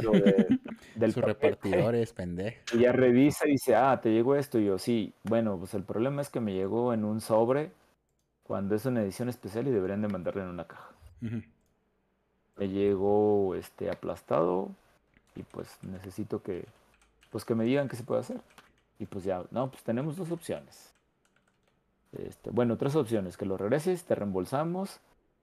del 0.96 1.12
Sus 1.12 1.22
repartidores, 1.22 2.12
pendejo. 2.12 2.58
Y 2.74 2.80
ya 2.80 2.90
revisa 2.90 3.46
y 3.46 3.52
dice, 3.52 3.76
ah, 3.76 4.00
te 4.02 4.10
llegó 4.10 4.34
esto. 4.34 4.58
Y 4.58 4.64
yo, 4.64 4.78
sí, 4.78 5.12
bueno, 5.22 5.56
pues 5.58 5.74
el 5.74 5.84
problema 5.84 6.22
es 6.22 6.28
que 6.28 6.40
me 6.40 6.52
llegó 6.52 6.92
en 6.92 7.04
un 7.04 7.20
sobre 7.20 7.70
cuando 8.42 8.74
es 8.74 8.84
una 8.84 9.02
edición 9.02 9.28
especial 9.28 9.68
y 9.68 9.70
deberían 9.70 10.02
de 10.02 10.08
mandarle 10.08 10.42
en 10.42 10.48
una 10.48 10.66
caja. 10.66 10.90
Me 11.20 12.68
llegó 12.68 13.54
este 13.54 13.90
aplastado 13.90 14.70
y 15.36 15.44
pues 15.44 15.78
necesito 15.82 16.42
que, 16.42 16.64
pues 17.30 17.44
que 17.44 17.54
me 17.54 17.64
digan 17.64 17.88
qué 17.88 17.94
se 17.94 18.02
puede 18.02 18.22
hacer. 18.22 18.40
Y 18.98 19.06
pues 19.06 19.22
ya, 19.22 19.44
no, 19.52 19.70
pues 19.70 19.84
tenemos 19.84 20.16
dos 20.16 20.32
opciones. 20.32 20.92
Este, 22.12 22.50
bueno, 22.50 22.76
tres 22.76 22.96
opciones, 22.96 23.36
que 23.36 23.44
lo 23.44 23.56
regreses, 23.56 24.04
te 24.04 24.14
reembolsamos, 24.14 25.00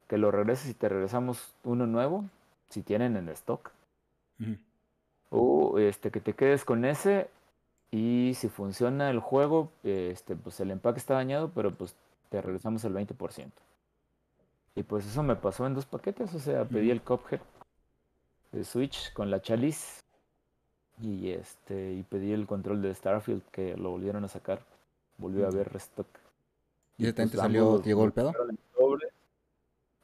que 0.08 0.18
lo 0.18 0.32
regreses 0.32 0.70
y 0.70 0.74
te 0.74 0.90
regresamos 0.90 1.54
uno 1.64 1.86
nuevo, 1.86 2.26
si 2.70 2.82
tienen 2.82 3.16
en 3.18 3.30
stock. 3.30 3.72
O 5.30 5.80
este, 5.80 6.12
que 6.12 6.20
te 6.20 6.34
quedes 6.34 6.66
con 6.66 6.86
ese 6.86 7.30
y 7.92 8.34
si 8.36 8.50
funciona 8.50 9.10
el 9.10 9.20
juego, 9.20 9.72
este, 9.84 10.36
pues 10.36 10.60
el 10.60 10.72
empaque 10.72 11.00
está 11.00 11.14
dañado, 11.14 11.52
pero 11.54 11.72
pues 11.72 11.96
te 12.30 12.42
regresamos 12.42 12.84
el 12.84 12.94
20%. 12.94 13.52
Y 14.76 14.84
pues 14.84 15.06
eso 15.06 15.24
me 15.24 15.36
pasó 15.36 15.66
en 15.66 15.74
dos 15.74 15.86
paquetes, 15.86 16.34
o 16.34 16.40
sea, 16.40 16.66
pedí 16.66 16.92
el 16.92 17.02
Cuphead 17.02 17.40
de 18.52 18.64
Switch 18.64 19.14
con 19.14 19.32
la 19.32 19.42
chalice 19.42 20.02
y 21.02 21.30
este 21.30 21.94
y 21.94 22.04
pedí 22.04 22.32
el 22.32 22.48
control 22.48 22.82
de 22.82 22.94
Starfield 22.94 23.44
que 23.52 23.76
lo 23.78 23.92
volvieron 23.92 24.24
a 24.26 24.28
sacar. 24.28 24.62
Volvió 25.18 25.46
a 25.46 25.50
haber 25.50 25.72
restock. 25.72 26.08
¿Y 26.98 27.06
ese 27.06 27.14
pues 27.14 27.32
salió, 27.32 27.82
llegó 27.82 28.06
el 28.06 28.14
pedo? 28.14 28.34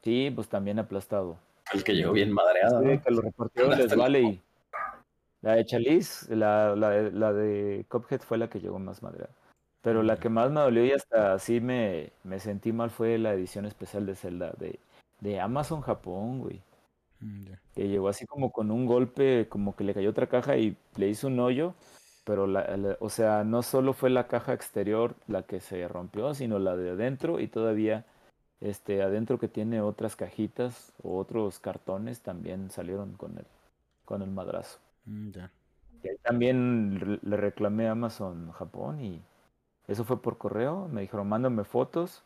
Sí, 0.02 0.32
pues 0.34 0.48
también 0.48 0.78
aplastado. 0.78 1.38
El 1.72 1.84
que 1.84 1.94
llegó 1.94 2.12
bien 2.12 2.32
madreado. 2.32 2.82
Sí, 2.82 2.98
que 2.98 3.10
los 3.10 3.24
repartidores 3.24 3.78
les 3.78 3.96
vale 3.96 4.20
y 4.20 4.42
la 5.42 5.56
de 5.56 5.64
Chalice, 5.64 6.34
la, 6.34 6.76
la, 6.76 6.90
de, 6.90 7.10
la 7.10 7.32
de 7.32 7.84
Cuphead 7.88 8.20
fue 8.20 8.38
la 8.38 8.48
que 8.48 8.60
llegó 8.60 8.78
más 8.78 9.02
madreada. 9.02 9.34
Pero 9.82 10.04
la 10.04 10.16
que 10.16 10.28
más 10.28 10.50
me 10.52 10.60
dolió 10.60 10.84
y 10.84 10.92
hasta 10.92 11.34
así 11.34 11.60
me, 11.60 12.12
me 12.22 12.38
sentí 12.38 12.72
mal 12.72 12.90
fue 12.90 13.18
la 13.18 13.32
edición 13.32 13.66
especial 13.66 14.06
de 14.06 14.14
Zelda 14.14 14.52
de, 14.58 14.78
de 15.20 15.40
Amazon 15.40 15.80
Japón, 15.80 16.38
güey. 16.38 16.60
Mm, 17.20 17.46
que 17.74 17.88
llegó 17.88 18.08
así 18.08 18.24
como 18.26 18.52
con 18.52 18.70
un 18.70 18.86
golpe, 18.86 19.48
como 19.48 19.74
que 19.74 19.82
le 19.82 19.94
cayó 19.94 20.10
otra 20.10 20.28
caja 20.28 20.56
y 20.56 20.76
le 20.96 21.08
hizo 21.08 21.26
un 21.26 21.40
hoyo 21.40 21.74
pero 22.24 22.46
la, 22.46 22.96
o 23.00 23.08
sea, 23.08 23.44
no 23.44 23.62
solo 23.62 23.92
fue 23.92 24.10
la 24.10 24.28
caja 24.28 24.52
exterior 24.52 25.14
la 25.26 25.42
que 25.42 25.60
se 25.60 25.86
rompió, 25.88 26.34
sino 26.34 26.58
la 26.58 26.76
de 26.76 26.90
adentro 26.90 27.40
y 27.40 27.48
todavía 27.48 28.04
este 28.60 29.02
adentro 29.02 29.38
que 29.38 29.48
tiene 29.48 29.80
otras 29.80 30.16
cajitas 30.16 30.92
o 31.02 31.18
otros 31.18 31.58
cartones 31.58 32.20
también 32.20 32.70
salieron 32.70 33.14
con 33.14 33.38
el 33.38 33.46
con 34.04 34.22
el 34.22 34.30
madrazo. 34.30 34.78
Mm, 35.06 35.30
y 36.02 36.08
ahí 36.08 36.16
también 36.22 37.20
le 37.22 37.36
reclamé 37.36 37.88
a 37.88 37.92
Amazon 37.92 38.50
Japón 38.52 39.00
y 39.00 39.20
eso 39.88 40.04
fue 40.04 40.20
por 40.20 40.38
correo, 40.38 40.88
me 40.88 41.02
dijeron, 41.02 41.28
"Mándame 41.28 41.64
fotos." 41.64 42.22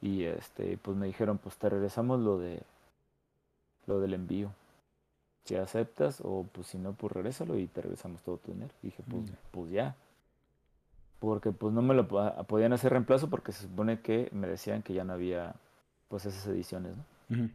Y 0.00 0.24
este 0.24 0.78
pues 0.78 0.96
me 0.96 1.06
dijeron, 1.06 1.38
"Pues 1.38 1.56
te 1.56 1.68
regresamos 1.70 2.20
lo 2.20 2.38
de 2.38 2.62
lo 3.86 4.00
del 4.00 4.14
envío." 4.14 4.50
Si 5.44 5.56
aceptas 5.56 6.20
o 6.22 6.46
pues 6.50 6.68
si 6.68 6.78
no, 6.78 6.94
pues 6.94 7.12
regrésalo 7.12 7.58
y 7.58 7.66
te 7.66 7.82
regresamos 7.82 8.22
todo 8.22 8.38
tu 8.38 8.52
dinero. 8.52 8.72
dije, 8.82 9.02
pues, 9.08 9.30
pues 9.50 9.70
ya. 9.70 9.94
Porque 11.20 11.52
pues 11.52 11.72
no 11.72 11.82
me 11.82 11.94
lo 11.94 12.08
podían 12.46 12.72
hacer 12.72 12.92
reemplazo 12.92 13.30
porque 13.30 13.52
se 13.52 13.62
supone 13.62 14.00
que 14.00 14.28
me 14.32 14.46
decían 14.46 14.82
que 14.82 14.94
ya 14.94 15.04
no 15.04 15.12
había 15.12 15.54
pues 16.08 16.26
esas 16.26 16.46
ediciones, 16.46 16.92
¿no? 16.96 17.50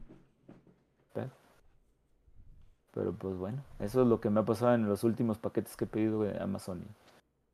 pero, 2.92 3.14
pues 3.14 3.38
bueno, 3.38 3.64
eso 3.80 4.02
es 4.02 4.08
lo 4.08 4.20
que 4.20 4.30
me 4.30 4.42
ha 4.42 4.46
pasado 4.46 4.74
en 4.74 4.90
los 4.90 5.04
últimos 5.04 5.38
paquetes 5.38 5.78
que 5.78 5.86
he 5.86 5.88
pedido 5.88 6.24
de 6.24 6.38
Amazon. 6.42 6.84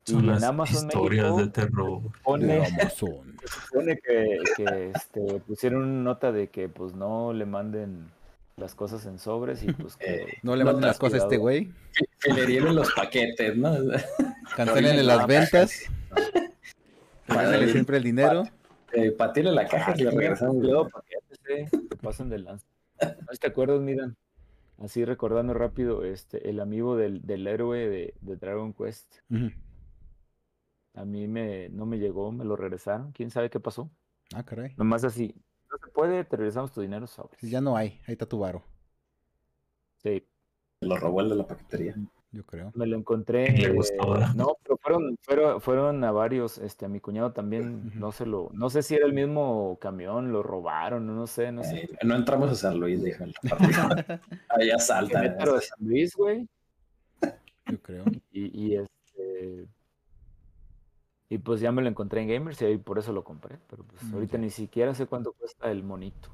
Y 0.06 0.14
en 0.14 0.42
Amazon 0.42 0.86
historias 0.86 1.36
de 1.36 1.48
terror 1.48 2.00
de 2.38 2.66
Amazon. 2.80 3.36
Se 3.44 3.60
supone 3.60 3.98
que, 3.98 4.38
que 4.56 4.92
este, 4.94 5.40
pusieron 5.40 6.02
nota 6.02 6.32
de 6.32 6.48
que 6.48 6.68
pues 6.68 6.94
no 6.94 7.32
le 7.32 7.44
manden 7.44 8.10
las 8.56 8.74
cosas 8.74 9.04
en 9.04 9.18
sobres 9.18 9.62
y 9.62 9.66
pues 9.72 9.96
que 9.96 10.38
no 10.42 10.56
le 10.56 10.64
manden 10.64 10.86
las 10.86 10.98
cosas 10.98 11.20
a 11.20 11.24
este 11.24 11.36
güey. 11.36 11.70
Que, 12.22 12.32
le 12.32 12.46
dieron 12.46 12.74
los 12.74 12.92
paquetes, 12.92 13.56
¿no? 13.56 13.74
Cancelenle 14.56 15.02
las 15.02 15.26
ventas. 15.26 15.82
Pásenle 17.26 17.68
siempre 17.72 17.98
el 17.98 18.04
dinero. 18.04 18.44
Eh, 18.92 19.12
patile 19.12 19.52
la 19.52 19.66
caja 19.66 19.92
y 19.96 20.04
le 20.04 20.10
regresan 20.10 20.62
los 20.62 20.90
paquetes, 20.90 21.38
eh, 21.50 21.68
te 21.70 21.96
pasan 21.96 22.30
de 22.30 22.38
lanza. 22.38 22.66
¿No 23.02 23.36
te 23.38 23.46
acuerdas, 23.46 23.80
Miran? 23.80 24.16
Así 24.78 25.04
recordando 25.04 25.52
rápido, 25.52 26.04
este, 26.04 26.48
el 26.48 26.60
amigo 26.60 26.96
del, 26.96 27.26
del 27.26 27.46
héroe 27.46 27.88
de, 27.88 28.14
de 28.20 28.36
Dragon 28.36 28.72
Quest. 28.72 29.16
A 30.94 31.04
mí 31.04 31.28
me, 31.28 31.68
no 31.68 31.84
me 31.84 31.98
llegó, 31.98 32.32
me 32.32 32.44
lo 32.46 32.56
regresaron. 32.56 33.12
¿Quién 33.12 33.30
sabe 33.30 33.50
qué 33.50 33.60
pasó? 33.60 33.90
Ah, 34.34 34.44
caray. 34.44 34.72
Nomás 34.76 35.04
así, 35.04 35.34
no 35.76 35.86
se 35.86 35.92
puede, 35.92 36.24
te 36.24 36.36
regresamos 36.36 36.72
tu 36.72 36.80
dinero 36.80 37.06
sobre. 37.06 37.36
ya 37.42 37.60
no 37.60 37.76
hay, 37.76 38.00
ahí 38.06 38.12
está 38.12 38.26
tu 38.26 38.38
varo. 38.38 38.62
Sí. 40.02 40.26
Lo 40.80 40.96
robó 40.96 41.20
el 41.20 41.30
de 41.30 41.36
la 41.36 41.46
paquetería. 41.46 41.94
Yo 42.32 42.44
creo. 42.44 42.70
Me 42.74 42.86
lo 42.86 42.96
encontré. 42.96 43.54
no, 44.34 44.56
pero 44.62 44.76
fueron, 44.78 45.18
fueron, 45.22 45.60
fueron, 45.60 46.04
a 46.04 46.12
varios, 46.12 46.58
este, 46.58 46.84
a 46.84 46.88
mi 46.88 47.00
cuñado 47.00 47.32
también, 47.32 47.92
no 47.98 48.12
se 48.12 48.26
lo, 48.26 48.50
no 48.52 48.68
sé 48.68 48.82
si 48.82 48.94
era 48.94 49.06
el 49.06 49.14
mismo 49.14 49.78
camión, 49.80 50.32
lo 50.32 50.42
robaron, 50.42 51.06
no 51.06 51.26
sé, 51.26 51.50
no 51.50 51.64
sé. 51.64 51.88
no 52.02 52.14
entramos 52.14 52.50
a 52.50 52.54
San 52.54 52.78
Luis, 52.78 53.02
déjalo. 53.02 53.32
Ahí 54.50 54.70
asalta. 54.70 55.34
Pero 55.38 55.60
San 55.60 55.78
Luis, 55.80 56.14
güey. 56.14 56.46
Yo 57.70 57.80
creo. 57.80 58.04
Y, 58.30 58.66
y 58.66 58.76
este 58.76 59.66
y 61.28 61.38
pues 61.38 61.60
ya 61.60 61.72
me 61.72 61.82
lo 61.82 61.88
encontré 61.88 62.22
en 62.22 62.28
Gamers 62.28 62.62
y 62.62 62.76
por 62.78 62.98
eso 62.98 63.12
lo 63.12 63.24
compré. 63.24 63.58
Pero 63.68 63.84
pues 63.84 64.02
mm, 64.04 64.14
ahorita 64.14 64.38
ni 64.38 64.50
siquiera 64.50 64.94
sé 64.94 65.06
cuánto 65.06 65.32
cuesta 65.32 65.70
el 65.70 65.82
monito. 65.82 66.30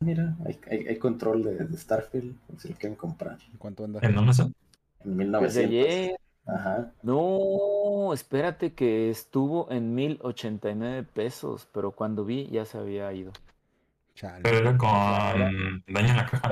Mira, 0.00 0.34
hay, 0.46 0.58
hay, 0.88 0.98
control 0.98 1.42
de, 1.42 1.76
Starfield, 1.76 2.34
si 2.56 2.70
lo 2.70 2.74
quieren 2.76 2.96
comprar. 2.96 3.38
¿Cuánto 3.58 3.84
anda? 3.84 4.00
¿En 4.02 4.14
dónde 4.14 4.30
está? 4.32 4.48
En 5.04 5.16
1900. 5.16 6.18
Ajá. 6.46 6.92
No, 7.02 8.12
espérate 8.14 8.72
que 8.72 9.10
estuvo 9.10 9.70
en 9.70 9.94
1089 9.94 11.06
pesos, 11.12 11.68
pero 11.70 11.90
cuando 11.92 12.24
vi 12.24 12.46
ya 12.46 12.64
se 12.64 12.78
había 12.78 13.12
ido. 13.12 13.32
Pero 14.42 14.58
era 14.58 14.76
con 14.76 15.84
daño 15.86 16.08
en 16.08 16.16
la 16.16 16.26
caja. 16.26 16.48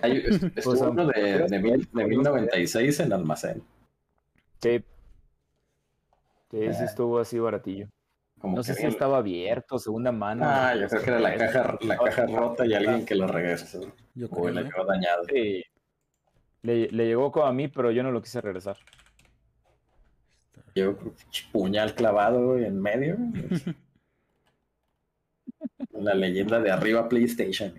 Hay, 0.00 0.18
estuvo 0.18 0.50
pues, 0.64 0.80
uno 0.80 1.06
de, 1.08 1.46
de, 1.48 1.58
mil, 1.58 1.88
de 1.92 2.04
1096 2.06 3.00
en 3.00 3.12
almacén. 3.12 3.62
Sí. 4.60 4.82
Sí, 6.52 6.74
sí 6.74 6.84
estuvo 6.84 7.18
así 7.18 7.38
baratillo. 7.38 7.88
no 8.42 8.62
sé 8.62 8.74
si 8.74 8.84
estaba 8.84 9.16
abierto, 9.18 9.78
segunda 9.78 10.12
mano. 10.12 10.44
Ah, 10.46 10.74
yo 10.76 10.86
creo 10.86 11.02
que 11.02 11.10
era 11.10 11.18
la 11.18 11.36
caja, 11.36 11.78
la 11.80 11.96
caja 11.96 12.26
rota 12.26 12.66
y 12.66 12.74
alguien 12.74 13.06
que 13.06 13.14
lo 13.14 13.26
regresó. 13.26 13.80
Yo 14.14 14.28
creo. 14.28 14.44
O 14.44 14.50
la. 14.50 14.68
Sí. 15.30 15.64
Le, 16.60 16.88
le, 16.88 17.06
llegó 17.06 17.32
como 17.32 17.46
a 17.46 17.52
mí, 17.54 17.68
pero 17.68 17.90
yo 17.90 18.02
no 18.02 18.10
lo 18.10 18.20
quise 18.20 18.42
regresar. 18.42 18.76
Yo 20.74 20.96
puñal 21.52 21.94
clavado 21.94 22.58
en 22.58 22.80
medio. 22.80 23.16
la 25.92 26.14
leyenda 26.14 26.60
de 26.60 26.70
arriba 26.70 27.08
PlayStation. 27.08 27.72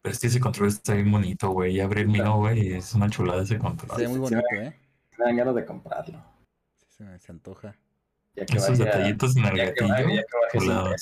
Pero 0.00 0.12
es 0.12 0.20
que 0.20 0.28
ese 0.28 0.38
control 0.38 0.68
está 0.68 0.94
bien 0.94 1.10
bonito, 1.10 1.50
güey. 1.50 1.76
Y 1.76 1.80
abrir 1.80 2.06
mío, 2.06 2.36
güey, 2.36 2.74
es 2.74 2.94
una 2.94 3.10
chulada 3.10 3.42
ese 3.42 3.58
control. 3.58 3.90
Está 3.90 4.08
muy 4.08 4.20
bonito, 4.20 4.42
¿eh? 4.54 4.76
Me 5.18 5.24
dan 5.24 5.36
ganas 5.36 5.54
de 5.56 5.64
comprarlo. 5.64 6.33
Se, 6.96 7.04
me, 7.04 7.18
antoja. 7.28 7.76
Esos 8.36 8.78
detallitos 8.78 9.36
en 9.36 9.44
el 9.46 9.56
gatillo. 9.56 10.94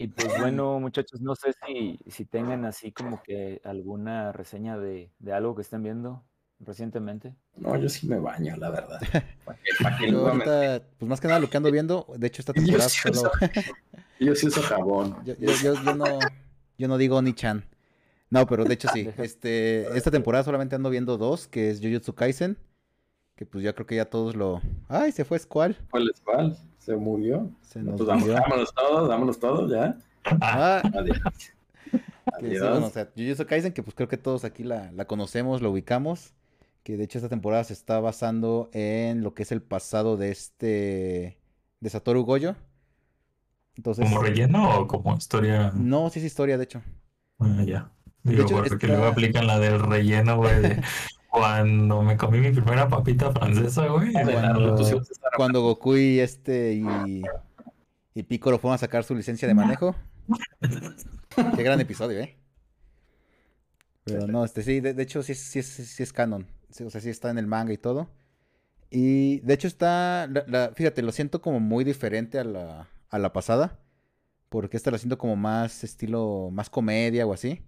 Y 0.00 0.06
pues 0.08 0.38
bueno, 0.38 0.78
muchachos, 0.78 1.20
no 1.20 1.34
sé 1.34 1.52
si, 1.66 1.98
si 2.08 2.24
tengan 2.24 2.64
así 2.64 2.92
como 2.92 3.20
que 3.22 3.60
alguna 3.64 4.30
reseña 4.30 4.78
de, 4.78 5.10
de 5.18 5.32
algo 5.32 5.56
que 5.56 5.62
estén 5.62 5.82
viendo 5.82 6.22
recientemente. 6.60 7.34
No, 7.56 7.76
yo 7.76 7.88
sí 7.88 8.06
me 8.06 8.18
baño, 8.18 8.56
la 8.56 8.70
verdad. 8.70 9.00
pues 10.98 11.08
más 11.08 11.20
que 11.20 11.28
nada 11.28 11.40
lo 11.40 11.50
que 11.50 11.56
ando 11.56 11.72
viendo, 11.72 12.06
de 12.16 12.26
hecho 12.26 12.42
esta 12.42 12.52
temporada 12.52 12.84
yo 12.88 12.90
sí 12.90 13.08
uso, 13.10 13.30
yo 14.20 14.34
sí 14.34 14.46
uso 14.46 14.62
jabón. 14.62 15.16
Yo, 15.24 15.34
yo, 15.34 15.74
yo, 15.82 15.94
no, 15.96 16.18
yo 16.78 16.88
no 16.88 16.96
digo 16.96 17.20
ni 17.22 17.32
chan. 17.32 17.64
No, 18.30 18.46
pero 18.46 18.64
de 18.64 18.74
hecho 18.74 18.88
sí. 18.92 19.08
Este, 19.16 19.96
esta 19.96 20.10
temporada 20.10 20.44
solamente 20.44 20.76
ando 20.76 20.90
viendo 20.90 21.16
dos, 21.16 21.48
que 21.48 21.70
es 21.70 21.80
Jujutsu 21.80 22.14
Kaisen, 22.14 22.58
que 23.38 23.46
pues 23.46 23.62
ya 23.62 23.72
creo 23.72 23.86
que 23.86 23.94
ya 23.94 24.04
todos 24.04 24.34
lo... 24.34 24.60
¡Ay, 24.88 25.12
se 25.12 25.24
fue 25.24 25.38
Squall! 25.38 25.76
¿Cuál 25.92 26.10
Squall? 26.16 26.58
Se 26.78 26.96
murió. 26.96 27.48
Se 27.60 27.80
nos 27.80 28.02
pues 28.02 28.18
murió. 28.18 28.34
Vámonos 28.34 28.74
todos, 28.74 29.08
vámonos 29.08 29.38
todos, 29.38 29.70
ya. 29.70 29.96
Ah. 30.40 30.82
Adiós. 30.92 31.20
Adiós. 32.36 32.82
o 32.82 32.90
sea, 32.90 33.08
Jujutsu 33.16 33.46
Kaisen, 33.46 33.72
que 33.72 33.84
pues 33.84 33.94
creo 33.94 34.08
que 34.08 34.16
todos 34.16 34.42
aquí 34.42 34.64
la, 34.64 34.90
la 34.90 35.04
conocemos, 35.04 35.62
lo 35.62 35.70
ubicamos. 35.70 36.34
Que 36.82 36.96
de 36.96 37.04
hecho 37.04 37.18
esta 37.18 37.28
temporada 37.28 37.62
se 37.62 37.74
está 37.74 38.00
basando 38.00 38.70
en 38.72 39.22
lo 39.22 39.34
que 39.34 39.44
es 39.44 39.52
el 39.52 39.62
pasado 39.62 40.16
de 40.16 40.32
este... 40.32 41.38
de 41.78 41.90
Satoru 41.90 42.24
Goyo. 42.24 42.56
Entonces, 43.76 44.04
¿Como 44.04 44.20
relleno 44.20 44.80
o 44.80 44.88
como 44.88 45.16
historia? 45.16 45.70
No, 45.76 46.10
sí 46.10 46.18
es 46.18 46.24
historia, 46.24 46.58
de 46.58 46.64
hecho. 46.64 46.82
Ah, 47.38 47.62
ya. 47.64 47.92
Digo, 48.24 48.44
porque 48.68 48.88
luego 48.88 49.04
aplican 49.04 49.46
la 49.46 49.60
del 49.60 49.78
relleno, 49.78 50.38
güey. 50.38 50.54
Cuando 51.28 52.02
me 52.02 52.16
comí 52.16 52.38
mi 52.38 52.50
primera 52.50 52.88
papita 52.88 53.30
francesa, 53.32 53.86
güey. 53.86 54.12
Cuando, 55.36 55.62
Goku 55.62 55.96
y 55.96 56.20
este 56.20 56.74
y, 56.74 57.22
y 58.14 58.22
Piccolo 58.22 58.58
fueron 58.58 58.74
a 58.74 58.78
sacar 58.78 59.04
su 59.04 59.14
licencia 59.14 59.46
de 59.46 59.54
manejo. 59.54 59.94
Qué 61.56 61.62
gran 61.62 61.80
episodio, 61.80 62.20
¿eh? 62.20 62.36
Pero 64.04 64.26
no, 64.26 64.44
este 64.44 64.62
sí, 64.62 64.80
de, 64.80 65.00
hecho 65.02 65.22
sí, 65.22 65.34
sí, 65.34 65.62
sí, 65.62 66.02
es 66.02 66.12
canon. 66.12 66.46
o 66.84 66.90
sea, 66.90 67.00
sí 67.00 67.10
está 67.10 67.30
en 67.30 67.38
el 67.38 67.46
manga 67.46 67.72
y 67.72 67.78
todo. 67.78 68.08
Y 68.90 69.40
de 69.40 69.54
hecho 69.54 69.68
está, 69.68 70.28
fíjate, 70.74 71.02
lo 71.02 71.12
siento 71.12 71.42
como 71.42 71.60
muy 71.60 71.84
diferente 71.84 72.38
a 72.38 72.44
la, 72.44 72.88
a 73.10 73.18
la 73.18 73.32
pasada. 73.32 73.78
Porque 74.48 74.78
esta 74.78 74.90
la 74.90 74.96
siento 74.96 75.18
como 75.18 75.36
más 75.36 75.84
estilo, 75.84 76.48
más 76.50 76.70
comedia 76.70 77.26
o 77.26 77.34
así. 77.34 77.62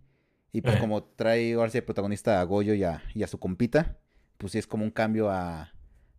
Y 0.53 0.63
pues 0.63 0.79
como 0.81 1.05
trae 1.05 1.55
ahora 1.55 1.71
sí 1.71 1.79
el 1.79 1.85
protagonista 1.85 2.41
a 2.41 2.45
Goyo 2.45 2.75
y 2.75 2.83
a, 2.83 3.03
su 3.29 3.39
compita, 3.39 3.99
pues 4.39 4.53
sí 4.53 4.59
es 4.59 4.67
como 4.67 4.85
un 4.85 4.91
cambio 4.91 5.31
a, 5.31 5.73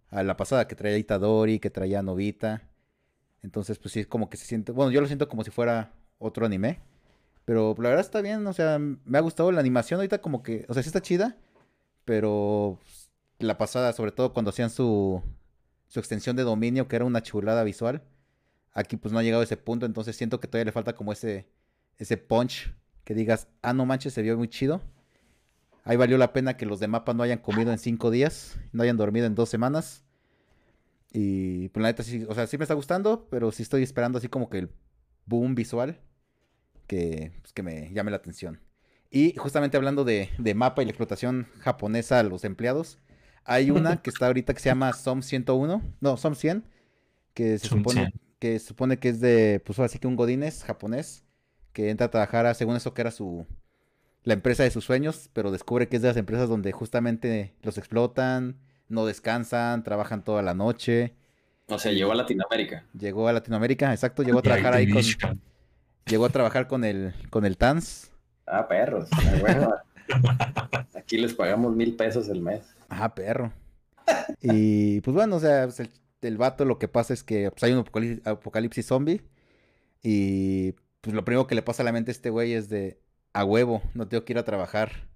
a 0.10 0.24
la 0.24 0.38
pasada 0.38 0.68
que 0.68 0.76
traía 0.76 0.96
a 0.96 1.00
Itadori, 1.00 1.60
que 1.60 1.70
traía 1.70 2.00
a 2.00 2.04
Novita. 2.04 2.70
Entonces 3.42 3.78
pues 3.80 3.94
sí 3.94 4.02
es 4.02 4.08
como 4.08 4.30
que 4.30 4.38
se 4.38 4.46
siente, 4.46 4.72
bueno 4.72 4.92
yo 4.92 5.02
lo 5.02 5.08
siento 5.08 5.28
como 5.28 5.44
si 5.44 5.52
fuera 5.52 5.94
otro 6.18 6.46
anime. 6.46 6.80
Pero 7.46 7.76
la 7.80 7.90
verdad 7.90 8.06
está 8.06 8.22
bien, 8.22 8.46
o 8.48 8.54
sea, 8.54 8.80
me 8.80 9.18
ha 9.18 9.22
gustado 9.22 9.52
la 9.52 9.60
animación 9.60 10.00
ahorita 10.00 10.22
como 10.22 10.44
que, 10.44 10.66
o 10.70 10.74
sea, 10.74 10.84
sí 10.84 10.90
está 10.90 11.02
chida, 11.02 11.38
pero 12.06 12.80
la 13.40 13.58
pasada, 13.58 13.94
sobre 13.94 14.12
todo 14.12 14.32
cuando 14.32 14.50
hacían 14.52 14.70
su, 14.70 15.22
su 15.88 16.00
extensión 16.00 16.36
de 16.36 16.44
dominio, 16.44 16.88
que 16.88 16.96
era 16.96 17.06
una 17.06 17.22
chulada 17.22 17.64
visual, 17.64 18.04
aquí 18.74 18.96
pues 18.96 19.12
no 19.12 19.20
ha 19.20 19.24
llegado 19.24 19.42
a 19.42 19.44
ese 19.44 19.58
punto, 19.58 19.86
entonces 19.86 20.16
siento 20.16 20.40
que 20.40 20.48
todavía 20.48 20.66
le 20.66 20.72
falta 20.72 20.96
como 20.96 21.12
ese, 21.12 21.48
ese 21.98 22.18
punch 22.18 22.74
que 23.04 23.14
digas, 23.14 23.48
ah, 23.62 23.74
no 23.74 23.86
manches, 23.86 24.14
se 24.14 24.22
vio 24.22 24.38
muy 24.38 24.48
chido. 24.48 24.82
Ahí 25.84 25.98
valió 25.98 26.18
la 26.18 26.34
pena 26.34 26.58
que 26.58 26.66
los 26.66 26.80
de 26.80 26.88
mapa 26.88 27.14
no 27.14 27.24
hayan 27.24 27.40
comido 27.40 27.72
en 27.72 27.80
cinco 27.80 28.12
días, 28.12 28.60
no 28.72 28.84
hayan 28.84 28.98
dormido 28.98 29.26
en 29.26 29.36
dos 29.36 29.50
semanas. 29.50 30.04
Y 31.12 31.70
pues 31.70 31.82
la 31.82 31.90
neta 31.90 32.04
sí, 32.04 32.26
o 32.30 32.36
sea, 32.36 32.48
sí 32.48 32.58
me 32.58 32.64
está 32.64 32.74
gustando, 32.74 33.28
pero 33.30 33.52
sí 33.52 33.64
estoy 33.64 33.84
esperando 33.84 34.18
así 34.18 34.28
como 34.28 34.50
que 34.50 34.60
el 34.60 34.70
boom 35.26 35.56
visual 35.56 36.00
que, 36.88 37.32
pues, 37.42 37.54
que 37.54 37.64
me 37.64 37.92
llame 37.94 38.12
la 38.12 38.18
atención. 38.18 38.62
Y 39.10 39.36
justamente 39.36 39.76
hablando 39.76 40.06
de, 40.06 40.30
de, 40.38 40.54
mapa 40.54 40.82
y 40.82 40.86
la 40.86 40.92
explotación 40.92 41.48
japonesa 41.60 42.20
a 42.20 42.24
los 42.24 42.46
empleados, 42.46 43.00
hay 43.44 43.72
una 43.72 44.02
que 44.02 44.10
está 44.10 44.28
ahorita 44.28 44.54
que 44.54 44.60
se 44.60 44.70
llama 44.70 44.94
SOM 44.94 45.22
101, 45.22 45.82
no, 46.00 46.18
SOM 46.18 46.36
100, 46.36 46.64
que 47.34 47.60
se 47.60 47.68
supone 47.68 48.14
que 48.42 48.58
supone 48.58 48.98
que 48.98 49.10
es 49.10 49.22
de, 49.22 49.62
pues 49.64 49.78
así 49.80 50.00
que 50.00 50.08
un 50.08 50.16
godines 50.16 50.64
japonés, 50.64 51.24
que 51.74 51.90
entra 51.90 52.08
a 52.08 52.12
trabajar 52.12 52.54
según 52.56 52.76
eso 52.76 52.94
que 52.94 53.02
era 53.02 53.12
su 53.12 53.46
la 54.24 54.34
empresa 54.34 54.64
de 54.64 54.72
sus 54.72 54.86
sueños, 54.86 55.30
pero 55.34 55.52
descubre 55.52 55.88
que 55.88 55.96
es 55.96 56.02
de 56.02 56.10
las 56.10 56.18
empresas 56.18 56.48
donde 56.48 56.72
justamente 56.72 57.56
los 57.64 57.78
explotan, 57.78 58.58
no 58.88 59.06
descansan, 59.06 59.84
trabajan 59.84 60.24
toda 60.24 60.42
la 60.42 60.54
noche. 60.54 61.16
O 61.68 61.80
sea, 61.80 61.92
llegó 61.92 62.12
a 62.12 62.16
Latinoamérica. 62.16 62.86
Llegó 62.98 63.28
a 63.28 63.34
Latinoamérica, 63.34 63.92
exacto, 63.92 64.24
llegó 64.24 64.40
a 64.40 64.42
trabajar 64.44 64.74
ahí 64.74 64.92
con 64.92 65.02
llegó 66.06 66.26
a 66.26 66.30
trabajar 66.30 66.68
con 66.68 66.84
el 66.84 67.14
con 67.30 67.46
el 67.46 67.58
TANS. 67.58 68.12
Ah, 68.46 68.68
perros. 68.68 69.10
Aquí 70.96 71.18
les 71.18 71.34
pagamos 71.34 71.76
mil 71.76 71.96
pesos 71.96 72.28
el 72.28 72.42
mes. 72.42 72.62
Ah, 72.90 73.16
perro. 73.16 73.52
Y 74.42 75.00
pues 75.02 75.16
bueno, 75.16 75.38
o 75.38 75.40
sea, 75.40 75.64
pues, 75.66 75.80
el, 75.80 75.90
el, 76.22 76.38
vato 76.38 76.66
lo 76.66 76.78
que 76.78 76.88
pasa 76.88 77.14
es 77.14 77.24
que 77.24 77.50
pues, 77.50 77.64
hay 77.64 77.72
un 77.72 77.80
apocalipsis, 77.80 78.28
apocalipsis 78.28 78.86
zombie 78.86 79.22
y 80.04 80.76
pues 81.02 81.16
lo 81.16 81.26
primero 81.26 81.48
que 81.48 81.56
le 81.56 81.62
pasa 81.62 81.84
a 81.84 81.86
la 81.86 81.92
mente 81.92 82.12
a 82.12 82.14
este 82.14 82.30
güey 82.30 82.54
es 82.54 82.70
de 82.70 83.00
a 83.34 83.44
huevo, 83.44 83.82
no 83.94 84.08
tengo 84.08 84.24
que 84.24 84.34
ir 84.34 84.40
a 84.40 84.46
trabajar. 84.46 85.08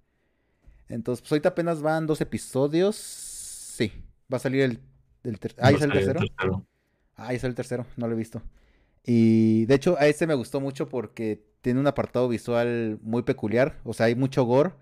Entonces, 0.87 1.21
pues 1.21 1.31
ahorita 1.31 1.49
apenas 1.49 1.81
van 1.81 2.07
dos 2.07 2.21
episodios. 2.21 2.95
Sí, 2.95 3.91
va 4.31 4.37
a 4.37 4.39
salir 4.39 4.61
el, 4.61 4.79
el 5.23 5.39
Ah, 5.57 5.71
¿ya 5.71 5.85
el 5.85 5.91
tercero? 5.91 6.19
Ah, 7.15 7.27
sale 7.27 7.49
el 7.49 7.55
tercero, 7.55 7.85
no 7.97 8.07
lo 8.07 8.13
he 8.13 8.17
visto. 8.17 8.41
Y 9.03 9.65
de 9.65 9.75
hecho, 9.75 9.97
a 9.99 10.07
este 10.07 10.27
me 10.27 10.33
gustó 10.33 10.59
mucho 10.59 10.89
porque 10.89 11.45
tiene 11.61 11.79
un 11.79 11.87
apartado 11.87 12.27
visual 12.27 12.99
muy 13.01 13.23
peculiar. 13.23 13.79
O 13.83 13.93
sea, 13.93 14.07
hay 14.07 14.15
mucho 14.15 14.43
gore, 14.43 14.73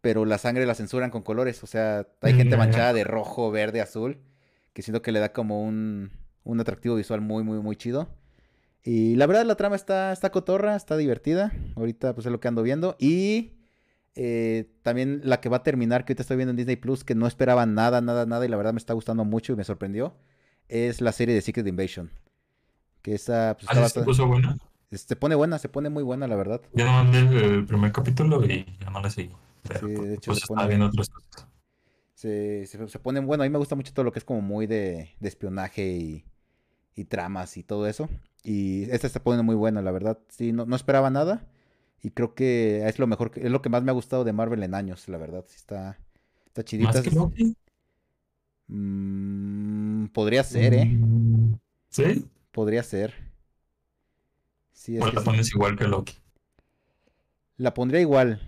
pero 0.00 0.24
la 0.24 0.38
sangre 0.38 0.66
la 0.66 0.74
censuran 0.74 1.10
con 1.10 1.22
colores. 1.22 1.62
O 1.62 1.66
sea, 1.66 2.06
hay 2.20 2.34
gente 2.34 2.56
manchada 2.56 2.92
de 2.92 3.04
rojo, 3.04 3.50
verde, 3.50 3.80
azul, 3.80 4.18
que 4.72 4.82
siento 4.82 5.02
que 5.02 5.12
le 5.12 5.20
da 5.20 5.32
como 5.32 5.62
un, 5.62 6.10
un 6.44 6.60
atractivo 6.60 6.96
visual 6.96 7.20
muy, 7.20 7.42
muy, 7.42 7.58
muy 7.60 7.76
chido. 7.76 8.08
Y 8.84 9.16
la 9.16 9.26
verdad 9.26 9.46
la 9.46 9.54
trama 9.56 9.76
está, 9.76 10.12
está 10.12 10.30
cotorra, 10.30 10.76
está 10.76 10.96
divertida. 10.98 11.52
Ahorita 11.74 12.14
pues 12.14 12.26
es 12.26 12.32
lo 12.32 12.38
que 12.38 12.48
ando 12.48 12.62
viendo. 12.62 12.96
Y 12.98 13.52
eh, 14.14 14.70
también 14.82 15.22
la 15.24 15.40
que 15.40 15.48
va 15.48 15.58
a 15.58 15.62
terminar, 15.62 16.04
que 16.04 16.12
ahorita 16.12 16.22
estoy 16.22 16.36
viendo 16.36 16.50
en 16.50 16.56
Disney 16.58 16.76
Plus, 16.76 17.02
que 17.02 17.14
no 17.14 17.26
esperaba 17.26 17.64
nada, 17.64 18.02
nada, 18.02 18.26
nada. 18.26 18.44
Y 18.44 18.48
la 18.48 18.58
verdad 18.58 18.74
me 18.74 18.78
está 18.78 18.92
gustando 18.92 19.24
mucho 19.24 19.54
y 19.54 19.56
me 19.56 19.64
sorprendió. 19.64 20.14
Es 20.68 21.00
la 21.00 21.12
serie 21.12 21.34
de 21.34 21.40
Secret 21.40 21.66
Invasion. 21.66 22.10
Que 23.00 23.14
esa 23.14 23.56
pues, 23.58 23.66
¿Ah, 23.70 23.88
se 23.88 24.02
puso 24.02 24.26
buena? 24.26 24.58
Se 24.90 25.16
pone 25.16 25.34
buena, 25.34 25.58
se 25.58 25.68
pone 25.68 25.88
muy 25.88 26.02
buena, 26.02 26.28
la 26.28 26.36
verdad. 26.36 26.60
Ya 26.74 26.84
no 26.84 26.92
mandé 26.92 27.18
el 27.18 27.64
primer 27.64 27.90
capítulo 27.90 28.44
y 28.44 28.66
ya 28.80 28.90
no 28.90 29.00
la 29.00 29.10
seguí. 29.10 29.30
sí, 29.80 29.86
de 29.86 30.14
hecho, 30.14 30.30
pues, 30.30 30.40
se 30.40 30.46
pone, 30.46 30.68
viendo 30.68 30.86
otras 30.86 31.08
cosas. 31.08 31.48
Se, 32.14 32.66
se, 32.66 32.98
pone 32.98 33.20
bueno. 33.20 33.42
A 33.42 33.46
mí 33.46 33.50
me 33.50 33.58
gusta 33.58 33.74
mucho 33.74 33.92
todo 33.92 34.04
lo 34.04 34.12
que 34.12 34.20
es 34.20 34.24
como 34.24 34.40
muy 34.40 34.66
de, 34.66 35.10
de 35.18 35.28
espionaje 35.28 35.86
y, 35.88 36.24
y 36.94 37.04
tramas 37.04 37.56
y 37.56 37.62
todo 37.64 37.88
eso. 37.88 38.08
Y 38.44 38.84
esta 38.90 39.06
está 39.06 39.22
poniendo 39.22 39.42
muy 39.42 39.56
buena, 39.56 39.80
la 39.80 39.90
verdad. 39.90 40.18
Sí, 40.28 40.52
no, 40.52 40.66
no 40.66 40.76
esperaba 40.76 41.08
nada. 41.10 41.46
Y 42.02 42.10
creo 42.10 42.34
que 42.34 42.86
es 42.86 42.98
lo 42.98 43.06
mejor, 43.06 43.32
es 43.36 43.50
lo 43.50 43.62
que 43.62 43.70
más 43.70 43.82
me 43.82 43.90
ha 43.90 43.94
gustado 43.94 44.24
de 44.24 44.34
Marvel 44.34 44.62
en 44.62 44.74
años, 44.74 45.08
la 45.08 45.16
verdad. 45.16 45.46
Sí 45.48 45.56
está, 45.56 45.98
está 46.46 46.62
chidita. 46.62 46.92
¿Más 46.92 47.00
que 47.00 47.10
Loki? 47.10 47.56
Mm, 48.66 50.06
podría 50.08 50.44
ser, 50.44 50.74
¿eh? 50.74 50.84
Mm, 50.84 51.54
¿Sí? 51.88 52.26
Podría 52.50 52.82
ser. 52.82 53.14
Sí, 54.72 54.98
es 54.98 55.14
la 55.14 55.22
pones 55.22 55.50
igual 55.54 55.78
que 55.78 55.88
Loki? 55.88 56.18
La 57.56 57.72
pondría 57.72 58.02
igual. 58.02 58.42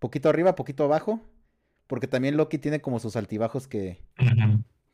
Poquito 0.00 0.28
arriba, 0.28 0.56
poquito 0.56 0.82
abajo. 0.82 1.20
Porque 1.86 2.08
también 2.08 2.36
Loki 2.36 2.58
tiene 2.58 2.80
como 2.80 2.98
sus 2.98 3.14
altibajos 3.14 3.68
que, 3.68 4.02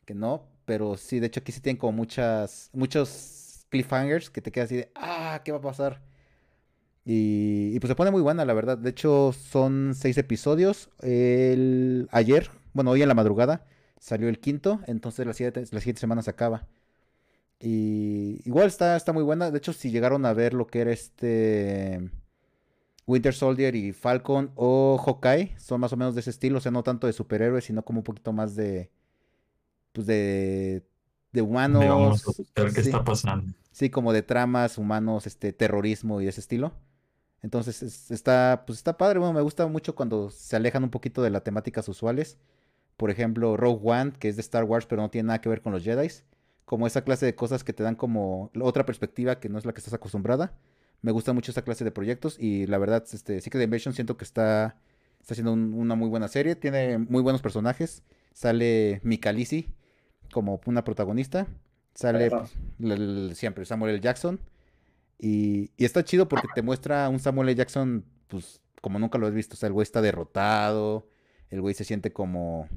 que 0.05 0.13
no. 0.13 0.45
Pero 0.65 0.97
sí, 0.97 1.19
de 1.19 1.27
hecho 1.27 1.39
aquí 1.39 1.51
sí 1.51 1.61
tienen 1.61 1.79
como 1.79 1.93
muchas, 1.93 2.69
muchos 2.73 3.42
cliffhangers 3.73 4.29
que 4.29 4.41
te 4.41 4.51
quedas 4.51 4.67
así 4.67 4.77
de, 4.77 4.91
ah, 4.95 5.41
¿qué 5.43 5.51
va 5.51 5.57
a 5.57 5.61
pasar? 5.61 6.01
Y, 7.05 7.77
pues 7.79 7.89
se 7.89 7.95
pone 7.95 8.11
muy 8.11 8.21
buena, 8.21 8.45
la 8.45 8.53
verdad. 8.53 8.77
De 8.77 8.89
hecho, 8.91 9.33
son 9.33 9.93
seis 9.95 10.17
episodios. 10.17 10.89
El, 11.01 12.07
ayer, 12.11 12.49
bueno, 12.73 12.91
hoy 12.91 13.01
en 13.01 13.09
la 13.09 13.13
madrugada, 13.13 13.65
salió 13.99 14.29
el 14.29 14.39
quinto. 14.39 14.79
Entonces 14.87 15.25
la 15.25 15.33
siguiente, 15.33 15.61
la 15.71 15.79
siguiente 15.79 15.99
semana 15.99 16.21
se 16.21 16.29
acaba. 16.29 16.67
Y 17.59 18.41
igual 18.45 18.67
está, 18.67 18.95
está 18.95 19.11
muy 19.11 19.23
buena. 19.23 19.51
De 19.51 19.57
hecho, 19.57 19.73
si 19.73 19.91
llegaron 19.91 20.25
a 20.25 20.33
ver 20.33 20.53
lo 20.53 20.67
que 20.67 20.81
era 20.81 20.91
este 20.91 22.09
Winter 23.05 23.33
Soldier 23.33 23.75
y 23.75 23.91
Falcon 23.91 24.51
o 24.55 24.97
Hawkeye, 24.97 25.55
son 25.59 25.81
más 25.81 25.91
o 25.93 25.97
menos 25.97 26.13
de 26.15 26.21
ese 26.21 26.29
estilo. 26.29 26.59
O 26.59 26.61
sea, 26.61 26.71
no 26.71 26.83
tanto 26.83 27.07
de 27.07 27.13
superhéroes, 27.13 27.65
sino 27.65 27.83
como 27.83 27.99
un 27.99 28.03
poquito 28.03 28.31
más 28.31 28.55
de. 28.55 28.91
Pues 29.91 30.07
de. 30.07 30.83
De 31.33 31.41
humanos. 31.41 32.23
qué 32.53 32.81
está 32.81 33.03
pasando. 33.03 33.53
Sí, 33.73 33.89
como 33.89 34.13
de 34.13 34.21
tramas, 34.23 34.77
humanos, 34.77 35.27
este, 35.27 35.51
terrorismo 35.51 36.21
y 36.21 36.27
ese 36.27 36.41
estilo. 36.41 36.73
Entonces 37.41 38.09
está, 38.11 38.63
pues 38.65 38.79
está 38.79 38.97
padre, 38.97 39.19
bueno, 39.19 39.33
me 39.33 39.41
gusta 39.41 39.67
mucho 39.67 39.95
cuando 39.95 40.29
se 40.29 40.55
alejan 40.55 40.83
un 40.83 40.91
poquito 40.91 41.21
de 41.23 41.31
las 41.31 41.43
temáticas 41.43 41.89
usuales. 41.89 42.37
Por 42.97 43.09
ejemplo, 43.11 43.57
Rogue 43.57 43.81
One, 43.83 44.13
que 44.13 44.29
es 44.29 44.35
de 44.37 44.41
Star 44.41 44.63
Wars, 44.63 44.85
pero 44.85 45.01
no 45.01 45.09
tiene 45.09 45.27
nada 45.27 45.41
que 45.41 45.49
ver 45.49 45.61
con 45.61 45.73
los 45.73 45.83
Jedi. 45.83 46.07
Como 46.65 46.87
esa 46.87 47.03
clase 47.03 47.25
de 47.25 47.35
cosas 47.35 47.63
que 47.63 47.73
te 47.73 47.83
dan 47.83 47.95
como 47.95 48.51
otra 48.61 48.85
perspectiva 48.85 49.39
que 49.39 49.49
no 49.49 49.57
es 49.57 49.65
la 49.65 49.73
que 49.73 49.79
estás 49.79 49.93
acostumbrada. 49.93 50.53
Me 51.01 51.11
gusta 51.11 51.33
mucho 51.33 51.51
esa 51.51 51.63
clase 51.63 51.83
de 51.83 51.91
proyectos 51.91 52.37
y 52.39 52.67
la 52.67 52.77
verdad, 52.77 53.03
este, 53.11 53.41
Secret 53.41 53.63
Invasion 53.63 53.93
siento 53.93 54.17
que 54.17 54.23
está, 54.23 54.77
está 55.19 55.33
haciendo 55.33 55.53
una 55.53 55.95
muy 55.95 56.09
buena 56.09 56.27
serie. 56.29 56.55
Tiene 56.55 56.99
muy 56.99 57.21
buenos 57.23 57.41
personajes. 57.41 58.03
Sale 58.33 59.01
Mika 59.03 59.33
como 60.31 60.61
una 60.65 60.83
protagonista. 60.83 61.47
Sale 61.93 62.29
pues, 62.29 63.37
siempre 63.37 63.65
Samuel 63.65 63.95
L. 63.95 64.01
Jackson. 64.01 64.39
Y, 65.19 65.71
está 65.77 66.03
chido 66.03 66.27
porque 66.27 66.47
te 66.53 66.61
muestra 66.61 67.07
un 67.09 67.19
Samuel 67.19 67.49
L. 67.49 67.55
Jackson, 67.55 68.05
pues, 68.27 68.61
como 68.81 68.99
nunca 68.99 69.17
lo 69.17 69.27
has 69.27 69.33
visto. 69.33 69.53
O 69.53 69.57
sea, 69.57 69.67
el 69.67 69.73
güey 69.73 69.83
está 69.83 70.01
derrotado, 70.01 71.07
el 71.49 71.61
güey 71.61 71.73
se 71.73 71.83
siente 71.83 72.11
como, 72.11 72.67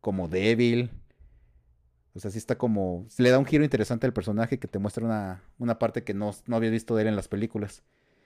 como 0.00 0.28
débil. 0.28 0.90
O 2.14 2.20
sea, 2.20 2.30
sí 2.30 2.38
está 2.38 2.58
como... 2.58 3.06
Le 3.18 3.30
da 3.30 3.38
un 3.38 3.44
giro 3.44 3.62
interesante 3.62 4.06
al 4.06 4.12
personaje 4.12 4.58
que 4.58 4.66
te 4.66 4.78
muestra 4.78 5.04
una, 5.04 5.42
una 5.58 5.78
parte 5.78 6.02
que 6.02 6.14
no, 6.14 6.32
no 6.46 6.56
había 6.56 6.70
visto 6.70 6.96
de 6.96 7.02
él 7.02 7.08
en 7.08 7.16
las 7.16 7.28
películas. 7.28 7.82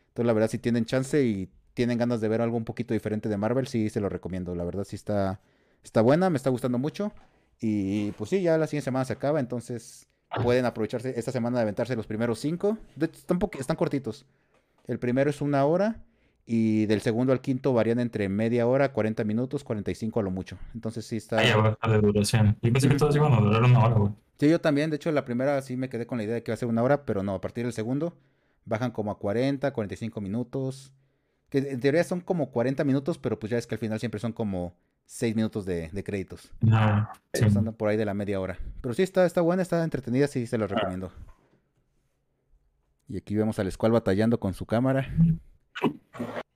Entonces, 0.08 0.26
la 0.26 0.32
verdad, 0.32 0.48
si 0.48 0.58
tienen 0.58 0.86
chance 0.86 1.22
y 1.22 1.50
tienen 1.74 1.98
ganas 1.98 2.20
de 2.20 2.28
ver 2.28 2.40
algo 2.40 2.56
un 2.56 2.64
poquito 2.64 2.94
diferente 2.94 3.28
de 3.28 3.36
Marvel, 3.36 3.66
sí 3.66 3.90
se 3.90 4.00
lo 4.00 4.08
recomiendo. 4.08 4.54
La 4.54 4.64
verdad, 4.64 4.84
sí 4.84 4.96
está, 4.96 5.40
está 5.82 6.00
buena, 6.00 6.30
me 6.30 6.36
está 6.36 6.48
gustando 6.48 6.78
mucho. 6.78 7.12
Y 7.60 8.12
pues 8.12 8.30
sí, 8.30 8.42
ya 8.42 8.56
la 8.56 8.66
siguiente 8.66 8.86
semana 8.86 9.04
se 9.04 9.12
acaba, 9.12 9.40
entonces 9.40 10.08
pueden 10.42 10.64
aprovecharse 10.64 11.18
esta 11.18 11.32
semana 11.32 11.58
de 11.58 11.62
aventarse 11.62 11.96
los 11.96 12.06
primeros 12.06 12.38
cinco. 12.38 12.78
están, 13.00 13.38
están 13.58 13.76
cortitos. 13.76 14.26
El 14.86 14.98
primero 14.98 15.30
es 15.30 15.40
una 15.40 15.64
hora 15.64 16.02
y 16.44 16.86
del 16.86 17.00
segundo 17.00 17.32
al 17.32 17.40
quinto 17.40 17.72
varían 17.72 18.00
entre 18.00 18.28
media 18.28 18.66
hora, 18.66 18.92
40 18.92 19.24
minutos, 19.24 19.64
45 19.64 20.20
a 20.20 20.22
lo 20.22 20.30
mucho. 20.30 20.58
Entonces 20.74 21.06
sí 21.06 21.16
está... 21.16 21.40
De 21.40 22.00
duración. 22.00 22.56
Yo 22.62 22.72
pensé 22.72 22.88
que 22.88 22.96
todos 22.96 23.14
iban 23.14 23.32
a 23.32 23.40
durar 23.40 23.62
una 23.62 23.84
hora, 23.84 23.94
güey. 23.94 24.12
Sí, 24.40 24.48
yo 24.48 24.60
también. 24.60 24.90
De 24.90 24.96
hecho, 24.96 25.12
la 25.12 25.24
primera 25.24 25.60
sí 25.62 25.76
me 25.76 25.88
quedé 25.88 26.06
con 26.06 26.18
la 26.18 26.24
idea 26.24 26.34
de 26.34 26.42
que 26.42 26.50
iba 26.50 26.54
a 26.54 26.58
ser 26.58 26.68
una 26.68 26.82
hora, 26.82 27.04
pero 27.04 27.22
no, 27.22 27.34
a 27.34 27.40
partir 27.40 27.64
del 27.64 27.72
segundo 27.72 28.16
bajan 28.64 28.90
como 28.90 29.10
a 29.10 29.18
40, 29.18 29.72
45 29.72 30.20
minutos. 30.20 30.92
Que 31.48 31.58
en 31.58 31.80
teoría 31.80 32.02
son 32.02 32.20
como 32.20 32.50
40 32.50 32.82
minutos, 32.84 33.18
pero 33.18 33.38
pues 33.38 33.50
ya 33.50 33.58
es 33.58 33.66
que 33.66 33.74
al 33.74 33.78
final 33.78 34.00
siempre 34.00 34.20
son 34.20 34.32
como 34.32 34.74
seis 35.06 35.36
minutos 35.36 35.64
de, 35.64 35.90
créditos. 36.04 36.50
No, 36.60 37.08
sí. 37.32 37.44
Andan 37.44 37.74
por 37.74 37.88
ahí 37.88 37.96
de 37.96 38.04
la 38.04 38.14
media 38.14 38.40
hora. 38.40 38.58
Pero 38.80 38.94
sí, 38.94 39.02
está, 39.02 39.26
está 39.26 39.40
buena, 39.40 39.62
está 39.62 39.82
entretenida, 39.84 40.26
sí, 40.26 40.46
se 40.46 40.58
lo 40.58 40.66
recomiendo. 40.66 41.12
Y 43.08 43.16
aquí 43.16 43.34
vemos 43.34 43.58
al 43.58 43.70
Squall 43.70 43.92
batallando 43.92 44.40
con 44.40 44.54
su 44.54 44.64
cámara. 44.66 45.06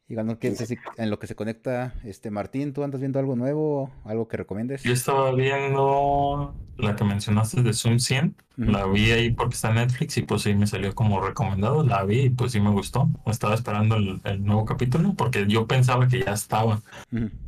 Y 0.09 0.15
que 0.37 0.55
en 0.99 1.11
lo 1.11 1.19
que 1.19 1.27
se 1.27 1.35
conecta 1.35 1.95
este 2.05 2.31
Martín, 2.31 2.73
¿tú 2.73 2.85
andas 2.85 3.01
viendo 3.01 3.19
algo 3.19 3.35
nuevo? 3.35 3.91
¿Algo 4.05 4.29
que 4.29 4.37
recomiendes? 4.37 4.85
Yo 4.85 4.93
estaba 4.93 5.33
viendo 5.33 6.55
la 6.77 6.95
que 6.95 7.03
mencionaste 7.03 7.65
de 7.65 7.73
Zoom 7.73 7.99
100. 7.99 8.37
La 8.57 8.87
vi 8.87 9.11
ahí 9.11 9.33
porque 9.33 9.57
está 9.57 9.71
en 9.71 9.77
Netflix 9.77 10.17
y 10.17 10.23
pues 10.23 10.43
sí 10.43 10.55
me 10.55 10.69
salió 10.69 10.95
como 10.95 11.21
recomendado. 11.21 11.83
La 11.83 12.05
vi 12.05 12.21
y 12.21 12.31
pues 12.31 12.53
sí 12.53 12.61
me 12.61 12.71
gustó. 12.71 13.11
Estaba 13.27 13.55
esperando 13.55 13.97
el, 13.97 14.45
nuevo 14.45 14.65
capítulo 14.65 15.15
porque 15.15 15.45
yo 15.49 15.67
pensaba 15.67 16.07
que 16.07 16.23
ya 16.23 16.35
estaba. 16.35 16.81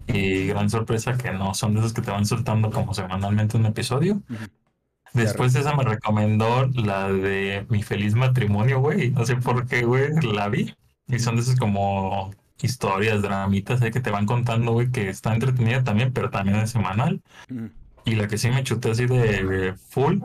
Y 0.09 0.49
gran 0.49 0.69
sorpresa 0.69 1.17
que 1.17 1.31
no, 1.31 1.55
son 1.55 1.75
de 1.75 1.81
esos 1.81 1.93
que 1.93 2.03
te 2.03 2.11
van 2.11 2.27
soltando 2.27 2.73
como 2.73 2.93
semanalmente 2.93 3.57
un 3.57 3.67
episodio. 3.67 4.21
Después 5.13 5.53
de 5.53 5.61
esa 5.61 5.77
me 5.77 5.85
recomendó 5.85 6.67
la 6.67 7.09
de 7.13 7.67
Mi 7.69 7.85
Feliz 7.85 8.17
Matrimonio, 8.17 8.81
güey. 8.81 9.13
No 9.13 9.25
sé 9.25 9.37
por 9.37 9.65
qué, 9.69 9.85
güey, 9.85 10.11
la 10.23 10.49
vi. 10.49 10.75
Y 11.07 11.21
son 11.21 11.37
de 11.37 11.43
esos 11.43 11.55
como 11.55 12.33
historias, 12.61 13.23
dramitas 13.23 13.81
que 13.81 14.01
te 14.01 14.11
van 14.11 14.27
contando, 14.27 14.73
güey, 14.73 14.91
que 14.91 15.09
está 15.09 15.33
entretenida 15.33 15.85
también, 15.85 16.13
pero 16.13 16.31
también 16.31 16.59
es 16.59 16.71
semanal. 16.71 17.23
Y 18.05 18.15
la 18.15 18.27
que 18.27 18.39
sí 18.39 18.49
me 18.51 18.65
chuté 18.65 18.91
así 18.91 19.07
de, 19.07 19.75
full 19.89 20.21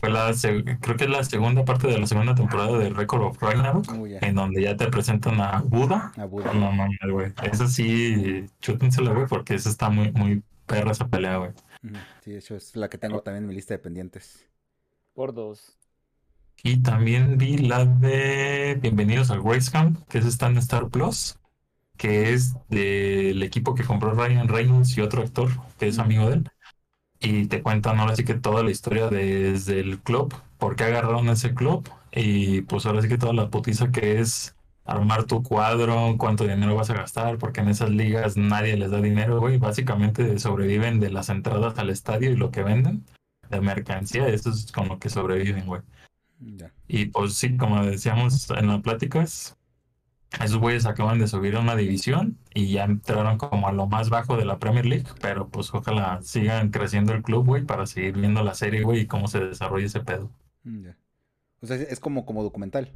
fue 0.00 0.10
la, 0.10 0.32
creo 0.80 0.96
que 0.96 1.04
es 1.04 1.10
la 1.10 1.24
segunda 1.24 1.64
parte 1.64 1.86
de 1.86 1.98
la 1.98 2.06
segunda 2.06 2.34
temporada 2.34 2.76
de 2.76 2.90
Record 2.90 3.22
of 3.22 3.42
Ragnarok, 3.42 3.86
en 4.20 4.34
donde 4.34 4.62
ya 4.62 4.76
te 4.76 4.88
presentan 4.88 5.40
a 5.40 5.60
Buda. 5.60 6.12
A 6.16 6.24
Buda. 6.26 6.52
No 6.52 6.72
mames, 6.72 6.98
güey. 7.10 7.32
Esa 7.42 7.68
sí, 7.68 8.46
chútensela, 8.60 9.12
güey, 9.12 9.26
porque 9.26 9.54
esa 9.54 9.70
está 9.70 9.88
muy, 9.88 10.12
muy 10.12 10.42
perra 10.66 10.92
esa 10.92 11.08
pelea, 11.08 11.38
güey. 11.38 11.50
Sí, 12.22 12.34
eso 12.34 12.56
es 12.56 12.76
la 12.76 12.88
que 12.88 12.98
tengo 12.98 13.20
también 13.22 13.44
en 13.44 13.48
mi 13.48 13.54
lista 13.54 13.74
de 13.74 13.78
pendientes. 13.78 14.46
Por 15.14 15.32
dos. 15.32 15.78
Y 16.62 16.82
también 16.82 17.38
vi 17.38 17.58
la 17.58 17.84
de 17.84 18.78
Bienvenidos 18.80 19.30
al 19.30 19.42
Camp, 19.70 19.98
que 20.08 20.18
es 20.18 20.24
esta 20.24 20.46
en 20.46 20.56
Star 20.56 20.88
Plus 20.88 21.38
que 21.96 22.32
es 22.32 22.54
del 22.68 23.42
equipo 23.42 23.74
que 23.74 23.84
compró 23.84 24.12
Ryan 24.12 24.48
Reynolds 24.48 24.96
y 24.96 25.00
otro 25.00 25.22
actor 25.22 25.50
que 25.78 25.88
es 25.88 25.98
amigo 25.98 26.28
de 26.28 26.36
él. 26.36 26.50
Y 27.20 27.46
te 27.46 27.62
cuentan 27.62 27.98
ahora 27.98 28.16
sí 28.16 28.24
que 28.24 28.34
toda 28.34 28.62
la 28.62 28.70
historia 28.70 29.08
desde 29.08 29.80
el 29.80 30.00
club, 30.00 30.34
por 30.58 30.76
qué 30.76 30.84
agarraron 30.84 31.28
ese 31.28 31.54
club 31.54 31.88
y 32.12 32.62
pues 32.62 32.86
ahora 32.86 33.02
sí 33.02 33.08
que 33.08 33.18
toda 33.18 33.32
la 33.32 33.50
putiza 33.50 33.90
que 33.90 34.20
es 34.20 34.56
armar 34.84 35.24
tu 35.24 35.42
cuadro, 35.42 36.16
cuánto 36.18 36.44
dinero 36.44 36.74
vas 36.74 36.90
a 36.90 36.94
gastar, 36.94 37.38
porque 37.38 37.60
en 37.60 37.68
esas 37.68 37.90
ligas 37.90 38.36
nadie 38.36 38.76
les 38.76 38.90
da 38.90 39.00
dinero, 39.00 39.40
güey. 39.40 39.58
Básicamente 39.58 40.38
sobreviven 40.38 41.00
de 41.00 41.10
las 41.10 41.30
entradas 41.30 41.78
al 41.78 41.90
estadio 41.90 42.30
y 42.30 42.36
lo 42.36 42.50
que 42.50 42.62
venden 42.62 43.04
de 43.50 43.60
mercancía, 43.60 44.28
eso 44.28 44.50
es 44.50 44.70
con 44.72 44.88
lo 44.88 44.98
que 44.98 45.08
sobreviven, 45.08 45.66
güey. 45.66 45.82
Y 46.86 47.06
pues 47.06 47.34
sí, 47.34 47.56
como 47.56 47.84
decíamos 47.84 48.50
en 48.50 48.68
la 48.68 48.82
plática, 48.82 49.22
es 49.22 49.56
esos 50.42 50.58
güeyes 50.58 50.86
acaban 50.86 51.18
de 51.18 51.28
subir 51.28 51.56
a 51.56 51.60
una 51.60 51.76
división 51.76 52.38
y 52.52 52.72
ya 52.72 52.84
entraron 52.84 53.38
como 53.38 53.68
a 53.68 53.72
lo 53.72 53.86
más 53.86 54.10
bajo 54.10 54.36
de 54.36 54.44
la 54.44 54.58
Premier 54.58 54.86
League, 54.86 55.06
pero 55.20 55.48
pues 55.48 55.72
ojalá 55.74 56.20
sigan 56.22 56.70
creciendo 56.70 57.12
el 57.12 57.22
club, 57.22 57.46
güey, 57.46 57.64
para 57.64 57.86
seguir 57.86 58.14
viendo 58.14 58.42
la 58.42 58.54
serie, 58.54 58.82
güey, 58.82 59.00
y 59.00 59.06
cómo 59.06 59.28
se 59.28 59.40
desarrolla 59.40 59.86
ese 59.86 60.00
pedo. 60.00 60.30
Mm, 60.64 60.88
o 61.60 61.66
sea, 61.66 61.76
es 61.76 62.00
como, 62.00 62.26
como 62.26 62.42
documental. 62.42 62.92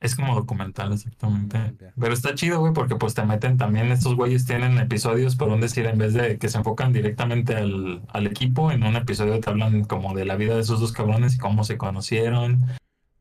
Es 0.00 0.16
como 0.16 0.34
documental, 0.34 0.94
exactamente. 0.94 1.74
Pero 1.98 2.14
está 2.14 2.34
chido, 2.34 2.58
güey, 2.60 2.72
porque 2.72 2.96
pues 2.96 3.12
te 3.12 3.22
meten 3.22 3.58
también, 3.58 3.92
estos 3.92 4.16
güeyes 4.16 4.46
tienen 4.46 4.78
episodios, 4.78 5.36
por 5.36 5.50
un 5.50 5.60
decir, 5.60 5.84
en 5.84 5.98
vez 5.98 6.14
de 6.14 6.38
que 6.38 6.48
se 6.48 6.56
enfocan 6.56 6.94
directamente 6.94 7.54
al, 7.54 8.02
al 8.08 8.26
equipo, 8.26 8.72
en 8.72 8.82
un 8.82 8.96
episodio 8.96 9.40
te 9.40 9.50
hablan 9.50 9.84
como 9.84 10.14
de 10.14 10.24
la 10.24 10.36
vida 10.36 10.54
de 10.54 10.62
esos 10.62 10.80
dos 10.80 10.92
cabrones 10.92 11.34
y 11.34 11.38
cómo 11.38 11.64
se 11.64 11.76
conocieron, 11.76 12.64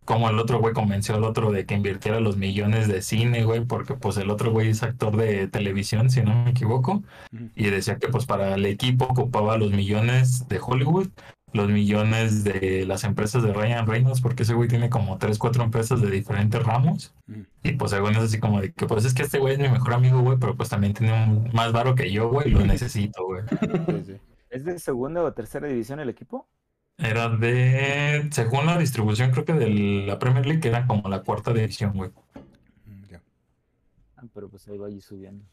como 0.10 0.28
el 0.28 0.40
otro 0.40 0.60
güey 0.60 0.74
convenció 0.74 1.14
al 1.14 1.24
otro 1.24 1.52
de 1.52 1.68
que 1.68 1.76
invirtiera 1.76 2.20
los 2.20 2.36
millones 2.36 2.88
de 2.88 3.04
cine, 3.04 3.44
güey, 3.44 3.64
porque 3.64 3.94
pues 3.94 4.18
el 4.18 4.32
otro 4.32 4.52
güey 4.52 4.70
es 4.70 4.82
actor 4.82 5.16
de 5.16 5.48
televisión, 5.48 6.10
si 6.10 6.24
no 6.24 6.46
me 6.46 6.50
equivoco, 6.50 7.04
y 7.54 7.66
decía 7.66 8.00
que 8.00 8.08
pues 8.08 8.26
para 8.26 8.56
el 8.56 8.66
equipo 8.66 9.06
ocupaba 9.06 9.56
los 9.60 9.72
millones 9.72 10.48
de 10.48 10.60
Hollywood, 10.60 11.10
los 11.54 11.70
millones 11.70 12.44
de 12.44 12.88
las 12.88 13.04
empresas 13.04 13.44
de 13.44 13.54
Ryan 13.54 13.86
Reynolds, 13.86 14.22
porque 14.22 14.42
ese 14.42 14.56
güey 14.56 14.68
tiene 14.68 14.90
como 14.90 15.20
tres, 15.20 15.38
cuatro 15.38 15.64
empresas 15.64 16.02
de 16.02 16.10
diferentes 16.10 16.64
ramos, 16.64 17.14
y 17.62 17.74
pues 17.74 17.92
según 17.92 18.14
es 18.14 18.24
así 18.24 18.40
como 18.40 18.62
de 18.62 18.74
que 18.74 18.88
pues 18.88 19.06
es 19.06 19.14
que 19.14 19.22
este 19.22 19.38
güey 19.38 19.54
es 19.54 19.60
mi 19.60 19.70
mejor 19.70 19.94
amigo, 19.94 20.22
güey, 20.22 20.40
pero 20.40 20.56
pues 20.56 20.70
también 20.70 20.96
tiene 20.96 21.14
un 21.24 21.52
más 21.54 21.72
varo 21.72 21.94
que 21.94 22.12
yo, 22.12 22.30
güey, 22.30 22.48
y 22.48 22.52
lo 22.52 22.62
necesito, 22.66 23.28
güey. 23.28 23.44
¿Es 24.50 24.66
de 24.66 24.80
segunda 24.80 25.22
o 25.22 25.32
tercera 25.34 25.68
división 25.68 26.00
el 26.00 26.10
equipo? 26.10 26.48
Era 27.00 27.30
de, 27.30 28.28
según 28.32 28.66
la 28.66 28.78
distribución, 28.78 29.32
creo 29.32 29.46
que 29.46 29.54
de 29.54 29.70
la 30.06 30.20
Premier 30.20 30.46
League 30.46 30.68
era 30.68 30.86
como 30.86 31.08
la 31.08 31.22
cuarta 31.22 31.54
división, 31.54 31.94
güey. 31.94 32.12
Mm, 32.86 33.06
ya. 33.10 33.22
Ah, 34.18 34.24
pero 34.34 34.50
pues 34.50 34.68
ahí 34.68 34.78
va 34.78 34.88
allí 34.88 35.00
subiendo. 35.00 35.46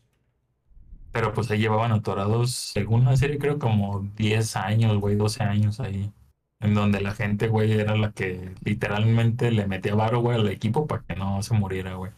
Pero 1.13 1.33
pues 1.33 1.49
ahí 1.51 1.61
llevaban 1.61 1.93
atorados, 1.93 2.51
según 2.51 3.05
la 3.05 3.17
serie, 3.17 3.39
creo 3.39 3.61
como 3.61 4.01
10 4.17 4.57
años, 4.57 4.99
güey, 4.99 5.15
12 5.15 5.45
años 5.45 5.79
ahí. 5.79 6.13
En 6.59 6.75
donde 6.75 7.01
la 7.01 7.15
gente, 7.15 7.47
güey, 7.47 7.73
era 7.73 7.97
la 7.97 8.11
que 8.11 8.53
literalmente 8.65 9.53
le 9.53 9.69
metía 9.69 9.95
varo, 9.95 10.21
güey, 10.21 10.39
al 10.39 10.49
equipo 10.49 10.89
para 10.89 11.05
que 11.05 11.15
no 11.15 11.43
se 11.43 11.55
muriera, 11.55 11.95
güey. 11.95 12.11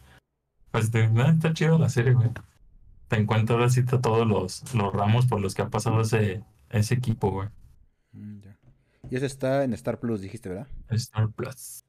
Pues 0.71 0.91
está 0.93 1.53
chido 1.53 1.77
la 1.77 1.89
serie, 1.89 2.13
güey. 2.13 2.29
te 3.07 3.17
encuentro 3.17 3.57
ahora 3.57 3.69
sí 3.69 3.85
todos 3.85 4.27
los, 4.27 4.73
los 4.73 4.91
ramos 4.93 5.27
por 5.27 5.39
los 5.39 5.53
que 5.53 5.61
ha 5.61 5.69
pasado 5.69 6.01
ese, 6.01 6.43
ese 6.71 6.95
equipo, 6.95 7.31
güey. 7.31 7.49
Mm, 8.13 8.39
y 9.09 9.15
ese 9.15 9.25
está 9.25 9.63
en 9.63 9.73
Star 9.73 9.99
Plus, 9.99 10.21
dijiste, 10.21 10.49
¿verdad? 10.49 10.67
Star 10.89 11.29
Plus. 11.29 11.83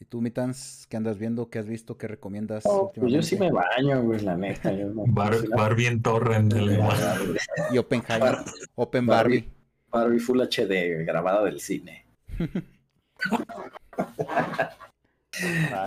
¿Y 0.00 0.04
tú, 0.06 0.20
Mitans, 0.20 0.86
qué 0.88 0.96
andas 0.96 1.18
viendo? 1.18 1.48
¿Qué 1.48 1.58
has 1.58 1.66
visto? 1.66 1.96
¿Qué 1.96 2.08
recomiendas? 2.08 2.64
Oh, 2.66 2.92
pues 2.94 3.12
yo 3.12 3.22
sí 3.22 3.36
me 3.36 3.50
baño, 3.50 4.02
güey, 4.02 4.20
la 4.20 4.36
neta. 4.36 4.72
Barbie 5.56 5.86
en 5.86 6.02
Torrent. 6.02 6.52
y 7.72 7.78
Oppenheimer. 7.78 8.36
Open 8.74 9.06
Barbie. 9.06 9.48
Barbie 9.90 10.18
Full 10.18 10.40
HD, 10.42 11.04
grabada 11.04 11.44
del 11.44 11.60
cine. 11.60 12.04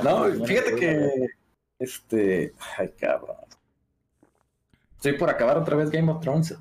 no, 0.03 0.45
fíjate 0.45 0.75
que. 0.75 1.27
Este. 1.79 2.53
Ay, 2.77 2.89
cabrón. 2.97 3.35
Estoy 4.95 5.13
por 5.13 5.29
acabar 5.29 5.57
otra 5.57 5.75
vez 5.75 5.91
Game 5.91 6.11
of 6.11 6.21
Thrones. 6.21 6.55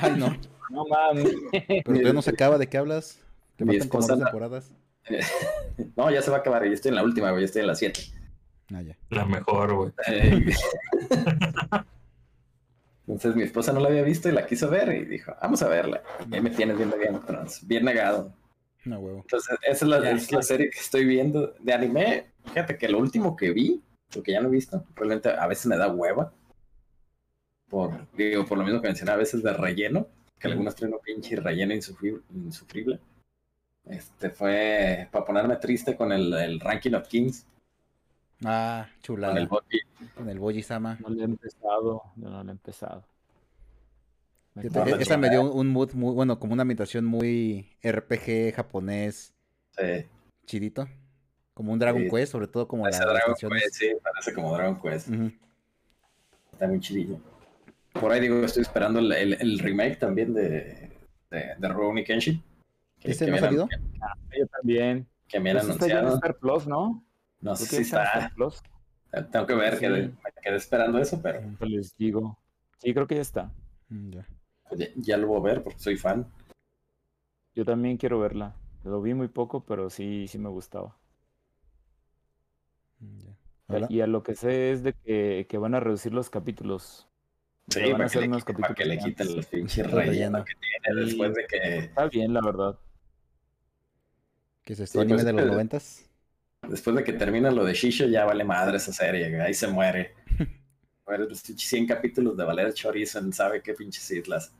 Ay, 0.00 0.16
no. 0.16 0.34
No 0.70 0.86
mames. 0.86 1.32
Pero 1.50 1.82
todavía 1.84 2.12
no 2.12 2.22
se 2.22 2.30
acaba, 2.30 2.58
¿de 2.58 2.68
qué 2.68 2.78
hablas? 2.78 3.20
¿Te 3.56 3.64
faltan 3.64 3.88
como 3.88 4.06
dos 4.06 4.18
temporadas? 4.18 4.72
no, 5.96 6.10
ya 6.10 6.22
se 6.22 6.30
va 6.30 6.38
a 6.38 6.40
acabar. 6.40 6.64
Yo 6.64 6.72
estoy 6.72 6.90
en 6.90 6.96
la 6.96 7.04
última, 7.04 7.30
güey. 7.30 7.42
Yo 7.42 7.46
estoy 7.46 7.60
en 7.62 7.68
la 7.68 7.74
7. 7.74 8.00
Ah, 8.74 8.82
ya. 8.82 8.96
La 9.10 9.24
mejor, 9.24 9.74
güey. 9.74 9.92
Entonces 13.06 13.36
mi 13.36 13.42
esposa 13.42 13.72
no 13.72 13.80
la 13.80 13.88
había 13.88 14.02
visto 14.02 14.30
y 14.30 14.32
la 14.32 14.46
quiso 14.46 14.70
ver 14.70 14.88
y 14.94 15.04
dijo, 15.04 15.34
vamos 15.42 15.60
a 15.62 15.68
verla. 15.68 16.02
Y 16.30 16.34
ahí 16.34 16.40
me 16.40 16.48
tienes 16.50 16.78
viendo 16.78 16.96
Game 16.96 17.18
of 17.18 17.26
Thrones. 17.26 17.66
Bien 17.66 17.84
negado. 17.84 18.32
No, 18.86 18.98
huevo. 18.98 19.20
Entonces, 19.20 19.58
esa 19.62 19.84
es, 19.84 19.90
la, 19.90 20.10
es 20.10 20.32
la, 20.32 20.42
serie 20.42 20.70
que 20.70 20.78
estoy 20.78 21.04
viendo 21.04 21.54
de 21.60 21.72
anime. 21.72 22.32
Fíjate 22.46 22.78
que 22.78 22.88
lo 22.88 22.98
último 22.98 23.36
que 23.36 23.52
vi, 23.52 23.82
porque 24.12 24.32
ya 24.32 24.40
no 24.40 24.48
he 24.48 24.52
visto, 24.52 24.84
realmente 24.94 25.30
a 25.30 25.46
veces 25.46 25.66
me 25.66 25.76
da 25.76 25.92
hueva. 25.92 26.32
Por, 27.68 28.06
digo, 28.12 28.46
por 28.46 28.58
lo 28.58 28.64
mismo 28.64 28.80
que 28.80 28.88
mencionaba, 28.88 29.16
a 29.16 29.20
veces 29.20 29.42
de 29.42 29.52
relleno, 29.52 30.06
que 30.38 30.48
algunos 30.48 30.74
traen 30.74 30.94
un 30.94 31.00
pinche 31.00 31.36
relleno 31.36 31.74
insufrible. 31.74 33.00
Este 33.86 34.30
fue 34.30 35.08
para 35.10 35.24
ponerme 35.24 35.56
triste 35.56 35.96
con 35.96 36.12
el, 36.12 36.32
el 36.32 36.60
ranking 36.60 36.92
of 36.94 37.06
Kings. 37.06 37.46
Ah, 38.44 38.88
chulada. 39.02 39.34
Con 39.34 39.42
el 39.42 39.48
Boji. 39.48 39.80
Con 40.14 40.28
el 40.28 40.38
Boji 40.38 40.62
Sama. 40.62 40.98
No 41.00 41.10
le 41.10 41.22
he 41.22 41.24
empezado, 41.24 42.02
no, 42.16 42.30
no 42.30 42.44
le 42.44 42.50
he 42.50 42.52
empezado. 42.52 43.04
esa 44.98 45.16
me 45.16 45.30
dio 45.30 45.42
un 45.52 45.68
mood 45.68 45.92
muy, 45.92 46.14
bueno, 46.14 46.38
como 46.38 46.54
una 46.54 46.62
ambientación 46.62 47.04
muy 47.04 47.68
RPG 47.82 48.54
japonés. 48.54 49.34
Sí. 49.76 50.06
Chidito. 50.46 50.88
Como 51.52 51.72
un 51.72 51.78
Dragon 51.78 52.08
Quest, 52.08 52.32
sobre 52.32 52.48
todo 52.48 52.66
como 52.66 52.88
la 52.88 52.98
Dragon 52.98 53.34
Quest, 53.34 53.74
sí, 53.74 53.92
parece 54.02 54.34
como 54.34 54.52
Dragon 54.54 54.80
Quest. 54.80 55.08
Está 56.52 56.66
muy 56.66 56.80
chidillo. 56.80 57.18
Por 58.00 58.10
ahí 58.12 58.20
digo, 58.20 58.44
estoy 58.44 58.62
esperando 58.62 58.98
el, 58.98 59.12
el, 59.12 59.58
remake 59.60 59.96
también 59.96 60.34
de, 60.34 60.90
de, 61.30 61.54
de 61.56 61.68
Rurouni 61.68 62.04
Kenshin. 62.04 62.42
¿Ese 63.02 63.26
no 63.26 63.36
ha 63.36 63.38
salido? 63.38 63.68
Ah, 64.00 64.14
yo 64.36 64.46
también. 64.48 65.06
Que 65.28 65.38
me 65.38 65.50
han 65.50 65.56
pues 65.58 65.66
anunciado. 65.66 66.14
Está 66.14 66.14
Star 66.16 66.36
Plus, 66.38 66.66
¿no? 66.66 67.04
No 67.40 67.54
sé 67.54 67.66
si 67.66 67.82
está. 67.82 68.32
Plus. 68.34 68.62
Tengo 69.30 69.46
que 69.46 69.54
ver, 69.54 69.78
que 69.78 69.88
me 69.88 70.12
quedé 70.42 70.56
esperando 70.56 70.98
eso, 70.98 71.20
pero. 71.22 71.40
Pues 71.58 71.70
les 71.70 71.96
digo. 71.96 72.36
Sí, 72.78 72.92
creo 72.92 73.06
que 73.06 73.16
ya 73.16 73.20
está. 73.20 73.52
Mm, 73.88 74.10
ya. 74.10 74.26
Pues 74.68 74.92
ya, 74.96 75.16
lo 75.16 75.28
voy 75.28 75.38
a 75.38 75.54
ver 75.54 75.62
porque 75.62 75.78
soy 75.78 75.96
fan. 75.96 76.26
Yo 77.54 77.64
también 77.64 77.96
quiero 77.96 78.18
verla. 78.18 78.56
Lo 78.82 79.00
vi 79.00 79.14
muy 79.14 79.28
poco, 79.28 79.64
pero 79.64 79.88
sí, 79.88 80.26
sí 80.26 80.38
me 80.38 80.48
gustaba. 80.48 80.96
Mm, 82.98 83.84
y 83.88 84.00
a 84.00 84.06
lo 84.06 84.22
que 84.22 84.34
sé 84.34 84.72
es 84.72 84.82
de 84.82 84.94
que, 84.94 85.46
que 85.48 85.58
van 85.58 85.74
a 85.74 85.80
reducir 85.80 86.12
los 86.12 86.28
capítulos. 86.28 87.06
Sí, 87.68 87.92
van 87.92 88.02
a 88.02 88.04
hacer 88.04 88.22
le, 88.22 88.28
unos 88.28 88.44
capítulos 88.44 88.68
para 88.68 88.74
que 88.74 88.84
le 88.84 88.98
quiten 88.98 89.36
los 89.36 89.46
pinches 89.46 89.90
rellenos 89.90 90.44
que 90.44 90.52
tiene 90.54 91.04
después 91.04 91.34
de 91.34 91.46
que. 91.46 91.78
Está 91.78 92.06
bien, 92.08 92.34
la 92.34 92.40
verdad. 92.42 92.78
¿Que 94.64 94.74
se 94.74 94.82
anime 94.98 95.14
pues, 95.14 95.24
de 95.24 95.32
los 95.32 95.46
noventas? 95.46 96.04
Después 96.68 96.96
de 96.96 97.04
que 97.04 97.12
termina 97.12 97.50
lo 97.50 97.64
de 97.64 97.74
Shisho, 97.74 98.06
ya 98.06 98.24
vale 98.24 98.44
madre 98.44 98.76
esa 98.76 98.92
serie, 98.92 99.40
ahí 99.40 99.54
se 99.54 99.68
muere. 99.68 100.14
Bueno, 101.06 101.26
100 101.34 101.86
capítulos 101.86 102.34
de 102.34 102.44
Valer 102.44 102.72
Chorizo 102.72 103.18
en 103.18 103.30
sabe 103.30 103.60
qué 103.62 103.74
pinches 103.74 104.10
islas. 104.10 104.54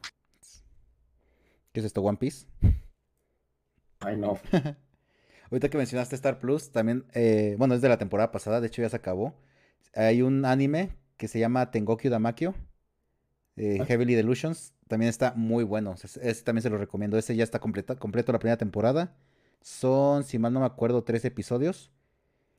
¿Qué 1.72 1.80
es 1.80 1.86
esto, 1.86 2.02
One 2.02 2.18
Piece? 2.18 2.46
Ay, 4.00 4.18
no. 4.18 4.38
Ahorita 5.50 5.70
que 5.70 5.78
mencionaste 5.78 6.14
Star 6.16 6.40
Plus, 6.40 6.70
también, 6.70 7.06
eh, 7.14 7.54
bueno, 7.58 7.74
es 7.74 7.80
de 7.80 7.88
la 7.88 7.96
temporada 7.96 8.30
pasada, 8.30 8.60
de 8.60 8.66
hecho 8.66 8.82
ya 8.82 8.90
se 8.90 8.96
acabó. 8.96 9.34
Hay 9.94 10.20
un 10.20 10.44
anime 10.44 10.96
que 11.16 11.28
se 11.28 11.38
llama 11.38 11.70
Tengoku 11.70 12.10
Damakyo, 12.10 12.54
eh, 13.56 13.78
ah. 13.80 13.84
Heavily 13.86 14.14
Delusions. 14.14 14.72
También 14.88 15.10
está 15.10 15.32
muy 15.36 15.64
bueno. 15.64 15.94
Ese, 15.94 16.42
también 16.42 16.62
se 16.62 16.70
lo 16.70 16.78
recomiendo. 16.78 17.18
Ese 17.18 17.36
ya 17.36 17.44
está 17.44 17.58
completo 17.60 18.32
la 18.32 18.38
primera 18.38 18.56
temporada. 18.56 19.14
Son, 19.62 20.24
si 20.24 20.38
mal 20.38 20.52
no 20.52 20.60
me 20.60 20.66
acuerdo, 20.66 21.04
tres 21.04 21.24
episodios. 21.24 21.90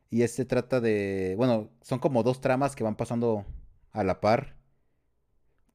Y 0.09 0.23
este 0.23 0.45
trata 0.45 0.81
de. 0.81 1.35
Bueno, 1.37 1.69
son 1.81 1.99
como 1.99 2.23
dos 2.23 2.41
tramas 2.41 2.75
que 2.75 2.83
van 2.83 2.95
pasando 2.95 3.45
a 3.91 4.03
la 4.03 4.21
par. 4.21 4.55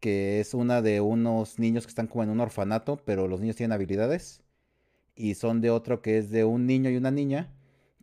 Que 0.00 0.40
es 0.40 0.54
una 0.54 0.82
de 0.82 1.00
unos 1.00 1.58
niños 1.58 1.84
que 1.84 1.90
están 1.90 2.06
como 2.06 2.24
en 2.24 2.30
un 2.30 2.40
orfanato, 2.40 2.96
pero 3.04 3.28
los 3.28 3.40
niños 3.40 3.56
tienen 3.56 3.72
habilidades. 3.72 4.42
Y 5.14 5.34
son 5.34 5.60
de 5.60 5.70
otro 5.70 6.00
que 6.02 6.18
es 6.18 6.30
de 6.30 6.44
un 6.44 6.66
niño 6.66 6.90
y 6.90 6.96
una 6.96 7.10
niña 7.10 7.52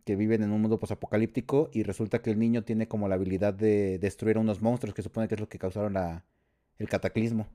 que 0.04 0.16
viven 0.16 0.42
en 0.42 0.52
un 0.52 0.62
mundo 0.62 0.78
posapocalíptico. 0.78 1.70
Y 1.72 1.82
resulta 1.82 2.22
que 2.22 2.30
el 2.30 2.38
niño 2.38 2.64
tiene 2.64 2.88
como 2.88 3.08
la 3.08 3.16
habilidad 3.16 3.52
de 3.54 3.98
destruir 3.98 4.36
a 4.36 4.40
unos 4.40 4.62
monstruos, 4.62 4.94
que 4.94 5.02
supone 5.02 5.28
que 5.28 5.34
es 5.34 5.40
lo 5.40 5.48
que 5.48 5.58
causaron 5.58 5.94
la, 5.94 6.24
el 6.78 6.88
cataclismo. 6.88 7.48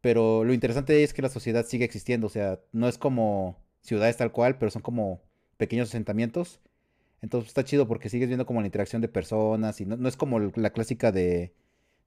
Pero 0.00 0.44
lo 0.44 0.52
interesante 0.52 1.02
es 1.02 1.14
que 1.14 1.22
la 1.22 1.28
sociedad 1.28 1.64
sigue 1.64 1.84
existiendo. 1.84 2.26
O 2.26 2.30
sea, 2.30 2.60
no 2.72 2.88
es 2.88 2.98
como 2.98 3.56
ciudades 3.82 4.16
tal 4.16 4.32
cual, 4.32 4.58
pero 4.58 4.70
son 4.70 4.82
como 4.82 5.22
pequeños 5.56 5.88
asentamientos. 5.88 6.60
Entonces 7.22 7.48
está 7.48 7.64
chido 7.64 7.86
porque 7.86 8.08
sigues 8.08 8.28
viendo 8.28 8.46
como 8.46 8.60
la 8.60 8.66
interacción 8.66 9.00
de 9.00 9.08
personas 9.08 9.80
y 9.80 9.86
no, 9.86 10.08
es 10.08 10.16
como 10.16 10.40
la 10.40 10.70
clásica 10.70 11.12
de, 11.12 11.54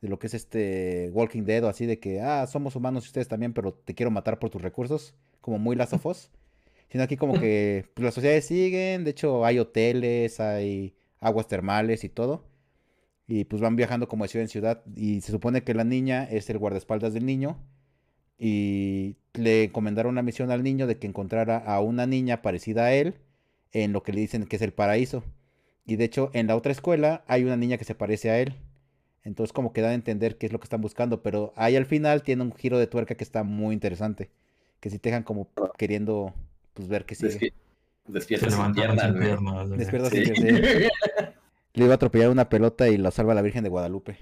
de, 0.02 0.10
lo 0.10 0.20
que 0.20 0.28
es 0.28 0.34
este 0.34 1.10
Walking 1.14 1.44
Dead 1.44 1.64
o 1.64 1.70
así 1.70 1.86
de 1.86 2.00
que, 2.00 2.20
ah, 2.20 2.46
somos 2.48 2.76
humanos 2.76 3.06
y 3.06 3.08
ustedes 3.08 3.30
también, 3.30 3.54
pero 3.54 3.74
te 3.74 3.96
quiero 3.96 4.12
matar 4.12 4.40
por 4.40 4.50
tus 4.50 4.62
recursos, 4.62 5.16
como 5.40 5.58
muy 5.58 5.78
Last 5.78 5.94
of 5.94 6.06
Sino 6.90 7.04
aquí 7.04 7.16
como 7.16 7.40
que 7.40 7.86
pues, 7.94 8.04
las 8.04 8.14
sociedades 8.14 8.46
siguen, 8.46 9.06
de 9.06 9.12
hecho 9.12 9.46
hay 9.46 9.58
hoteles, 9.58 10.42
hay 10.42 10.96
aguas 11.22 11.48
termales 11.48 12.04
y 12.04 12.10
todo. 12.10 12.44
Y 13.28 13.46
pues 13.46 13.62
van 13.62 13.76
viajando 13.76 14.08
como 14.08 14.24
de 14.24 14.30
ciudad 14.30 14.44
en 14.44 14.50
ciudad 14.50 14.84
y 14.96 15.22
se 15.22 15.32
supone 15.32 15.64
que 15.64 15.74
la 15.74 15.84
niña 15.84 16.24
es 16.26 16.50
el 16.50 16.60
guardaespaldas 16.60 17.14
del 17.14 17.26
niño 17.26 17.58
y 18.38 19.16
le 19.34 19.64
encomendaron 19.64 20.12
una 20.12 20.22
misión 20.22 20.52
al 20.52 20.64
niño 20.64 20.88
de 20.88 20.98
que 20.98 21.08
encontrara 21.08 21.58
a 21.58 21.80
una 21.82 22.06
niña 22.06 22.42
parecida 22.42 22.86
a 22.86 22.94
él 22.94 23.16
en 23.72 23.94
lo 23.94 24.04
que 24.04 24.14
le 24.14 24.22
dicen 24.22 24.46
que 24.46 24.58
es 24.58 24.62
el 24.62 24.74
paraíso. 24.74 25.24
Y 25.86 25.98
de 25.98 26.06
hecho, 26.06 26.32
en 26.34 26.48
la 26.48 26.56
otra 26.56 26.72
escuela 26.72 27.24
hay 27.28 27.44
una 27.44 27.58
niña 27.58 27.78
que 27.78 27.86
se 27.86 27.96
parece 27.96 28.30
a 28.30 28.40
él. 28.40 28.56
Entonces 29.24 29.54
como 29.54 29.74
que 29.74 29.82
da 29.82 29.90
a 29.90 29.94
entender 29.94 30.38
qué 30.38 30.46
es 30.46 30.52
lo 30.52 30.60
que 30.60 30.66
están 30.66 30.82
buscando. 30.82 31.22
Pero 31.24 31.54
ahí 31.56 31.76
al 31.76 31.86
final 31.86 32.24
tiene 32.24 32.44
un 32.44 32.54
giro 32.54 32.78
de 32.78 32.88
tuerca 32.88 33.16
que 33.16 33.24
está 33.24 33.44
muy 33.44 33.74
interesante. 33.74 34.30
Que 34.80 34.90
si 34.90 35.00
te 35.00 35.10
dejan 35.10 35.24
como 35.24 35.50
queriendo 35.78 36.34
pues 36.74 36.88
ver 36.88 37.06
qué 37.06 37.16
sigue. 37.16 37.54
Despierta 38.08 38.50
sin 38.50 38.74
piernas. 38.74 39.14
Despierta 39.78 40.10
sin 40.10 40.34
piernas. 40.34 40.92
Le 41.76 41.84
iba 41.84 41.94
a 41.94 41.96
atropellar 41.96 42.30
una 42.30 42.48
pelota 42.48 42.88
y 42.88 42.98
la 42.98 43.12
salva 43.12 43.34
la 43.34 43.42
Virgen 43.42 43.64
de 43.64 43.70
Guadalupe. 43.70 44.18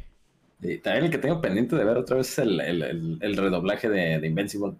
Y 0.62 0.78
también 0.80 1.06
el 1.06 1.12
que 1.12 1.18
tengo 1.18 1.42
pendiente 1.42 1.76
de 1.76 1.84
ver 1.84 1.98
otra 1.98 2.18
vez 2.18 2.30
es 2.30 2.40
el, 2.40 2.60
el, 2.62 3.20
el, 3.22 3.38
redoblaje 3.38 3.90
de, 3.90 4.20
de, 4.20 4.28
Invincible. 4.28 4.74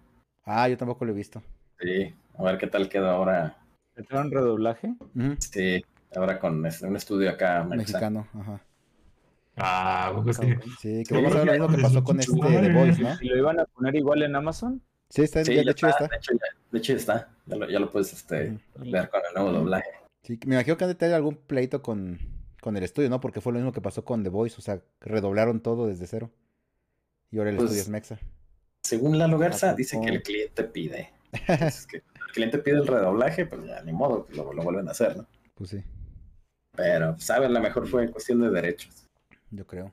Ah, 0.44 0.68
yo 0.68 0.76
tampoco 0.76 1.04
lo 1.04 1.12
he 1.12 1.14
visto. 1.14 1.42
Sí, 1.78 2.12
a 2.36 2.42
ver 2.42 2.58
qué 2.58 2.66
tal 2.66 2.88
queda 2.88 3.12
ahora. 3.12 3.58
¿Está 3.94 4.20
un 4.20 4.30
redoblaje? 4.30 4.94
Sí, 5.38 5.84
ahora 6.16 6.40
con 6.40 6.64
un 6.64 6.96
estudio 6.96 7.30
acá 7.30 7.64
mexicano. 7.64 8.26
Ajá. 8.34 8.60
Ah, 9.56 10.20
pues 10.24 10.38
sí. 10.38 10.54
Sí, 10.80 11.02
que 11.04 11.14
vamos 11.14 11.34
a 11.36 11.44
ver 11.44 11.46
lo 11.46 11.52
mismo 11.52 11.76
que 11.76 11.82
pasó 11.82 12.02
con 12.02 12.18
este 12.18 12.32
The 12.32 12.72
Voice, 12.72 13.02
¿no? 13.02 13.16
¿Y 13.20 13.28
lo 13.28 13.36
iban 13.36 13.60
a 13.60 13.66
poner 13.66 13.94
igual 13.94 14.22
en 14.22 14.34
Amazon? 14.34 14.82
Sí, 15.10 15.22
está, 15.22 15.44
sí, 15.44 15.54
ya, 15.54 15.62
de 15.62 15.70
hecho 15.70 15.86
está. 15.86 16.08
De 16.08 16.16
hecho, 16.16 16.32
ya, 16.32 16.58
de 16.72 16.78
hecho 16.78 16.92
está. 16.94 17.28
Ya 17.46 17.56
lo, 17.56 17.70
ya 17.70 17.78
lo 17.78 17.90
puedes 17.90 18.12
este, 18.12 18.58
ver 18.78 19.08
con 19.10 19.20
el 19.28 19.34
nuevo 19.34 19.52
doblaje. 19.52 19.90
Sí, 20.22 20.40
me 20.46 20.56
imagino 20.56 20.76
que 20.76 20.84
han 20.84 20.90
de 20.90 20.94
tener 20.96 21.14
algún 21.14 21.36
pleito 21.36 21.82
con, 21.82 22.18
con 22.64 22.78
el 22.78 22.82
estudio, 22.82 23.10
¿no? 23.10 23.20
Porque 23.20 23.42
fue 23.42 23.52
lo 23.52 23.58
mismo 23.58 23.72
que 23.72 23.82
pasó 23.82 24.06
con 24.06 24.22
The 24.22 24.30
Voice, 24.30 24.56
o 24.56 24.62
sea, 24.62 24.80
redoblaron 25.02 25.60
todo 25.60 25.86
desde 25.86 26.06
cero. 26.06 26.30
Y 27.30 27.36
ahora 27.36 27.50
el 27.50 27.56
pues, 27.56 27.66
estudio 27.66 27.82
es 27.82 27.88
Mexa. 27.90 28.18
Según 28.80 29.18
Lalo 29.18 29.36
Garza, 29.36 29.74
dice 29.74 30.00
que 30.00 30.08
el 30.08 30.22
cliente 30.22 30.64
pide. 30.64 31.12
que 31.90 31.96
el 31.98 32.32
cliente 32.32 32.58
pide 32.60 32.76
el 32.76 32.86
redoblaje, 32.86 33.44
pues 33.44 33.66
ya 33.66 33.82
ni 33.82 33.92
modo, 33.92 34.26
lo, 34.30 34.50
lo 34.54 34.62
vuelven 34.62 34.88
a 34.88 34.92
hacer, 34.92 35.14
¿no? 35.14 35.26
Pues 35.54 35.68
sí. 35.68 35.84
Pero, 36.74 37.18
¿sabes? 37.18 37.50
La 37.50 37.60
mejor 37.60 37.86
fue 37.86 38.04
en 38.04 38.12
cuestión 38.12 38.40
de 38.40 38.48
derechos. 38.48 39.10
Yo 39.50 39.66
creo. 39.66 39.92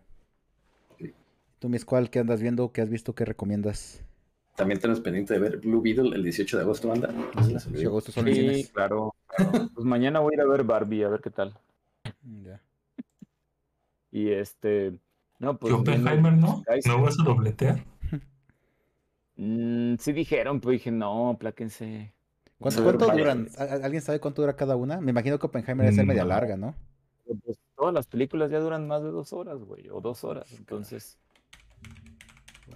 ¿Tú, 1.60 1.68
Miss, 1.68 1.84
cuál, 1.84 2.10
qué 2.10 2.20
andas 2.20 2.42
viendo? 2.42 2.72
¿Qué 2.72 2.80
has 2.80 2.90
visto? 2.90 3.14
¿Qué 3.14 3.26
recomiendas? 3.26 4.02
También 4.56 4.80
tenemos 4.80 5.02
pendiente 5.02 5.34
de 5.34 5.42
ver 5.42 5.58
Blue 5.58 5.82
Beetle 5.82 6.16
el 6.16 6.24
18 6.24 6.56
de 6.56 6.64
agosto, 6.64 6.90
anda. 6.90 7.10
de 7.68 7.86
agosto 7.86 8.14
son 8.14 8.34
sí, 8.34 8.70
claro. 8.74 9.14
Pues 9.74 9.86
mañana 9.86 10.22
voy 10.22 10.36
a 10.36 10.38
ir 10.38 10.42
a 10.42 10.46
ver 10.46 10.64
Barbie, 10.64 11.04
a 11.04 11.10
ver 11.10 11.20
qué 11.20 11.32
tal. 11.32 11.54
Ya. 12.24 12.62
Y 14.12 14.32
este, 14.32 15.00
No, 15.40 15.58
pues. 15.58 15.74
Oppenheimer 15.74 16.34
no? 16.34 16.64
¿No 16.86 17.02
vas 17.02 17.20
a 17.20 17.24
dobletear? 17.24 17.84
Mm, 19.38 19.96
sí 19.98 20.14
dijeron, 20.14 20.60
pero 20.60 20.72
dije, 20.72 20.92
no, 20.92 21.36
pláquense. 21.40 22.14
¿Cuánto, 22.60 22.84
duran? 22.84 23.48
¿Alguien 23.58 24.04
sabe 24.04 24.20
cuánto 24.20 24.44
dura 24.44 24.56
cada 24.56 24.76
una? 24.76 25.02
Me 25.02 25.10
imagino 25.10 25.40
que 25.40 25.48
Oppenheimer 25.48 25.88
es 25.88 25.96
ser 25.96 26.06
media 26.06 26.26
larga, 26.26 26.58
¿no? 26.58 26.76
Pues, 27.44 27.58
todas 27.76 27.94
las 27.94 28.06
películas 28.06 28.52
ya 28.52 28.60
duran 28.60 28.88
más 28.88 29.02
de 29.02 29.10
dos 29.10 29.34
horas, 29.34 29.58
güey, 29.64 29.90
o 29.90 30.00
dos 30.00 30.24
horas, 30.24 30.52
entonces. 30.52 31.18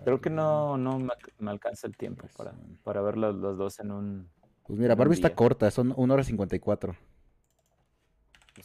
Creo 0.04 0.20
que 0.22 0.30
no, 0.30 0.78
no 0.78 1.00
me, 1.00 1.52
alcanza 1.52 1.86
el 1.88 1.96
tiempo 1.96 2.28
para, 2.36 2.54
para 2.84 3.02
ver 3.02 3.18
las, 3.18 3.40
dos 3.40 3.80
en 3.80 3.92
un. 3.92 4.30
Pues 4.66 4.80
mira, 4.80 4.96
Barbie 4.96 5.14
está 5.14 5.36
corta, 5.36 5.70
son 5.70 5.94
una 5.96 6.16
hora 6.16 6.24
cincuenta 6.24 6.56
y 6.56 6.60
cuatro. 6.60 6.96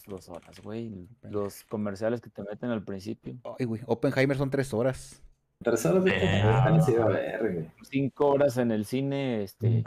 Pues 0.05 0.27
dos 0.27 0.35
horas, 0.35 0.59
güey. 0.61 1.07
Los 1.23 1.63
comerciales 1.65 2.21
que 2.21 2.29
te 2.29 2.41
meten 2.43 2.69
al 2.69 2.83
principio. 2.83 3.35
Ay, 3.59 3.65
güey, 3.65 3.81
Oppenheimer 3.85 4.37
son 4.37 4.49
tres 4.49 4.73
horas. 4.73 5.21
Tres 5.63 5.85
horas 5.85 6.03
de 6.03 6.11
ver, 6.11 7.71
Cinco 7.83 8.29
horas 8.29 8.57
en 8.57 8.71
el 8.71 8.85
cine, 8.85 9.43
este. 9.43 9.83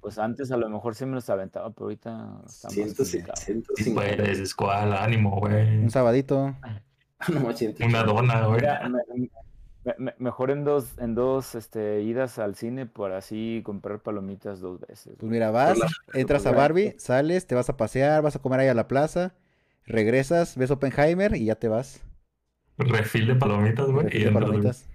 Pues 0.00 0.18
antes 0.18 0.50
a 0.50 0.56
lo 0.56 0.68
mejor 0.68 0.96
sí 0.96 1.06
me 1.06 1.14
los 1.14 1.30
aventaba, 1.30 1.70
pero 1.70 1.84
ahorita 1.84 2.42
está 2.46 2.68
Si 2.70 3.90
puedes, 3.90 4.40
escuela, 4.40 5.04
ánimo, 5.04 5.38
güey. 5.38 5.78
Un 5.78 5.90
sabadito. 5.90 6.56
Una 7.86 8.02
dona, 8.02 8.46
güey. 8.46 8.62
mejor 10.18 10.50
en 10.50 10.64
dos, 10.64 10.98
en 10.98 11.14
dos 11.14 11.54
este, 11.54 12.02
idas 12.02 12.40
al 12.40 12.56
cine 12.56 12.86
para 12.86 13.18
así 13.18 13.62
comprar 13.64 14.00
palomitas 14.00 14.60
dos 14.60 14.80
veces. 14.80 15.14
Pues 15.20 15.30
mira, 15.30 15.52
vas, 15.52 15.78
entras 16.12 16.44
a 16.46 16.50
Barbie, 16.50 16.96
sales, 16.98 17.46
te 17.46 17.54
vas 17.54 17.68
a 17.68 17.76
pasear, 17.76 18.20
vas 18.20 18.34
a 18.34 18.40
comer 18.40 18.60
ahí 18.60 18.68
a 18.68 18.74
la 18.74 18.88
plaza, 18.88 19.32
regresas, 19.86 20.56
ves 20.56 20.70
Oppenheimer 20.70 21.36
y 21.36 21.46
ya 21.46 21.54
te 21.54 21.68
vas. 21.68 22.02
Refil 22.78 23.26
de 23.26 23.34
palomitas, 23.36 23.86
güey. 23.90 24.08
y 24.12 24.24
de 24.24 24.32
palomitas. 24.32 24.86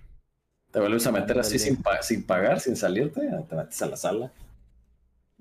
Te 0.71 0.79
vuelves 0.79 1.07
a 1.07 1.11
meter 1.11 1.39
así 1.39 1.57
sin, 1.57 1.79
sin 2.01 2.23
pagar, 2.23 2.59
sin 2.59 2.75
salirte, 2.75 3.21
te 3.49 3.55
metes 3.55 3.81
a 3.81 3.87
la 3.87 3.97
sala. 3.97 4.31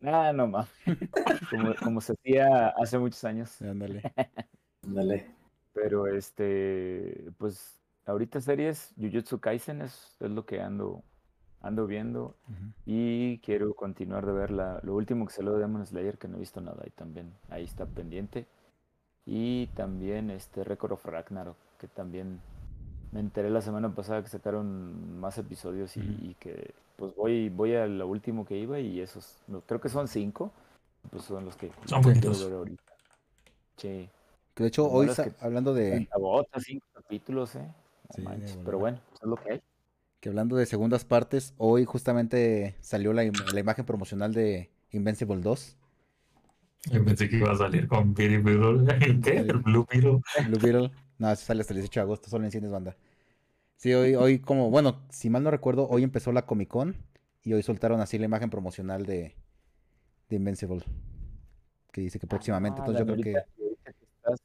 Ah, 0.02 0.32
no 0.32 0.46
más. 0.46 0.68
como, 1.82 2.00
se 2.00 2.12
hacía 2.12 2.68
hace 2.68 2.98
muchos 2.98 3.24
años. 3.24 3.60
Ándale. 3.60 4.02
Ándale. 4.86 5.26
Pero 5.74 6.06
este, 6.06 7.30
pues 7.36 7.78
ahorita 8.06 8.40
series, 8.40 8.94
Jujutsu 8.98 9.38
Kaisen 9.38 9.82
es, 9.82 10.16
es 10.20 10.30
lo 10.30 10.46
que 10.46 10.60
ando, 10.60 11.02
ando 11.60 11.86
viendo. 11.86 12.36
Y 12.86 13.38
quiero 13.38 13.74
continuar 13.74 14.24
de 14.26 14.32
ver 14.32 14.50
la, 14.50 14.80
lo 14.82 14.94
último 14.94 15.26
que 15.26 15.32
salió 15.32 15.52
de 15.52 15.60
Demon 15.60 15.84
Slayer, 15.84 16.16
que 16.18 16.26
no 16.26 16.36
he 16.36 16.40
visto 16.40 16.60
nada 16.60 16.82
y 16.86 16.90
también 16.90 17.32
ahí 17.50 17.64
está 17.64 17.86
pendiente. 17.86 18.46
Y 19.30 19.66
también 19.68 20.30
este 20.30 20.64
Record 20.64 20.92
of 20.92 21.04
Ragnarok, 21.04 21.56
que 21.78 21.86
también 21.86 22.40
me 23.12 23.20
enteré 23.20 23.50
la 23.50 23.60
semana 23.60 23.94
pasada 23.94 24.22
que 24.22 24.28
sacaron 24.30 25.20
más 25.20 25.36
episodios 25.36 25.96
y, 25.98 26.34
que 26.40 26.72
pues 26.96 27.14
voy 27.14 27.50
voy 27.50 27.74
a 27.74 27.86
lo 27.86 28.08
último 28.08 28.46
que 28.46 28.56
iba 28.56 28.80
y 28.80 29.00
esos 29.00 29.36
creo 29.66 29.80
que 29.80 29.88
son 29.88 30.08
cinco 30.08 30.50
pues 31.10 31.24
son 31.24 31.44
los 31.44 31.56
que 31.56 31.70
son 31.84 32.02
poquitos 32.02 32.42
ahorita. 32.42 32.92
Sí. 33.76 34.08
Que 34.54 34.62
de 34.62 34.68
hecho 34.68 34.90
hoy 34.90 35.08
hablando 35.40 35.74
de 35.74 36.08
cinco 36.58 36.86
capítulos 36.94 37.54
eh 37.54 37.68
pero 38.64 38.78
bueno 38.78 38.98
es 39.14 39.22
lo 39.22 39.36
que 39.36 39.52
hay. 39.52 39.62
Que 40.20 40.30
hablando 40.30 40.56
de 40.56 40.64
segundas 40.66 41.04
partes 41.04 41.54
hoy 41.58 41.84
justamente 41.84 42.76
salió 42.80 43.12
la, 43.12 43.24
imagen 43.24 43.84
promocional 43.84 44.32
de 44.32 44.70
Invincible 44.90 45.42
2 45.42 45.77
yo 46.84 47.04
pensé 47.04 47.28
que 47.28 47.36
iba 47.36 47.52
a 47.52 47.56
salir 47.56 47.88
con 47.88 48.14
Billy 48.14 48.38
Beetle. 48.38 49.20
¿Qué? 49.22 49.38
El 49.38 49.58
Blue 49.58 49.86
Beetle. 49.90 50.20
Blue 50.46 50.58
Beetle. 50.60 50.90
No, 51.18 51.34
sale 51.34 51.60
hasta 51.60 51.74
el 51.74 51.80
18 51.80 52.00
de 52.00 52.04
agosto, 52.04 52.30
solo 52.30 52.44
en 52.44 52.52
cines 52.52 52.70
banda. 52.70 52.96
Sí, 53.76 53.92
hoy, 53.92 54.14
hoy 54.14 54.38
como, 54.38 54.70
bueno, 54.70 55.02
si 55.10 55.30
mal 55.30 55.42
no 55.42 55.50
recuerdo, 55.50 55.88
hoy 55.88 56.02
empezó 56.02 56.32
la 56.32 56.46
Comic 56.46 56.68
Con 56.68 56.96
y 57.42 57.52
hoy 57.52 57.62
soltaron 57.62 58.00
así 58.00 58.18
la 58.18 58.24
imagen 58.24 58.50
promocional 58.50 59.06
de, 59.06 59.34
de 60.28 60.36
Invincible. 60.36 60.84
Que 61.92 62.02
dice 62.02 62.18
que 62.18 62.26
próximamente. 62.26 62.80
Entonces 62.80 63.06
yo 63.06 63.12
creo 63.12 63.24
que. 63.24 63.34
Estás, 63.86 64.42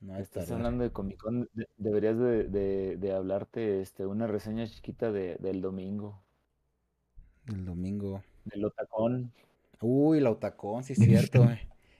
no 0.00 0.16
estás 0.16 0.50
hablando 0.50 0.84
de 0.84 0.90
Comic 0.90 1.18
Con, 1.18 1.48
deberías 1.76 2.18
de, 2.18 2.96
de, 2.96 3.12
hablarte 3.12 3.80
este, 3.80 4.04
una 4.04 4.26
reseña 4.26 4.66
chiquita 4.66 5.12
de, 5.12 5.36
del 5.36 5.60
domingo. 5.60 6.22
Del 7.46 7.64
domingo. 7.64 8.22
Del 8.44 8.64
Otacón. 8.64 9.32
Uy, 9.82 10.18
el 10.18 10.26
Otacón, 10.26 10.84
sí 10.84 10.94
es 10.94 10.98
cierto. 10.98 11.48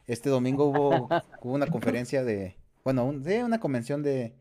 este 0.07 0.31
domingo 0.31 0.67
hubo, 0.67 1.09
hubo 1.43 1.55
una 1.55 1.67
conferencia 1.67 2.25
de, 2.25 2.57
bueno, 2.85 3.05
una 3.07 3.61
convención 3.61 4.03
de, 4.03 4.35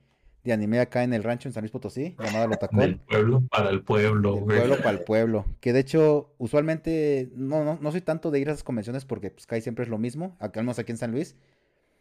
anime 0.45 0.79
acá 0.79 1.03
en 1.03 1.13
el 1.13 1.23
rancho 1.23 1.49
en 1.49 1.53
San 1.53 1.61
Luis 1.61 1.71
Potosí, 1.71 2.15
llamada 2.19 2.47
Lotacón. 2.47 2.79
Del 2.79 2.99
pueblo 2.99 3.43
para 3.49 3.69
el 3.69 3.83
pueblo, 3.83 4.35
Del 4.35 4.45
pueblo 4.45 4.77
para 4.77 4.91
el 4.91 5.03
pueblo. 5.03 5.45
Que 5.59 5.73
de 5.73 5.79
hecho, 5.79 6.33
usualmente, 6.37 7.31
no, 7.35 7.63
no, 7.63 7.77
no 7.81 7.91
soy 7.91 8.01
tanto 8.01 8.31
de 8.31 8.39
ir 8.39 8.49
a 8.49 8.53
esas 8.53 8.63
convenciones 8.63 9.05
porque 9.05 9.31
pues 9.31 9.45
casi 9.45 9.61
siempre 9.61 9.83
es 9.83 9.89
lo 9.89 9.97
mismo, 9.97 10.35
acá 10.39 10.59
al 10.59 10.65
menos 10.65 10.79
aquí 10.79 10.91
en 10.91 10.97
San 10.97 11.11
Luis. 11.11 11.35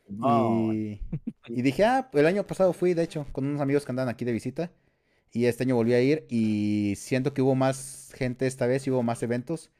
Y, 0.09 1.01
y, 1.47 1.62
dije, 1.62 1.84
ah, 1.84 2.11
el 2.12 2.26
año 2.26 2.45
pasado 2.45 2.72
fui, 2.72 2.95
de 2.95 3.05
hecho, 3.05 3.26
con 3.30 3.47
unos 3.47 3.61
amigos 3.61 3.84
que 3.84 3.93
andaban 3.93 4.09
aquí 4.09 4.24
de 4.24 4.32
visita. 4.32 4.72
Y 5.32 5.45
este 5.45 5.62
año 5.62 5.76
volví 5.76 5.95
a 5.95 6.01
ir 6.01 6.26
y 6.28 6.95
siento 6.97 7.32
que 7.32 7.43
hubo 7.43 7.55
más 7.55 8.12
gente 8.16 8.49
esta 8.49 8.66
vez 8.66 8.86
y 8.86 8.91
hubo 8.91 9.05
más 9.05 9.22
eventos. 9.22 9.70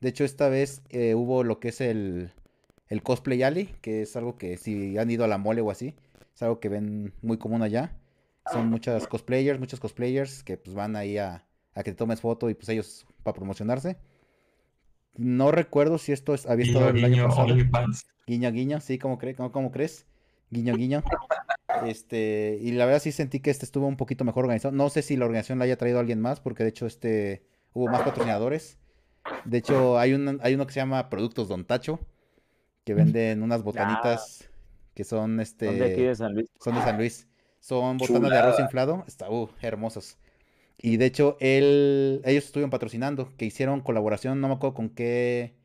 De 0.00 0.08
hecho, 0.08 0.24
esta 0.24 0.48
vez 0.48 0.82
eh, 0.90 1.14
hubo 1.14 1.42
lo 1.44 1.58
que 1.58 1.68
es 1.68 1.80
el, 1.80 2.30
el 2.88 3.02
Cosplay 3.02 3.42
Alley, 3.42 3.74
que 3.80 4.02
es 4.02 4.16
algo 4.16 4.36
que 4.36 4.56
si 4.56 4.96
han 4.98 5.10
ido 5.10 5.24
a 5.24 5.28
la 5.28 5.38
mole 5.38 5.60
o 5.60 5.70
así, 5.70 5.94
es 6.34 6.42
algo 6.42 6.60
que 6.60 6.68
ven 6.68 7.12
muy 7.22 7.38
común 7.38 7.62
allá. 7.62 7.96
Son 8.52 8.68
muchas 8.68 9.06
cosplayers, 9.06 9.58
muchos 9.58 9.80
cosplayers 9.80 10.42
que 10.42 10.56
pues 10.56 10.74
van 10.74 10.96
ahí 10.96 11.18
a, 11.18 11.44
que 11.74 11.82
te 11.82 11.94
tomes 11.94 12.20
foto 12.20 12.48
y 12.48 12.54
pues 12.54 12.68
ellos 12.70 13.06
para 13.22 13.34
promocionarse. 13.34 13.98
No 15.16 15.50
recuerdo 15.50 15.98
si 15.98 16.12
esto 16.12 16.32
es, 16.32 16.46
había 16.46 16.66
estado 16.66 16.88
el 16.90 17.04
año 17.04 17.28
pasado. 17.28 17.48
Guiño, 18.26 18.52
guiño, 18.52 18.80
sí, 18.80 18.98
¿cómo, 18.98 19.18
crees? 19.18 19.36
¿Cómo, 19.36 19.70
crees? 19.72 20.06
Guiño, 20.50 20.74
guiño. 20.74 21.02
Este, 21.86 22.58
y 22.60 22.72
la 22.72 22.86
verdad 22.86 23.00
sí 23.00 23.12
sentí 23.12 23.38
que 23.38 23.50
este 23.50 23.64
estuvo 23.64 23.86
un 23.86 23.96
poquito 23.96 24.24
mejor 24.24 24.44
organizado. 24.46 24.74
No 24.74 24.88
sé 24.88 25.02
si 25.02 25.16
la 25.16 25.26
organización 25.26 25.60
la 25.60 25.66
haya 25.66 25.76
traído 25.76 25.98
a 25.98 26.00
alguien 26.00 26.20
más, 26.20 26.40
porque 26.40 26.64
de 26.64 26.70
hecho 26.70 26.86
este 26.86 27.44
hubo 27.72 27.86
más 27.86 28.02
patrocinadores. 28.02 28.78
De 29.44 29.58
hecho, 29.58 29.98
hay, 29.98 30.12
un, 30.12 30.40
hay 30.42 30.54
uno 30.54 30.66
que 30.66 30.72
se 30.72 30.80
llama 30.80 31.08
Productos 31.08 31.48
Don 31.48 31.64
Tacho, 31.64 32.00
que 32.84 32.94
venden 32.94 33.42
unas 33.42 33.62
botanitas 33.62 34.48
que 34.94 35.04
son 35.04 35.40
este. 35.40 35.66
Son 35.66 35.78
de 35.78 35.92
aquí 35.92 36.02
de 36.02 36.14
San 36.14 36.34
Luis. 36.34 36.50
Son 36.60 36.74
de 36.74 36.80
San 36.82 36.96
Luis. 36.96 37.28
Son 37.60 37.98
botanas 37.98 38.30
de 38.30 38.36
arroz 38.36 38.60
inflado. 38.60 39.04
Está, 39.06 39.30
uh, 39.30 39.48
hermosos. 39.60 40.16
Y 40.76 40.96
de 40.96 41.06
hecho, 41.06 41.36
él, 41.40 42.22
ellos 42.24 42.44
estuvieron 42.44 42.70
patrocinando, 42.70 43.36
que 43.36 43.44
hicieron 43.44 43.80
colaboración, 43.80 44.40
no 44.40 44.48
me 44.48 44.54
acuerdo 44.54 44.74
con 44.74 44.90
qué, 44.90 45.56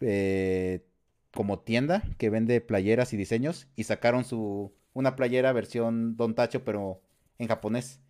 eh, 0.00 0.84
como 1.32 1.60
tienda 1.60 2.02
que 2.18 2.28
vende 2.28 2.60
playeras 2.60 3.12
y 3.12 3.16
diseños, 3.16 3.68
y 3.76 3.84
sacaron 3.84 4.24
su, 4.24 4.72
una 4.94 5.14
playera 5.14 5.52
versión 5.52 6.16
Don 6.16 6.34
Tacho, 6.34 6.64
pero 6.64 7.00
en 7.38 7.48
japonés. 7.48 8.00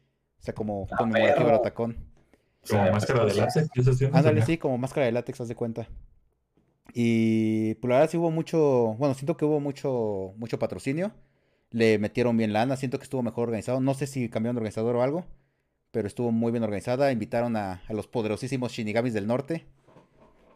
O 0.40 0.42
sea, 0.42 0.54
como 0.54 0.86
ah, 0.90 0.96
conmemorativo 0.96 1.60
tacón. 1.60 1.96
Como 2.68 2.90
máscara 2.90 3.24
de 3.24 3.34
látex. 3.34 3.68
Ándale, 4.12 4.42
sí, 4.42 4.58
como 4.58 4.78
máscara 4.78 5.06
de 5.06 5.12
látex, 5.12 5.40
haz 5.40 5.48
de 5.48 5.54
cuenta. 5.54 5.88
Y 6.98 7.74
pues 7.74 7.90
la 7.90 7.96
verdad 7.96 8.10
sí 8.10 8.16
hubo 8.16 8.30
mucho, 8.30 8.94
bueno, 8.98 9.14
siento 9.14 9.36
que 9.36 9.44
hubo 9.44 9.60
mucho, 9.60 10.32
mucho 10.38 10.58
patrocinio. 10.58 11.12
Le 11.70 11.98
metieron 11.98 12.36
bien 12.36 12.52
lana, 12.52 12.76
siento 12.76 12.98
que 12.98 13.04
estuvo 13.04 13.22
mejor 13.22 13.48
organizado. 13.48 13.80
No 13.80 13.92
sé 13.92 14.06
si 14.06 14.30
cambiaron 14.30 14.54
de 14.56 14.60
organizador 14.60 14.96
o 14.96 15.02
algo, 15.02 15.26
pero 15.90 16.08
estuvo 16.08 16.32
muy 16.32 16.52
bien 16.52 16.64
organizada. 16.64 17.12
Invitaron 17.12 17.56
a, 17.56 17.82
los 17.90 18.06
poderosísimos 18.06 18.72
Shinigamis 18.72 19.12
del 19.12 19.26
Norte. 19.26 19.66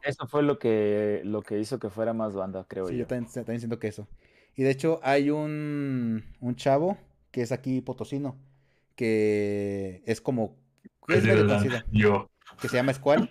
Eso 0.02 0.26
fue 0.28 0.42
lo 0.42 0.58
que, 0.58 1.20
lo 1.24 1.42
que 1.42 1.58
hizo 1.58 1.78
que 1.78 1.90
fuera 1.90 2.14
más 2.14 2.34
banda, 2.34 2.64
creo 2.66 2.86
sí, 2.86 2.94
yo. 2.94 3.00
yo 3.00 3.06
también, 3.06 3.28
siento 3.60 3.78
que 3.78 3.88
eso. 3.88 4.08
Y 4.56 4.62
de 4.62 4.70
hecho 4.70 4.98
hay 5.02 5.28
un, 5.28 6.24
un 6.40 6.56
chavo 6.56 6.96
que 7.32 7.42
es 7.42 7.52
aquí 7.52 7.82
potosino, 7.82 8.36
que 8.96 10.02
es 10.06 10.20
como... 10.22 10.56
Es 11.08 11.24
yo. 11.90 12.30
Que 12.60 12.68
se 12.68 12.76
llama 12.76 12.92
Squall. 12.92 13.28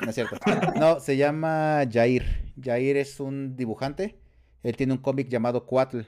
No 0.00 0.08
es 0.08 0.14
cierto. 0.14 0.36
No, 0.78 1.00
se 1.00 1.16
llama 1.16 1.84
Jair. 1.90 2.52
Jair 2.60 2.96
es 2.96 3.20
un 3.20 3.56
dibujante. 3.56 4.18
Él 4.62 4.76
tiene 4.76 4.92
un 4.92 4.98
cómic 4.98 5.28
llamado 5.28 5.66
Cuatl. 5.66 6.00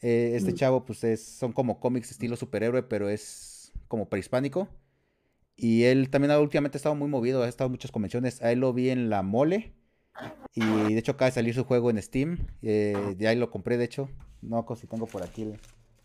Eh, 0.00 0.32
este 0.34 0.52
mm. 0.52 0.54
chavo, 0.54 0.84
pues 0.84 1.02
es, 1.04 1.24
son 1.24 1.52
como 1.52 1.80
cómics 1.80 2.10
estilo 2.10 2.36
superhéroe, 2.36 2.82
pero 2.82 3.08
es 3.08 3.72
como 3.88 4.08
prehispánico. 4.08 4.68
Y 5.56 5.84
él 5.84 6.10
también 6.10 6.32
últimamente 6.36 6.76
ha 6.76 6.80
estado 6.80 6.94
muy 6.94 7.08
movido, 7.08 7.42
ha 7.42 7.48
estado 7.48 7.66
en 7.66 7.72
muchas 7.72 7.90
convenciones. 7.90 8.42
A 8.42 8.52
él 8.52 8.60
lo 8.60 8.72
vi 8.72 8.90
en 8.90 9.08
la 9.08 9.22
mole. 9.22 9.72
Y 10.54 10.64
de 10.64 10.98
hecho 10.98 11.12
acaba 11.12 11.30
de 11.30 11.34
salir 11.34 11.54
su 11.54 11.64
juego 11.64 11.90
en 11.90 12.00
Steam. 12.00 12.46
Eh, 12.62 13.14
de 13.16 13.28
ahí 13.28 13.36
lo 13.36 13.50
compré, 13.50 13.76
de 13.76 13.84
hecho. 13.84 14.08
No, 14.42 14.66
si 14.76 14.86
tengo 14.86 15.06
por 15.06 15.22
aquí. 15.22 15.52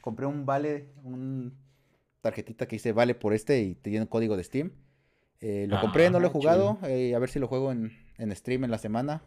Compré 0.02 0.26
un 0.26 0.46
vale, 0.46 0.90
un 1.04 1.54
tarjetita 2.22 2.68
que 2.68 2.76
dice 2.78 2.94
vale 2.94 3.16
por 3.16 3.34
este 3.34 3.62
y 3.62 3.76
te 3.76 3.90
tiene 3.90 4.02
un 4.02 4.08
código 4.08 4.38
de 4.38 4.44
Steam. 4.44 4.72
Eh, 5.40 5.66
lo 5.68 5.82
compré, 5.82 6.10
no 6.10 6.20
lo 6.20 6.28
he 6.28 6.30
jugado. 6.32 6.78
Eh, 6.84 7.16
a 7.16 7.20
ver 7.20 7.30
si 7.30 7.40
lo 7.40 7.48
juego 7.48 7.72
en, 7.72 7.92
stream 8.36 8.64
en 8.64 8.72
la 8.72 8.78
semana. 8.78 9.24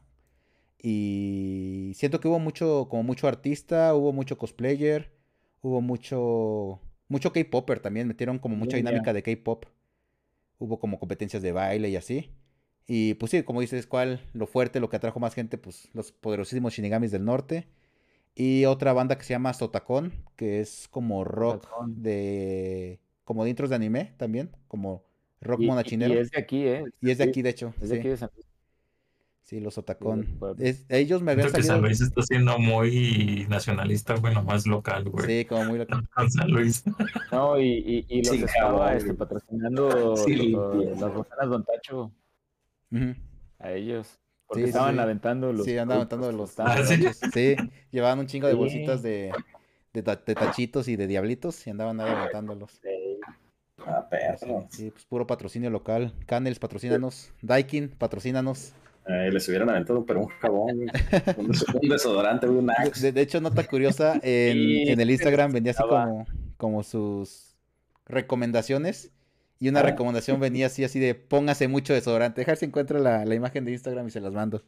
Y 0.80 1.92
siento 1.94 2.20
que 2.20 2.28
hubo 2.28 2.38
mucho, 2.38 2.88
como 2.88 3.02
mucho 3.02 3.26
artista, 3.26 3.94
hubo 3.94 4.12
mucho 4.12 4.38
cosplayer, 4.38 5.10
hubo 5.62 5.80
mucho 5.80 6.80
Mucho 7.08 7.32
K-Popper 7.32 7.80
también, 7.80 8.08
metieron 8.08 8.38
como 8.38 8.56
mucha 8.56 8.76
dinámica 8.76 9.12
de 9.12 9.22
K-Pop. 9.22 9.66
Hubo 10.58 10.78
como 10.78 10.98
competencias 10.98 11.42
de 11.42 11.52
baile 11.52 11.90
y 11.90 11.96
así. 11.96 12.30
Y 12.86 13.14
pues 13.14 13.30
sí, 13.30 13.42
como 13.42 13.60
dices, 13.60 13.86
¿cuál? 13.86 14.20
Lo 14.32 14.46
fuerte, 14.46 14.80
lo 14.80 14.88
que 14.88 14.96
atrajo 14.96 15.20
más 15.20 15.34
gente, 15.34 15.58
pues 15.58 15.88
los 15.94 16.12
poderosísimos 16.12 16.74
Shinigamis 16.74 17.10
del 17.10 17.24
norte. 17.24 17.66
Y 18.34 18.64
otra 18.64 18.92
banda 18.92 19.16
que 19.16 19.24
se 19.24 19.32
llama 19.32 19.52
Sotacon, 19.52 20.12
que 20.36 20.60
es 20.60 20.88
como 20.90 21.24
rock 21.24 21.66
de. 21.86 23.00
como 23.24 23.44
de 23.44 23.50
intros 23.50 23.70
de 23.70 23.76
anime 23.76 24.14
también, 24.16 24.50
como 24.66 25.04
rock 25.40 25.60
monachinero. 25.60 26.14
Y 26.14 26.18
es 26.18 26.30
de 26.30 26.40
aquí, 26.40 26.66
¿eh? 26.66 26.84
Y 27.00 27.10
es 27.10 27.18
de 27.18 27.24
aquí, 27.24 27.42
de 27.42 27.50
hecho. 27.50 27.74
Es 27.80 27.90
de 27.90 27.98
aquí 27.98 28.08
de 28.08 28.16
San 28.16 28.30
Luis. 28.34 28.46
Sí, 29.44 29.60
los 29.60 29.76
Otacón. 29.76 30.26
ellos 30.88 31.20
me 31.20 31.32
habían 31.32 31.50
salido... 31.50 31.60
que 31.60 31.74
San 31.74 31.82
Luis 31.82 32.00
está 32.00 32.22
siendo 32.22 32.58
muy 32.58 33.46
nacionalista, 33.50 34.14
bueno, 34.14 34.42
más 34.42 34.66
local, 34.66 35.04
güey. 35.04 35.26
Sí, 35.26 35.44
como 35.44 35.66
muy 35.66 35.78
local. 35.78 36.08
San 36.30 36.50
Luis. 36.50 36.82
No, 37.30 37.60
y, 37.60 38.06
y, 38.08 38.24
los 38.24 38.36
estaba 38.36 38.94
este, 38.94 39.12
patrocinando 39.12 40.16
las 40.98 41.14
botanas 41.14 41.48
Don 41.50 41.64
Tacho. 41.64 42.10
A 43.58 43.72
ellos. 43.72 44.18
Porque 44.54 44.68
estaban 44.68 44.98
aventando 44.98 45.52
los. 45.52 45.64
Sí, 45.64 45.76
andaban 45.76 46.02
aventando 46.02 46.32
los. 46.32 46.54
Ah, 46.58 46.78
¿sí? 47.32 47.56
llevaban 47.90 48.18
un 48.18 48.26
chingo 48.26 48.46
de 48.46 48.54
bolsitas 48.54 49.02
de, 49.02 49.32
de, 49.92 50.02
tachitos 50.02 50.88
y 50.88 50.96
de 50.96 51.06
diablitos 51.06 51.66
y 51.66 51.70
andaban 51.70 52.00
aventándolos. 52.00 52.80
Ah, 53.86 54.08
perro. 54.08 54.66
Sí, 54.70 54.90
pues 54.90 55.04
puro 55.04 55.26
patrocinio 55.26 55.70
local. 55.70 56.14
Canels, 56.26 56.58
patrocínanos. 56.58 57.32
Daikin, 57.42 57.88
patrocínanos. 57.90 58.72
Eh, 59.06 59.30
les 59.30 59.46
hubieran 59.48 59.68
aventado, 59.68 60.06
pero 60.06 60.20
un 60.20 60.28
jabón, 60.28 60.80
un, 61.36 61.88
desodorante, 61.88 62.48
un 62.48 62.70
Axe. 62.70 63.12
De, 63.12 63.20
hecho, 63.20 63.38
nota 63.38 63.62
curiosa, 63.64 64.18
en, 64.22 64.88
en 64.88 64.98
el 64.98 65.10
Instagram 65.10 65.52
vendía 65.52 65.72
así 65.72 65.82
como, 65.82 66.26
como 66.56 66.82
sus 66.82 67.54
recomendaciones. 68.06 69.12
Y 69.60 69.68
una 69.68 69.80
ah. 69.80 69.84
recomendación 69.84 70.40
venía 70.40 70.66
así, 70.66 70.84
así 70.84 70.98
de 70.98 71.14
póngase 71.14 71.68
mucho 71.68 71.94
desodorante. 71.94 72.40
Dejar 72.40 72.56
si 72.56 72.66
encuentro 72.66 72.98
la, 72.98 73.24
la, 73.24 73.34
imagen 73.34 73.64
de 73.64 73.72
Instagram 73.72 74.08
y 74.08 74.10
se 74.10 74.20
las 74.20 74.32
mando. 74.32 74.62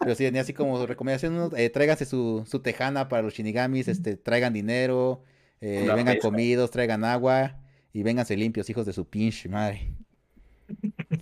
Pero 0.00 0.14
sí, 0.14 0.24
venía 0.24 0.42
así 0.42 0.52
como 0.52 0.84
recomendación, 0.86 1.50
eh, 1.56 1.70
tráiganse 1.70 2.04
su, 2.04 2.44
su, 2.46 2.60
tejana 2.60 3.08
para 3.08 3.22
los 3.22 3.34
shinigamis, 3.34 3.88
este, 3.88 4.16
traigan 4.16 4.52
dinero, 4.52 5.22
eh, 5.60 5.88
vengan 5.94 6.18
comidos, 6.18 6.70
traigan 6.70 7.04
agua 7.04 7.58
y 7.92 8.02
vénganse 8.02 8.36
limpios, 8.36 8.68
hijos 8.68 8.84
de 8.84 8.92
su 8.92 9.08
pinche 9.08 9.48
madre. 9.48 9.94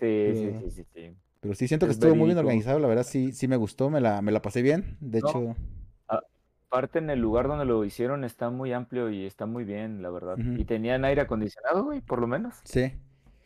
Sí, 0.00 0.32
sí, 0.34 0.70
sí, 0.70 0.84
sí. 0.94 1.10
Pero 1.40 1.54
sí 1.54 1.68
siento 1.68 1.86
que 1.86 1.92
estuvo 1.92 2.14
muy 2.14 2.26
bien 2.26 2.38
organizado, 2.38 2.78
la 2.78 2.88
verdad 2.88 3.06
sí, 3.06 3.32
sí 3.32 3.48
me 3.48 3.56
gustó, 3.56 3.88
me 3.88 4.00
la, 4.00 4.20
me 4.20 4.32
la 4.32 4.42
pasé 4.42 4.62
bien. 4.62 4.96
De 5.00 5.18
hecho. 5.18 5.56
Aparte 6.70 6.98
en 6.98 7.10
el 7.10 7.18
lugar 7.18 7.48
donde 7.48 7.64
lo 7.64 7.84
hicieron 7.84 8.24
está 8.24 8.50
muy 8.50 8.72
amplio 8.72 9.10
y 9.10 9.26
está 9.26 9.46
muy 9.46 9.64
bien, 9.64 10.02
la 10.02 10.10
verdad. 10.10 10.38
Y 10.38 10.64
tenían 10.64 11.04
aire 11.04 11.22
acondicionado, 11.22 11.84
güey, 11.84 12.00
por 12.00 12.20
lo 12.20 12.26
menos. 12.26 12.60
Sí. 12.64 12.92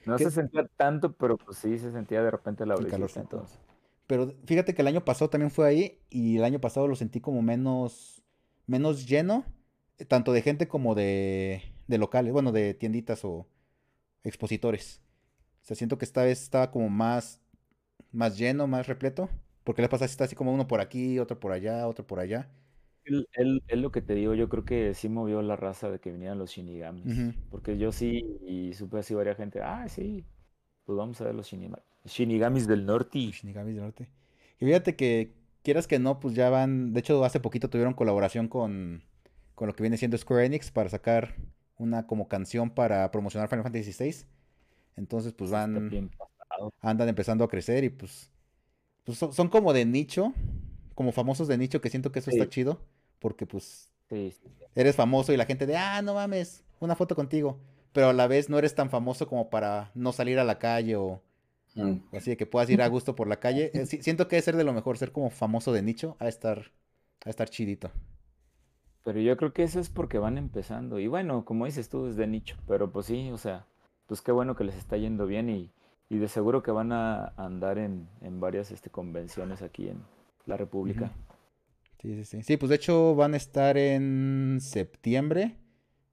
No 0.05 0.19
se 0.19 0.31
sentía 0.31 0.67
tanto, 0.77 1.13
pero 1.13 1.39
pues 1.39 1.59
sí 1.59 1.79
se 1.79 1.91
sentía 1.91 2.23
de 2.23 2.31
repente 2.31 2.67
la 2.67 2.77
calor 2.77 3.11
entonces. 3.17 3.59
Pero 4.07 4.35
fíjate 4.45 4.75
que 4.75 4.83
el 4.83 4.89
año 4.89 5.05
pasado 5.05 5.31
también 5.31 5.51
fue 5.51 5.67
ahí 5.67 5.99
y 6.11 6.37
el 6.37 6.45
año 6.45 6.61
pasado 6.61 6.87
lo 6.87 6.95
sentí 6.95 7.21
como 7.21 7.41
menos, 7.41 8.23
menos 8.67 9.09
lleno, 9.09 9.47
tanto 10.09 10.33
de 10.33 10.43
gente 10.43 10.69
como 10.69 10.95
de, 10.95 11.63
de 11.87 11.99
locales, 11.99 12.33
bueno, 12.35 12.53
de 12.53 12.75
tienditas 12.75 13.25
o 13.25 13.47
expositores. 14.23 15.01
O 15.63 15.67
sea, 15.67 15.77
siento 15.77 15.97
que 15.97 16.05
esta 16.05 16.23
vez 16.23 16.43
estaba 16.43 16.71
como 16.71 16.91
más 16.91 17.41
más 18.15 18.39
lleno, 18.39 18.67
más 18.67 18.87
repleto? 18.87 19.29
Porque 19.65 19.83
le 19.83 19.89
pasa 19.89 20.05
está 20.05 20.25
así 20.25 20.37
como 20.37 20.53
uno 20.53 20.69
por 20.69 20.81
aquí, 20.81 21.19
otro 21.19 21.39
por 21.39 21.53
allá, 21.53 21.87
otro 21.87 22.07
por 22.07 22.21
allá. 22.21 22.51
Él, 23.05 23.63
lo 23.69 23.93
que 23.93 24.03
te 24.03 24.15
digo, 24.15 24.35
yo 24.35 24.49
creo 24.49 24.65
que 24.65 24.95
sí 24.95 25.09
movió 25.09 25.43
la 25.43 25.57
raza 25.57 25.91
de 25.91 25.99
que 25.99 26.11
vinieran 26.11 26.39
los 26.39 26.51
Shinigamis. 26.51 27.35
Porque 27.51 27.79
yo 27.79 27.93
sí, 27.93 28.39
y 28.47 28.73
supe 28.75 28.99
así 28.99 29.15
varias 29.15 29.37
gente, 29.37 29.61
ah, 29.63 29.87
sí, 29.89 30.25
pues 30.85 30.97
vamos 30.97 31.21
a 31.21 31.25
ver 31.25 31.35
los 31.35 31.51
Shinigamis 32.05 32.67
del 32.67 32.87
norte. 32.87 33.19
Shinigamis 33.19 33.75
del 33.75 33.85
norte. 33.85 34.09
Y 34.61 34.67
fíjate 34.67 34.97
que, 34.97 35.35
quieras 35.63 35.87
que 35.87 35.99
no, 35.99 36.21
pues 36.21 36.35
ya 36.35 36.51
van, 36.51 36.93
de 36.93 37.01
hecho 37.01 37.25
hace 37.25 37.41
poquito 37.41 37.71
tuvieron 37.71 37.95
colaboración 37.95 38.49
con, 38.49 39.03
con 39.55 39.69
lo 39.69 39.75
que 39.75 39.83
viene 39.83 39.97
siendo 39.97 40.17
Square 40.19 40.47
Enix 40.47 40.71
para 40.71 40.91
sacar 40.91 41.35
una 41.77 42.07
como 42.07 42.29
canción 42.29 42.71
para 42.71 43.11
promocionar 43.11 43.49
Final 43.49 43.65
Fantasy 43.65 43.93
VI. 43.99 44.27
Entonces, 44.97 45.33
pues 45.33 45.51
van 45.51 46.11
andan 46.81 47.09
empezando 47.09 47.45
a 47.45 47.49
crecer 47.49 47.85
y 47.85 47.91
pues, 47.91 48.31
pues 49.05 49.19
son, 49.19 49.49
como 49.49 49.73
de 49.73 49.85
nicho, 49.85 50.33
como 50.95 51.13
famosos 51.13 51.49
de 51.49 51.59
nicho, 51.59 51.81
que 51.81 51.91
siento 51.91 52.13
que 52.13 52.21
eso 52.21 52.31
está 52.31 52.49
chido, 52.49 52.81
porque 53.25 53.47
pues 53.47 53.91
eres 54.75 54.97
famoso 54.97 55.33
y 55.33 55.39
la 55.39 55.47
gente 55.47 55.65
de, 55.65 55.79
ah, 55.79 56.03
no 56.03 56.13
mames, 56.13 56.63
una 56.79 56.95
foto 56.95 57.17
contigo, 57.17 57.59
pero 57.95 58.11
a 58.11 58.13
la 58.13 58.27
vez 58.27 58.51
no 58.51 58.59
eres 58.59 58.75
tan 58.75 58.91
famoso 58.91 59.27
como 59.27 59.49
para 59.49 59.91
no 59.95 60.13
salir 60.13 60.39
a 60.39 60.45
la 60.45 60.59
calle 60.59 60.97
o, 60.97 61.23
mm. 61.75 62.15
así 62.15 62.29
de 62.29 62.37
que 62.37 62.45
puedas 62.45 62.69
ir 62.69 62.83
a 62.83 62.89
gusto 62.89 63.17
por 63.17 63.27
la 63.27 63.41
calle. 63.41 63.71
Eh, 63.73 63.87
siento 63.87 64.29
que 64.29 64.37
es 64.37 64.45
ser 64.45 64.57
de 64.57 64.65
lo 64.65 64.75
mejor, 64.75 64.99
ser 64.99 65.11
como 65.11 65.31
famoso 65.31 65.73
de 65.73 65.81
nicho, 65.81 66.19
a 66.19 66.29
estar, 66.29 66.71
a 67.25 67.31
estar 67.31 67.49
chidito. 67.49 67.91
Pero 69.05 69.21
yo 69.21 69.39
creo 69.39 69.55
que 69.55 69.63
eso 69.63 69.81
es 69.81 69.89
porque 69.89 70.19
van 70.19 70.37
empezando. 70.37 70.99
Y 70.99 71.07
bueno, 71.07 71.47
como 71.47 71.65
dices 71.65 71.89
tú, 71.89 72.07
es 72.09 72.17
de 72.17 72.27
nicho. 72.27 72.59
Pero 72.69 72.93
pues 72.93 73.07
sí, 73.07 73.31
o 73.31 73.39
sea, 73.39 73.65
pues 74.07 74.21
qué 74.21 74.33
bueno 74.33 74.55
que 74.55 74.65
les 74.65 74.77
está 74.77 74.99
yendo 74.99 75.25
bien 75.25 75.49
y, 75.49 75.71
y 76.11 76.19
de 76.19 76.29
seguro 76.29 76.63
que 76.63 76.73
van 76.73 76.93
a 76.93 77.33
andar 77.39 77.79
en, 77.79 78.07
varias 78.39 78.71
este, 78.71 78.91
convenciones 78.91 79.63
aquí 79.63 79.89
en 79.89 80.05
la 80.45 80.59
República. 80.59 81.11
Sí, 82.05 82.15
sí, 82.17 82.25
sí. 82.27 82.43
Sí, 82.43 82.57
pues 82.59 82.69
de 82.69 82.77
hecho 82.77 83.15
van 83.15 83.33
a 83.33 83.39
estar 83.39 83.79
en 83.79 84.59
septiembre 84.61 85.57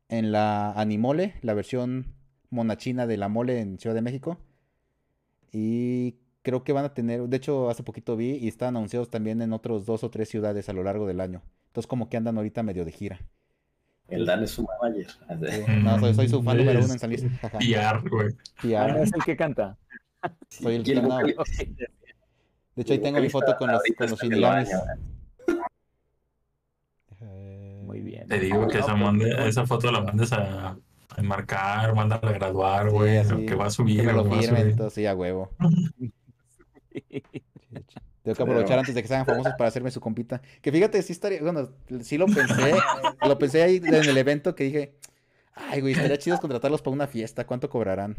en 0.07 0.31
la 0.31 0.71
Animole, 0.71 1.33
la 1.41 1.53
versión 1.53 2.15
monachina 2.49 3.07
de 3.07 3.17
la 3.17 3.27
mole 3.27 3.59
en 3.59 3.77
Ciudad 3.77 3.93
de 3.93 4.01
México. 4.01 4.39
Y 5.51 6.15
creo 6.43 6.63
que 6.63 6.71
van 6.71 6.85
a 6.85 6.93
tener, 6.93 7.23
de 7.23 7.35
hecho 7.35 7.69
hace 7.69 7.83
poquito 7.83 8.15
vi 8.15 8.37
y 8.37 8.47
están 8.47 8.77
anunciados 8.77 9.09
también 9.09 9.41
en 9.41 9.51
otros 9.51 9.85
dos 9.85 10.05
o 10.05 10.09
tres 10.09 10.29
ciudades 10.29 10.69
a 10.69 10.73
lo 10.73 10.81
largo 10.81 11.07
del 11.07 11.19
año. 11.19 11.41
Entonces 11.67 11.87
como 11.87 12.07
que 12.07 12.15
andan 12.15 12.37
ahorita 12.37 12.63
medio 12.63 12.85
de 12.85 12.93
gira. 12.93 13.19
El 14.07 14.25
Dan 14.25 14.43
es 14.43 14.51
su 14.51 14.65
manager. 14.81 15.07
no, 15.83 16.13
soy, 16.13 16.29
su 16.29 16.41
fan 16.41 16.55
número 16.55 16.79
uno 16.85 16.93
en 16.93 16.99
San 16.99 17.09
Luis. 17.09 17.21
PR, 17.41 18.09
güey. 18.09 18.29
PR. 18.61 19.03
es 19.03 19.11
el 19.13 19.25
que 19.25 19.35
canta. 19.35 19.77
Soy 20.47 20.75
el 20.75 20.83
que 20.83 20.93
canta. 20.93 21.17
De 22.77 22.81
hecho, 22.81 22.93
ahí 22.93 22.99
tengo 22.99 23.19
mi 23.19 23.29
foto 23.29 23.57
con 23.57 23.69
los, 23.69 23.81
con 23.97 24.09
los 24.09 24.19
bien. 27.99 28.20
Te 28.31 28.39
digo 28.39 28.65
que 28.69 28.79
esa, 28.79 28.95
mande, 28.95 29.35
esa 29.45 29.67
foto 29.67 29.91
la 29.91 29.99
mandes 29.99 30.31
a, 30.31 30.69
a 30.69 30.77
enmarcar, 31.17 31.93
mándala 31.93 32.29
a 32.29 32.31
graduar, 32.31 32.89
güey. 32.89 33.25
Sí, 33.25 33.45
que 33.45 33.55
va 33.55 33.65
a 33.65 33.69
subir. 33.69 33.99
Que 33.99 34.07
me 34.07 34.13
lo 34.13 34.23
firmen, 34.23 34.69
entonces, 34.69 34.93
sí, 34.93 35.05
a 35.05 35.13
huevo. 35.13 35.51
Tengo 38.23 38.35
que 38.35 38.43
aprovechar 38.43 38.79
antes 38.79 38.95
de 38.95 39.01
que 39.01 39.07
sean 39.09 39.25
famosos 39.25 39.51
para 39.57 39.67
hacerme 39.67 39.91
su 39.91 39.99
compita. 39.99 40.41
Que 40.61 40.71
fíjate, 40.71 41.01
sí 41.01 41.11
estaría, 41.11 41.41
bueno, 41.41 41.71
sí 42.01 42.17
lo 42.17 42.27
pensé, 42.27 42.73
lo 43.27 43.37
pensé 43.37 43.63
ahí 43.63 43.81
en 43.83 43.95
el 43.95 44.17
evento 44.17 44.55
que 44.55 44.63
dije, 44.63 44.95
ay, 45.53 45.81
güey, 45.81 45.93
estaría 45.93 46.17
chido 46.17 46.39
contratarlos 46.39 46.81
para 46.81 46.93
una 46.93 47.07
fiesta, 47.07 47.45
¿cuánto 47.45 47.69
cobrarán? 47.69 48.15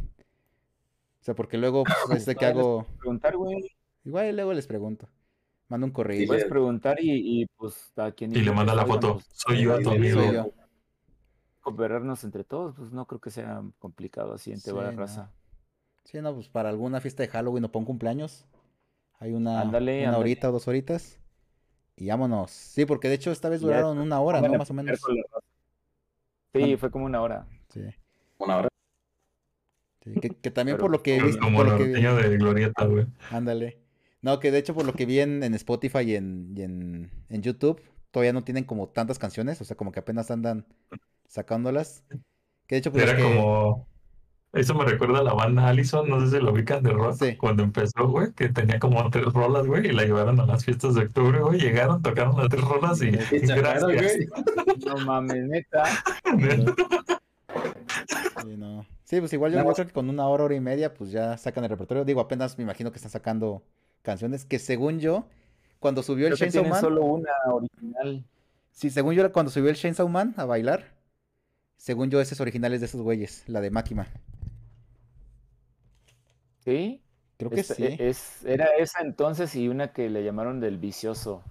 O 1.22 1.24
sea, 1.24 1.34
porque 1.34 1.56
luego, 1.56 1.84
pues, 2.06 2.18
este 2.18 2.34
que 2.34 2.44
hago... 2.44 2.86
Preguntar, 2.98 3.34
güey. 3.36 3.72
Igual 4.04 4.36
luego 4.36 4.52
les 4.52 4.66
pregunto. 4.66 5.08
Mando 5.72 5.86
un 5.86 5.92
correo. 5.92 6.26
puedes 6.26 6.44
preguntar 6.44 6.98
y, 7.00 7.46
pues 7.56 7.94
a 7.96 8.12
quien... 8.12 8.36
Y 8.36 8.42
le 8.42 8.52
manda 8.52 8.74
la 8.74 8.84
foto, 8.84 9.14
pues, 9.14 9.26
soy 9.32 9.62
yo 9.62 9.74
a 9.74 9.78
tu 9.78 9.88
amigo. 9.88 10.52
Cooperarnos 11.62 12.24
entre 12.24 12.44
todos, 12.44 12.74
pues 12.76 12.92
no 12.92 13.06
creo 13.06 13.22
que 13.22 13.30
sea 13.30 13.62
complicado 13.78 14.34
así 14.34 14.52
en 14.52 14.60
sí, 14.60 14.70
raza. 14.70 15.32
Sí, 16.04 16.20
no, 16.20 16.34
pues 16.34 16.50
para 16.50 16.68
alguna 16.68 17.00
fiesta 17.00 17.22
de 17.22 17.30
Halloween 17.30 17.64
o 17.64 17.68
para 17.72 17.78
un 17.78 17.86
cumpleaños, 17.86 18.44
hay 19.18 19.32
una, 19.32 19.62
una 19.62 20.18
horita 20.18 20.50
o 20.50 20.52
dos 20.52 20.68
horitas. 20.68 21.18
Y 21.96 22.08
vámonos. 22.08 22.50
Sí, 22.50 22.84
porque 22.84 23.08
de 23.08 23.14
hecho 23.14 23.30
esta 23.30 23.48
vez 23.48 23.62
duraron 23.62 23.96
una 23.96 24.20
hora, 24.20 24.42
¿no? 24.42 24.52
Más 24.52 24.70
o 24.70 24.74
menos. 24.74 25.00
Sí, 26.52 26.76
fue 26.76 26.90
como 26.90 27.06
una 27.06 27.22
hora. 27.22 27.46
Sí. 27.70 27.80
Una 28.36 28.58
hora. 28.58 28.68
Sí, 30.04 30.12
que, 30.20 30.50
también 30.50 30.76
por 30.76 30.90
lo 30.90 31.02
que 31.02 31.18
vi. 31.18 31.38
Como 31.38 31.56
por 31.56 31.66
lo 31.66 31.78
que 31.78 31.84
de 31.86 32.36
glorieta, 32.36 32.84
güey. 32.84 33.06
Ándale. 33.30 33.82
No, 34.22 34.40
que 34.40 34.50
de 34.50 34.58
hecho 34.58 34.74
por 34.74 34.86
lo 34.86 34.92
que 34.94 35.04
vi 35.04 35.20
en, 35.20 35.42
Spotify 35.54 36.00
y, 36.00 36.14
en, 36.16 36.54
y 36.56 36.62
en, 36.62 37.10
en, 37.28 37.42
YouTube, 37.42 37.82
todavía 38.10 38.32
no 38.32 38.44
tienen 38.44 38.64
como 38.64 38.88
tantas 38.88 39.18
canciones, 39.18 39.60
o 39.60 39.64
sea, 39.64 39.76
como 39.76 39.92
que 39.92 40.00
apenas 40.00 40.30
andan 40.30 40.64
sacándolas. 41.28 42.04
Que 42.66 42.76
de 42.76 42.78
hecho, 42.78 42.92
pues. 42.92 43.04
Era 43.04 43.20
como 43.20 43.86
eso 44.52 44.74
me 44.74 44.84
recuerda 44.84 45.20
a 45.20 45.22
la 45.22 45.32
banda 45.32 45.66
Allison, 45.66 46.06
no 46.06 46.20
sé 46.20 46.36
si 46.36 46.44
lo 46.44 46.52
ubican 46.52 46.82
de 46.82 46.90
rock, 46.90 47.38
cuando 47.38 47.62
empezó, 47.62 48.06
güey, 48.06 48.32
que 48.34 48.50
tenía 48.50 48.78
como 48.78 49.08
tres 49.08 49.32
rolas, 49.32 49.66
güey, 49.66 49.88
y 49.88 49.92
la 49.92 50.04
llevaron 50.04 50.38
a 50.40 50.46
las 50.46 50.62
fiestas 50.66 50.94
de 50.94 51.04
octubre, 51.04 51.40
güey, 51.40 51.58
llegaron, 51.58 52.02
tocaron 52.02 52.36
las 52.36 52.50
tres 52.50 52.62
rolas 52.62 53.00
y, 53.00 53.10
gracias. 53.46 54.16
No 54.86 54.96
mames, 55.06 55.44
neta. 55.48 55.84
Sí, 58.42 58.56
no. 58.58 58.84
sí, 59.04 59.20
pues 59.20 59.32
igual 59.32 59.52
yo 59.52 59.62
creo 59.72 59.86
que 59.86 59.92
con 59.92 60.10
una 60.10 60.26
hora, 60.26 60.44
hora 60.44 60.54
y 60.54 60.60
media, 60.60 60.92
pues 60.92 61.12
ya 61.12 61.38
sacan 61.38 61.64
el 61.64 61.70
repertorio. 61.70 62.04
Digo, 62.04 62.20
apenas 62.20 62.58
me 62.58 62.64
imagino 62.64 62.90
que 62.90 62.96
están 62.96 63.12
sacando 63.12 63.62
canciones 64.03 64.44
que 64.44 64.59
según 64.59 65.00
yo, 65.00 65.26
cuando 65.80 66.03
subió 66.03 66.28
el 66.28 66.34
Chainsaw 66.36 66.64
Man... 66.64 66.80
solo 66.80 67.05
una 67.05 67.32
original. 67.46 68.24
Sí, 68.70 68.90
según 68.90 69.14
yo, 69.14 69.32
cuando 69.32 69.50
subió 69.50 69.70
el 69.70 69.76
Chainsaw 69.76 70.09
Man 70.09 70.34
a 70.36 70.44
bailar, 70.44 70.92
Según 71.82 72.11
yo, 72.11 72.20
ese 72.20 72.34
es 72.34 72.40
original 72.40 72.72
es 72.74 72.80
de 72.80 72.86
esos 72.86 73.00
güeyes, 73.00 73.42
la 73.48 73.61
de 73.61 73.72
Máquima. 73.72 74.07
¿Sí? 76.64 77.03
Creo 77.38 77.50
que 77.50 77.64
sí. 77.64 77.96
Es, 77.98 78.44
era 78.44 78.66
esa 78.78 79.00
entonces 79.00 79.57
y 79.57 79.66
una 79.66 79.92
que 79.92 80.09
le 80.09 80.22
llamaron 80.22 80.61
del 80.61 80.78
vicioso. 80.78 81.42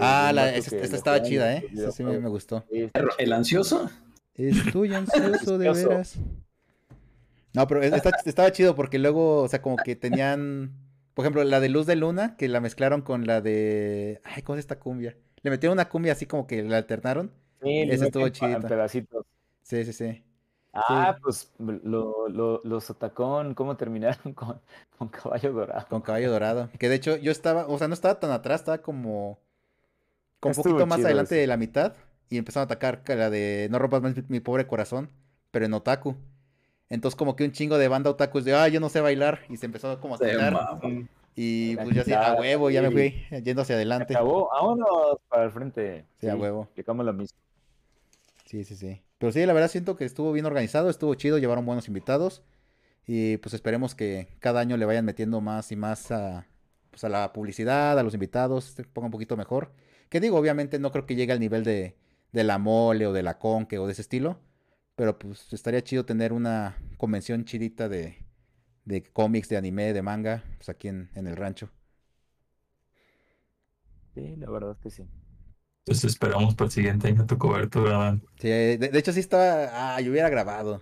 ah, 0.00 0.32
la, 0.34 0.52
esta, 0.52 0.76
estaba 0.78 1.22
chida, 1.22 1.54
¿eh? 1.54 1.68
Esa 1.72 1.92
sí 1.92 2.02
me, 2.02 2.28
gustó. 2.28 2.64
¿El 3.18 3.32
ansioso? 3.32 3.88
Estoy 4.34 4.94
ansioso 4.94 5.58
de 5.58 5.70
veras. 5.72 6.16
No, 7.54 7.68
pero 7.68 7.82
estaba 7.82 8.50
chido 8.50 8.74
porque 8.74 8.98
luego, 8.98 9.42
o 9.42 9.48
sea, 9.48 9.62
como 9.62 9.76
que 9.76 9.94
tenían, 9.94 10.72
por 11.14 11.24
ejemplo, 11.24 11.44
la 11.44 11.60
de 11.60 11.68
Luz 11.68 11.86
de 11.86 11.96
Luna, 11.96 12.36
que 12.36 12.48
la 12.48 12.60
mezclaron 12.60 13.02
con 13.02 13.26
la 13.26 13.40
de, 13.40 14.20
ay, 14.24 14.42
¿cómo 14.42 14.56
es 14.56 14.60
esta 14.60 14.78
cumbia? 14.78 15.16
Le 15.42 15.50
metieron 15.50 15.74
una 15.74 15.88
cumbia 15.88 16.12
así 16.12 16.26
como 16.26 16.46
que 16.46 16.62
la 16.62 16.78
alternaron. 16.78 17.32
Sí, 17.62 17.82
Esa 17.82 18.06
estuvo 18.06 18.28
chida. 18.28 18.60
pedacitos. 18.60 19.26
Sí, 19.62 19.84
sí, 19.84 19.92
sí. 19.92 20.22
Ah, 20.72 21.18
pues 21.22 21.52
lo, 21.58 22.28
lo, 22.28 22.62
los 22.64 22.90
atacón, 22.90 23.54
¿cómo 23.54 23.76
terminaron 23.76 24.32
con, 24.34 24.60
con, 24.96 25.08
Caballo 25.08 25.52
Dorado? 25.52 25.86
Con 25.88 26.00
Caballo 26.00 26.30
Dorado. 26.30 26.70
Que 26.78 26.88
de 26.88 26.94
hecho 26.94 27.16
yo 27.16 27.30
estaba, 27.30 27.66
o 27.66 27.76
sea, 27.78 27.88
no 27.88 27.94
estaba 27.94 28.18
tan 28.18 28.30
atrás, 28.30 28.62
estaba 28.62 28.78
como, 28.78 29.38
como 30.40 30.54
un 30.56 30.62
poquito 30.62 30.86
más 30.86 31.04
adelante 31.04 31.34
de 31.34 31.46
la 31.46 31.56
mitad. 31.56 31.94
Y 32.30 32.38
empezaron 32.38 32.62
a 32.62 32.72
atacar 32.72 33.02
la 33.08 33.28
de 33.28 33.68
No 33.70 33.78
rompas 33.78 34.00
más 34.00 34.14
mi, 34.30 34.40
pobre 34.40 34.66
corazón, 34.66 35.10
pero 35.50 35.66
en 35.66 35.74
otaku. 35.74 36.16
Entonces 36.92 37.16
como 37.16 37.36
que 37.36 37.44
un 37.44 37.52
chingo 37.52 37.78
de 37.78 37.88
banda 37.88 38.10
otaku 38.10 38.40
es 38.40 38.44
de, 38.44 38.54
ah, 38.54 38.68
yo 38.68 38.78
no 38.78 38.90
sé 38.90 39.00
bailar. 39.00 39.40
Y 39.48 39.56
se 39.56 39.64
empezó 39.64 39.98
como 39.98 40.12
a 40.12 40.16
atacar. 40.18 40.78
Y 41.34 41.74
pues 41.76 41.94
yo 41.94 42.02
así, 42.02 42.12
a 42.12 42.34
huevo, 42.34 42.68
ya 42.68 42.82
me 42.82 42.90
fui 42.90 43.14
yendo 43.42 43.62
hacia 43.62 43.76
adelante. 43.76 44.12
Acabó, 44.14 44.50
vámonos 44.52 45.18
para 45.26 45.44
el 45.44 45.50
frente. 45.50 46.04
Sí, 46.20 46.28
a 46.28 46.36
huevo. 46.36 46.68
Llegamos 46.76 47.06
la 47.06 47.14
misma. 47.14 47.38
Sí, 48.44 48.64
sí, 48.64 48.76
sí. 48.76 49.00
Pero 49.16 49.32
sí, 49.32 49.46
la 49.46 49.54
verdad 49.54 49.70
siento 49.70 49.96
que 49.96 50.04
estuvo 50.04 50.32
bien 50.32 50.44
organizado, 50.44 50.90
estuvo 50.90 51.14
chido, 51.14 51.38
llevaron 51.38 51.64
buenos 51.64 51.88
invitados. 51.88 52.42
Y 53.06 53.38
pues 53.38 53.54
esperemos 53.54 53.94
que 53.94 54.28
cada 54.38 54.60
año 54.60 54.76
le 54.76 54.84
vayan 54.84 55.06
metiendo 55.06 55.40
más 55.40 55.72
y 55.72 55.76
más 55.76 56.12
a, 56.12 56.46
pues, 56.90 57.04
a 57.04 57.08
la 57.08 57.32
publicidad, 57.32 57.98
a 57.98 58.02
los 58.02 58.12
invitados, 58.12 58.64
se 58.64 58.84
ponga 58.84 59.06
un 59.06 59.12
poquito 59.12 59.38
mejor. 59.38 59.72
Que 60.10 60.20
digo, 60.20 60.36
obviamente 60.36 60.78
no 60.78 60.92
creo 60.92 61.06
que 61.06 61.14
llegue 61.14 61.32
al 61.32 61.40
nivel 61.40 61.64
de, 61.64 61.96
de 62.32 62.44
la 62.44 62.58
mole 62.58 63.06
o 63.06 63.14
de 63.14 63.22
la 63.22 63.38
conque 63.38 63.78
o 63.78 63.86
de 63.86 63.92
ese 63.92 64.02
estilo. 64.02 64.36
Pero 65.02 65.18
pues 65.18 65.52
estaría 65.52 65.82
chido 65.82 66.04
tener 66.04 66.32
una 66.32 66.78
convención 66.96 67.44
chidita 67.44 67.88
de, 67.88 68.24
de 68.84 69.02
cómics, 69.02 69.48
de 69.48 69.56
anime, 69.56 69.92
de 69.92 70.00
manga, 70.00 70.44
pues 70.58 70.68
aquí 70.68 70.86
en, 70.86 71.10
en 71.16 71.26
el 71.26 71.34
rancho. 71.34 71.70
Sí, 74.14 74.36
la 74.36 74.48
verdad 74.48 74.76
que 74.80 74.90
sí. 74.90 75.02
Entonces 75.80 76.12
esperamos 76.12 76.54
para 76.54 76.66
el 76.66 76.70
siguiente 76.70 77.08
año 77.08 77.26
tu 77.26 77.36
cobertura, 77.36 78.16
Sí, 78.38 78.46
de, 78.48 78.90
hecho 78.92 79.12
sí 79.12 79.18
estaba. 79.18 79.96
Ah, 79.96 80.00
yo 80.00 80.12
hubiera 80.12 80.28
grabado. 80.28 80.80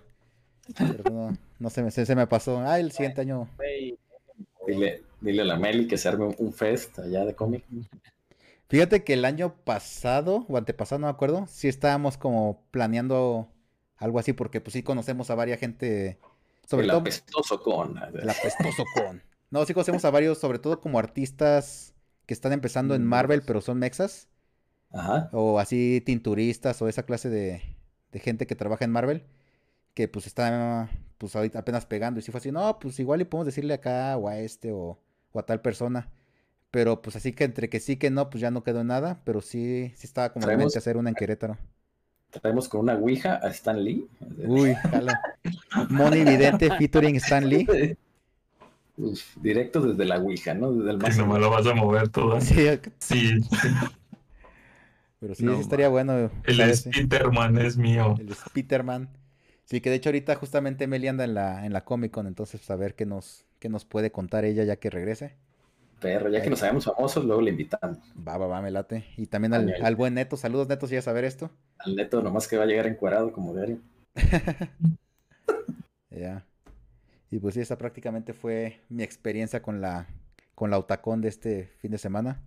Pero 0.77 1.33
no, 1.57 1.69
se, 1.71 1.81
me, 1.81 1.89
se, 1.89 2.15
me 2.15 2.27
pasó. 2.27 2.59
Ah, 2.59 2.79
el 2.79 2.91
siguiente 2.91 3.21
año. 3.21 3.49
Dile, 4.67 5.01
dile 5.19 5.41
a 5.41 5.45
la 5.45 5.57
Meli 5.57 5.87
que 5.87 5.97
se 5.97 6.07
arme 6.07 6.35
un 6.37 6.53
fest 6.53 6.99
allá 6.99 7.25
de 7.25 7.33
cómic. 7.33 7.63
Fíjate 8.69 9.03
que 9.03 9.13
el 9.13 9.25
año 9.25 9.55
pasado, 9.63 10.45
o 10.47 10.57
antepasado, 10.57 10.99
no 10.99 11.07
me 11.07 11.11
acuerdo, 11.11 11.47
sí 11.47 11.67
estábamos 11.67 12.17
como 12.17 12.61
planeando 12.69 13.49
algo 14.01 14.19
así, 14.19 14.33
porque 14.33 14.59
pues 14.59 14.73
sí 14.73 14.83
conocemos 14.83 15.29
a 15.29 15.35
varias 15.35 15.59
gente. 15.59 16.17
Sobre 16.67 16.85
el 16.85 16.91
apestoso 16.91 17.61
con. 17.61 17.97
El 17.97 18.29
apestoso 18.29 18.83
con. 18.95 19.21
No, 19.51 19.65
sí 19.65 19.73
conocemos 19.73 20.03
a 20.05 20.09
varios, 20.09 20.39
sobre 20.39 20.59
todo 20.59 20.81
como 20.81 20.97
artistas 20.97 21.93
que 22.25 22.33
están 22.33 22.51
empezando 22.51 22.95
en 22.95 23.05
mm. 23.05 23.09
Marvel, 23.09 23.43
pero 23.45 23.61
son 23.61 23.79
mexas. 23.79 24.27
O 25.31 25.59
así 25.59 26.01
tinturistas 26.05 26.81
o 26.81 26.87
esa 26.87 27.03
clase 27.03 27.29
de, 27.29 27.61
gente 28.13 28.47
que 28.47 28.55
trabaja 28.55 28.85
en 28.85 28.91
Marvel. 28.91 29.23
Que 29.93 30.07
pues 30.07 30.25
está 30.25 30.89
pues 31.17 31.35
ahorita 31.35 31.59
apenas 31.59 31.85
pegando. 31.85 32.19
Y 32.19 32.23
si 32.23 32.31
fue 32.31 32.39
así, 32.39 32.51
no, 32.51 32.79
pues 32.79 32.99
igual 32.99 33.21
y 33.21 33.25
podemos 33.25 33.45
decirle 33.45 33.73
acá 33.73 34.17
o 34.17 34.27
a 34.27 34.39
este 34.39 34.71
o, 34.71 34.99
a 35.35 35.43
tal 35.43 35.61
persona. 35.61 36.09
Pero 36.71 37.01
pues 37.01 37.17
así 37.17 37.33
que 37.33 37.43
entre 37.43 37.69
que 37.69 37.79
sí 37.79 37.97
que 37.97 38.09
no, 38.09 38.29
pues 38.29 38.41
ya 38.41 38.49
no 38.49 38.63
quedó 38.63 38.83
nada. 38.83 39.21
Pero 39.25 39.41
sí, 39.41 39.91
sí 39.95 40.07
estaba 40.07 40.33
como 40.33 40.49
en 40.49 40.61
hacer 40.61 40.97
una 40.97 41.09
en 41.09 41.15
Querétaro. 41.15 41.57
Traemos 42.31 42.69
con 42.69 42.81
una 42.81 42.95
Ouija 42.95 43.39
a 43.43 43.49
Stan 43.49 43.83
Lee. 43.83 44.07
Uy, 44.37 44.73
jala. 44.75 45.19
Moni 45.89 46.23
Vidente 46.23 46.69
featuring 46.77 47.15
Stan 47.17 47.47
Lee. 47.47 47.67
directo 49.37 49.81
desde 49.81 50.05
la 50.05 50.17
Ouija, 50.19 50.53
¿no? 50.53 50.71
Desde 50.71 50.91
el 50.91 50.97
más. 50.97 51.17
no 51.17 51.25
me 51.27 51.39
lo 51.39 51.49
vas 51.49 51.67
a 51.67 51.73
mover 51.73 52.09
todo. 52.09 52.39
Sí. 52.39 52.67
sí. 52.99 53.37
Pero 55.19 55.35
sí, 55.35 55.45
estaría 55.47 55.89
bueno. 55.89 56.31
El 56.45 56.75
Spiderman 56.75 57.57
es 57.59 57.77
mío. 57.77 58.15
El 58.19 58.33
Spiderman. 58.33 59.09
Sí, 59.65 59.79
que 59.79 59.89
de 59.89 59.97
hecho 59.97 60.09
ahorita 60.09 60.35
justamente 60.35 60.87
Meli 60.87 61.07
anda 61.07 61.23
en 61.23 61.33
la, 61.33 61.65
en 61.65 61.73
la 61.73 61.85
Comic 61.85 62.11
Con, 62.11 62.27
entonces 62.27 62.59
pues, 62.59 62.71
a 62.71 62.75
ver 62.75 62.95
qué 62.95 63.05
nos, 63.05 63.45
qué 63.59 63.69
nos 63.69 63.85
puede 63.85 64.11
contar 64.11 64.45
ella 64.45 64.63
ya 64.63 64.77
que 64.77 64.89
regrese. 64.89 65.35
Perro, 66.01 66.29
ya 66.29 66.41
que 66.41 66.49
nos 66.49 66.59
sabemos 66.59 66.85
famosos, 66.85 67.23
luego 67.23 67.41
le 67.41 67.51
invitamos. 67.51 67.99
Va, 68.27 68.37
va, 68.37 68.47
va, 68.47 68.61
me 68.61 68.71
late. 68.71 69.05
Y 69.15 69.27
también 69.27 69.53
al, 69.53 69.95
buen 69.95 70.15
Neto. 70.15 70.35
Saludos, 70.35 70.67
Neto, 70.67 70.87
si 70.87 70.95
ya 70.95 71.01
saber 71.01 71.23
esto. 71.23 71.51
Al 71.77 71.95
Neto, 71.95 72.21
nomás 72.21 72.47
que 72.47 72.57
va 72.57 72.63
a 72.63 72.65
llegar 72.65 72.87
encuadrado 72.87 73.31
como 73.31 73.53
diario. 73.53 73.79
ya. 76.09 76.43
Y 77.29 77.39
pues 77.39 77.53
sí, 77.53 77.61
esa 77.61 77.77
prácticamente 77.77 78.33
fue 78.33 78.81
mi 78.89 79.03
experiencia 79.03 79.61
con 79.61 79.79
la, 79.79 80.07
con 80.55 80.71
la 80.71 80.79
Otacón 80.79 81.21
de 81.21 81.29
este 81.29 81.71
fin 81.77 81.91
de 81.91 81.99
semana. 81.99 82.41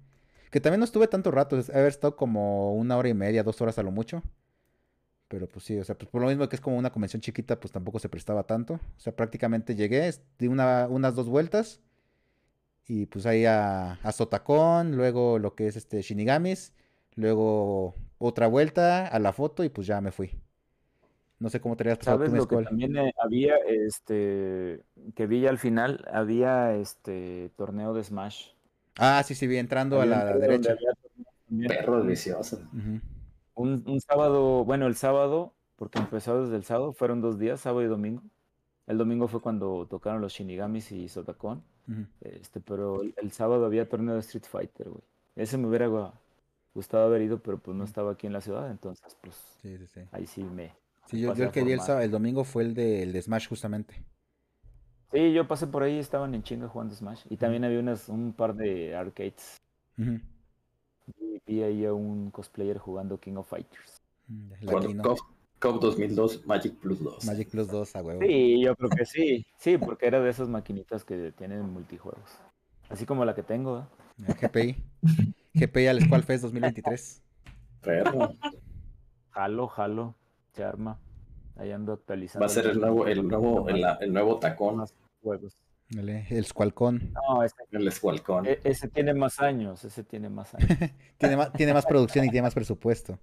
Que 0.51 0.61
también 0.61 0.81
no 0.81 0.85
estuve 0.85 1.07
tanto 1.07 1.31
rato, 1.31 1.57
haber 1.57 1.87
estado 1.87 2.17
como 2.17 2.75
una 2.75 2.97
hora 2.97 3.09
y 3.09 3.15
media, 3.15 3.45
dos 3.45 3.61
horas 3.61 3.79
a 3.79 3.83
lo 3.83 3.93
mucho. 3.93 4.23
Pero 5.29 5.49
pues 5.49 5.65
sí, 5.65 5.79
o 5.79 5.85
sea, 5.85 5.97
pues 5.97 6.11
por 6.11 6.21
lo 6.21 6.29
mismo 6.29 6.49
que 6.49 6.57
es 6.57 6.61
como 6.61 6.77
una 6.77 6.91
convención 6.91 7.23
chiquita, 7.23 7.59
pues 7.59 7.73
tampoco 7.73 7.99
se 7.99 8.09
prestaba 8.09 8.45
tanto. 8.45 8.75
O 8.75 9.01
sea, 9.01 9.15
prácticamente 9.15 9.75
llegué, 9.75 10.13
di 10.39 10.49
una, 10.49 10.87
unas 10.89 11.15
dos 11.15 11.29
vueltas. 11.29 11.81
Y 12.87 13.07
pues 13.07 13.27
ahí 13.27 13.47
a, 13.47 13.93
a 13.93 14.13
Sotacón, 14.13 14.97
luego 14.97 15.39
lo 15.39 15.55
que 15.55 15.67
es 15.67 15.77
este 15.77 16.03
Shinigamis, 16.03 16.75
luego 17.15 17.95
otra 18.19 18.47
vuelta 18.47 19.07
a 19.07 19.19
la 19.19 19.33
foto 19.33 19.65
y 19.65 19.69
pues 19.69 19.87
ya 19.87 20.01
me 20.01 20.13
fui. 20.13 20.31
No 21.39 21.51
sé 21.51 21.61
cómo 21.61 21.77
te 21.77 21.83
habías 21.85 21.99
pasado 21.99 22.19
¿Sabes 22.19 22.33
lo 22.33 22.47
que 22.47 22.65
también 22.65 22.97
eh, 22.97 23.13
había, 23.23 23.57
este, 23.67 24.83
que 25.15 25.27
vi 25.27 25.47
al 25.47 25.59
final, 25.59 26.05
había 26.11 26.75
este 26.75 27.51
torneo 27.57 27.93
de 27.93 28.05
Smash. 28.05 28.49
Ah, 28.97 29.23
sí, 29.25 29.35
sí, 29.35 29.47
vi 29.47 29.57
entrando 29.57 30.01
a 30.01 30.07
la 30.07 30.37
derecha. 30.37 30.77
Perro 31.69 32.03
delicioso. 32.03 32.63
un, 33.55 34.01
sábado, 34.01 34.65
bueno, 34.65 34.87
el 34.87 34.95
sábado, 34.95 35.53
porque 35.77 35.99
empezó 35.99 36.43
desde 36.43 36.57
el 36.57 36.65
sábado, 36.65 36.93
fueron 36.93 37.21
dos 37.21 37.39
días, 37.39 37.61
sábado 37.61 37.83
y 37.83 37.89
domingo. 37.89 38.23
El 38.87 38.99
domingo 38.99 39.29
fue 39.29 39.41
cuando 39.41 39.87
tocaron 39.89 40.21
los 40.21 40.33
Shinigamis 40.33 40.93
y 40.93 41.09
Sotacon. 41.09 41.63
este, 42.21 42.61
pero 42.61 43.03
el, 43.03 43.33
sábado 43.33 43.65
había 43.65 43.89
torneo 43.89 44.15
de 44.15 44.21
Street 44.21 44.45
Fighter, 44.45 44.89
güey. 44.91 45.03
Ese 45.37 45.59
me 45.59 45.67
hubiera 45.67 45.89
gustado 46.75 47.07
haber 47.07 47.23
ido, 47.23 47.41
pero 47.41 47.59
pues 47.59 47.77
no 47.77 47.85
estaba 47.85 48.13
aquí 48.13 48.27
en 48.27 48.33
la 48.33 48.41
ciudad, 48.41 48.71
entonces 48.71 49.17
pues 49.21 49.35
sí, 49.63 49.77
sí, 49.79 49.87
sí. 49.87 50.01
ahí 50.13 50.27
sí 50.27 50.45
me... 50.45 50.73
Sí, 51.07 51.21
yo, 51.21 51.33
el 51.33 51.51
que 51.51 51.63
vi 51.65 51.73
el, 51.73 51.81
sábado, 51.81 52.05
el 52.05 52.11
domingo 52.11 52.45
fue 52.45 52.63
el 52.63 52.75
de, 52.75 53.03
el 53.03 53.13
de 53.13 53.21
Smash 53.21 53.49
justamente. 53.49 54.03
Sí, 55.13 55.33
yo 55.33 55.47
pasé 55.47 55.67
por 55.67 55.83
ahí, 55.83 55.99
estaban 55.99 56.35
en 56.35 56.43
chinga 56.43 56.69
jugando 56.69 56.95
Smash. 56.95 57.25
Y 57.31 57.37
también 57.37 57.65
había 57.65 57.79
unas, 57.79 58.09
un 58.09 58.33
par 58.33 58.55
de 58.55 58.97
arcades. 58.97 59.61
y 59.97 61.41
vi 61.47 61.63
ahí 61.63 61.85
a 61.85 61.93
un 61.93 62.31
cosplayer 62.31 62.79
jugando 62.79 63.19
King 63.19 63.37
of 63.37 63.49
Fighters. 63.49 64.03
Mm, 64.29 64.53
COP 65.65 65.81
2002, 65.81 66.47
Magic 66.47 66.75
Plus 66.75 67.03
2. 67.03 67.25
Magic 67.25 67.49
Plus 67.49 67.69
2, 67.69 67.97
a 67.97 68.03
huevo. 68.03 68.21
Sí, 68.21 68.63
yo 68.63 68.77
creo 68.77 68.91
que 68.91 69.07
sí. 69.07 69.47
Sí, 69.57 69.79
porque 69.79 70.07
era 70.07 70.21
de 70.21 70.29
esas 70.29 70.47
maquinitas 70.47 71.05
que 71.05 71.33
tienen 71.33 71.63
multijuegos. 71.71 72.39
Así 72.91 73.07
como 73.07 73.25
la 73.25 73.35
que 73.35 73.43
tengo. 73.43 73.87
¿eh? 74.29 74.35
GPI. 74.43 74.77
GPI 75.55 75.87
al 75.87 76.03
Squall 76.03 76.23
Fest 76.23 76.43
2023. 76.43 77.23
Perro. 77.81 78.35
Jalo, 79.31 79.69
jalo. 79.69 80.15
Se 80.53 80.65
arma. 80.65 81.01
Ahí 81.57 81.73
ando 81.73 81.95
actualizando. 81.95 82.43
Va 82.43 82.47
a 82.47 82.51
ser 82.51 82.67
el 82.67 82.79
nuevo, 82.79 83.07
el 83.07 83.27
nuevo, 83.27 83.67
el 83.69 84.13
nuevo 84.13 84.39
tacón 84.39 84.85
juegos. 85.23 85.57
El, 85.97 86.45
Squalcón. 86.45 87.15
No, 87.15 87.43
ese, 87.43 87.55
el 87.71 87.91
Squalcón. 87.91 88.47
E, 88.47 88.61
ese 88.65 88.89
tiene 88.89 89.15
más 89.15 89.41
años, 89.41 89.83
ese 89.83 90.05
tiene 90.05 90.29
más 90.29 90.55
años. 90.55 90.69
tiene, 91.17 91.37
más, 91.39 91.53
tiene 91.55 91.73
más 91.73 91.87
producción 91.87 92.27
y 92.27 92.29
tiene 92.29 92.43
más 92.43 92.55
presupuesto. 92.55 93.19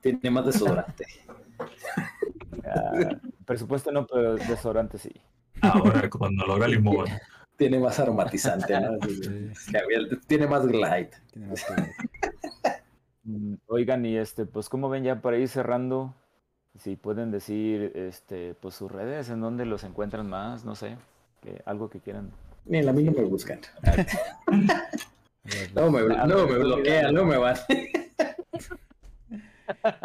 Tiene 0.00 0.30
más 0.30 0.46
desodorante. 0.46 1.06
Ah, 2.64 3.16
presupuesto 3.46 3.90
no, 3.92 4.06
pero 4.06 4.34
desodorante 4.34 4.98
sí. 4.98 5.10
Ahora 5.62 6.10
cuando 6.10 6.44
lo 6.44 6.54
haga 6.54 6.68
limón. 6.68 7.06
Tiene 7.56 7.78
más 7.78 7.98
aromatizante, 7.98 8.78
¿no? 8.78 8.98
Tiene 10.26 10.46
más 10.46 10.66
glide. 10.66 11.10
Mm, 13.22 13.54
oigan, 13.68 14.04
y 14.04 14.18
este, 14.18 14.44
pues, 14.44 14.68
¿cómo 14.68 14.90
ven 14.90 15.04
ya 15.04 15.22
para 15.22 15.38
ir 15.38 15.48
cerrando? 15.48 16.14
Si 16.78 16.96
pueden 16.96 17.30
decir, 17.30 17.92
este, 17.94 18.54
pues, 18.54 18.74
sus 18.74 18.92
redes, 18.92 19.30
en 19.30 19.40
dónde 19.40 19.64
los 19.64 19.82
encuentran 19.84 20.28
más, 20.28 20.66
no 20.66 20.74
sé 20.74 20.98
algo 21.64 21.88
que 21.88 22.00
quieran. 22.00 22.30
Ni 22.66 22.86
a 22.86 22.92
mí 22.92 23.02
no 23.02 23.12
me 23.12 23.22
buscan. 23.22 23.60
no, 25.74 25.90
me, 25.90 26.02
no 26.02 26.46
me 26.46 26.58
bloquean, 26.58 27.14
no 27.14 27.24
me 27.24 27.38
van. 27.38 27.56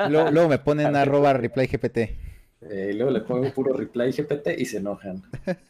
Luego, 0.09 0.49
me 0.49 0.59
ponen 0.59 0.95
arroba 0.95 1.33
reply 1.33 1.67
GPT. 1.67 1.97
Eh, 2.61 2.93
luego 2.93 3.11
le 3.11 3.21
pongo 3.21 3.51
puro 3.53 3.73
reply 3.73 4.11
GPT 4.11 4.57
y 4.57 4.65
se 4.65 4.77
enojan. 4.77 5.23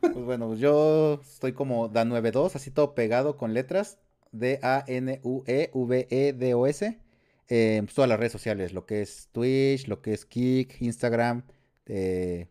Pues 0.00 0.24
bueno, 0.24 0.46
pues 0.48 0.60
yo 0.60 1.20
estoy 1.22 1.52
como 1.52 1.90
Dan92, 1.90 2.54
así 2.54 2.70
todo 2.70 2.94
pegado 2.94 3.36
con 3.36 3.52
letras. 3.52 3.98
D-A-N-U-E-V-E-D-O-S. 4.32 5.24
Eh, 7.48 7.80
pues 7.84 7.94
todas 7.94 8.08
las 8.08 8.18
redes 8.18 8.32
sociales, 8.32 8.72
lo 8.72 8.86
que 8.86 9.02
es 9.02 9.28
Twitch, 9.32 9.86
lo 9.88 10.00
que 10.00 10.14
es 10.14 10.24
Kik, 10.24 10.80
Instagram, 10.80 11.42
eh, 11.86 12.48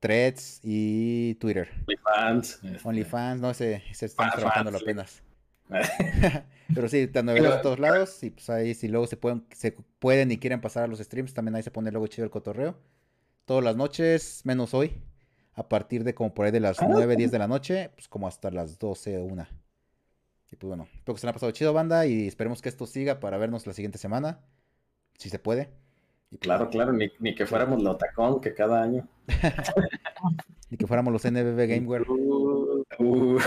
Threads 0.00 0.60
y 0.62 1.36
Twitter. 1.36 1.70
OnlyFans. 1.86 2.60
Este. 2.62 2.88
OnlyFans, 2.88 3.40
no 3.40 3.54
sé, 3.54 3.82
se 3.92 4.06
están 4.06 4.30
trabajando 4.32 4.76
apenas. 4.76 5.22
Pero 6.74 6.88
sí, 6.88 7.06
tan 7.06 7.28
a 7.28 7.62
todos 7.62 7.78
lados. 7.78 8.22
Y 8.22 8.30
pues 8.30 8.50
ahí, 8.50 8.74
si 8.74 8.88
luego 8.88 9.06
se 9.06 9.16
pueden, 9.16 9.44
se 9.54 9.72
pueden 9.98 10.30
y 10.30 10.38
quieren 10.38 10.60
pasar 10.60 10.84
a 10.84 10.86
los 10.86 10.98
streams, 10.98 11.34
también 11.34 11.54
ahí 11.54 11.62
se 11.62 11.70
pone 11.70 11.90
luego 11.90 12.06
chido 12.06 12.24
el 12.24 12.30
cotorreo. 12.30 12.76
Todas 13.44 13.64
las 13.64 13.76
noches, 13.76 14.42
menos 14.44 14.74
hoy. 14.74 14.92
A 15.54 15.68
partir 15.68 16.04
de 16.04 16.14
como 16.14 16.34
por 16.34 16.46
ahí 16.46 16.52
de 16.52 16.60
las 16.60 16.78
9, 16.82 17.16
10 17.16 17.30
de 17.30 17.38
la 17.38 17.48
noche, 17.48 17.90
pues 17.94 18.08
como 18.08 18.28
hasta 18.28 18.50
las 18.50 18.78
12 18.78 19.18
o 19.18 19.24
1. 19.24 19.46
Y 20.52 20.56
pues 20.56 20.68
bueno, 20.68 20.86
espero 20.94 21.14
que 21.14 21.20
se 21.20 21.26
haya 21.26 21.32
pasado 21.32 21.52
chido, 21.52 21.72
banda. 21.72 22.06
Y 22.06 22.26
esperemos 22.26 22.60
que 22.60 22.68
esto 22.68 22.86
siga 22.86 23.20
para 23.20 23.38
vernos 23.38 23.66
la 23.66 23.72
siguiente 23.72 23.98
semana. 23.98 24.40
Si 25.16 25.30
se 25.30 25.38
puede. 25.38 25.70
Y 26.30 26.36
pues 26.36 26.40
claro, 26.40 26.68
claro, 26.68 26.92
ni, 26.92 27.08
ni, 27.20 27.34
que 27.34 27.46
fuéramos 27.46 27.82
los 27.82 27.96
tacón 27.98 28.40
que 28.40 28.52
cada 28.52 28.82
año. 28.82 29.08
ni 30.70 30.76
que 30.76 30.86
fuéramos 30.86 31.12
los 31.12 31.24
NBB 31.24 31.68
Gameware. 31.68 32.06
Uh, 32.98 33.36
uh. 33.36 33.38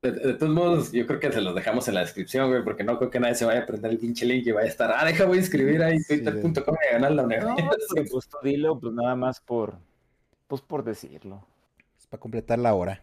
De, 0.00 0.34
todos 0.34 0.52
modos, 0.52 0.92
yo 0.92 1.06
creo 1.06 1.18
que 1.18 1.32
se 1.32 1.40
los 1.40 1.54
dejamos 1.54 1.88
en 1.88 1.94
la 1.94 2.00
descripción, 2.00 2.50
güey, 2.50 2.62
porque 2.62 2.84
no 2.84 2.98
creo 2.98 3.10
que 3.10 3.18
nadie 3.18 3.34
se 3.34 3.44
vaya 3.44 3.60
a 3.60 3.62
aprender 3.64 3.90
el 3.90 3.98
pinche 3.98 4.26
link 4.26 4.46
y 4.46 4.52
vaya 4.52 4.66
a 4.66 4.70
estar, 4.70 4.92
ah, 4.96 5.04
deja, 5.04 5.24
voy 5.24 5.38
a 5.38 5.40
escribir 5.40 5.82
ahí 5.82 6.02
twitter.com 6.04 6.76
y 6.88 6.92
ganar 6.92 7.12
la 7.12 7.24
universidad. 7.24 7.64
No, 7.64 8.04
pues 8.10 8.28
dilo, 8.42 8.78
pues 8.78 8.94
nada 8.94 9.16
más 9.16 9.40
por, 9.40 9.76
pues 10.46 10.62
por 10.62 10.84
decirlo. 10.84 11.44
Es 11.98 12.06
para 12.06 12.20
completar 12.20 12.58
la 12.58 12.74
hora. 12.74 13.02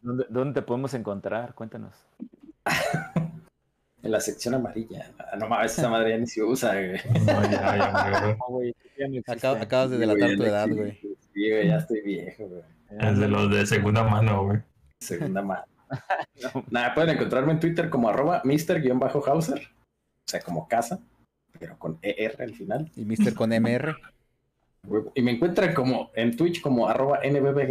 ¿Dónde, 0.00 0.26
¿Dónde 0.28 0.60
te 0.60 0.66
podemos 0.66 0.94
encontrar? 0.94 1.54
Cuéntanos. 1.54 1.94
en 4.02 4.10
la 4.12 4.20
sección 4.20 4.54
amarilla. 4.54 5.10
No 5.38 5.48
mames, 5.48 5.76
esa 5.76 5.88
madre 5.88 6.10
ya 6.10 6.18
ni 6.18 6.26
se 6.26 6.42
usa, 6.42 6.74
güey. 6.74 7.00
acabas 9.60 9.90
de 9.90 9.98
delatar 9.98 10.36
tu 10.36 10.42
edad, 10.44 10.68
güey. 10.68 10.92
Sí, 11.34 11.50
güey, 11.50 11.68
ya 11.68 11.78
estoy 11.78 12.02
viejo, 12.02 12.46
güey. 12.46 12.77
Es 12.90 13.18
de 13.18 13.28
los 13.28 13.50
de 13.50 13.66
segunda 13.66 14.02
mano, 14.02 14.44
güey. 14.44 14.60
Segunda 15.00 15.42
mano. 15.42 15.64
Nada, 16.70 16.94
pueden 16.94 17.16
encontrarme 17.16 17.52
en 17.52 17.60
Twitter 17.60 17.90
como 17.90 18.08
arroba 18.08 18.42
Mr-Hauser. 18.44 19.60
O 19.60 20.30
sea, 20.30 20.40
como 20.40 20.68
casa, 20.68 21.00
pero 21.58 21.78
con 21.78 21.98
ER 22.02 22.42
al 22.42 22.54
final. 22.54 22.90
Y 22.96 23.04
Mr. 23.04 23.34
con 23.34 23.50
MR. 23.50 23.96
Y 25.14 25.22
me 25.22 25.32
encuentran 25.32 25.74
como 25.74 26.10
en 26.14 26.36
Twitch 26.36 26.60
como 26.60 26.88
arroba 26.88 27.20
NBB 27.24 27.66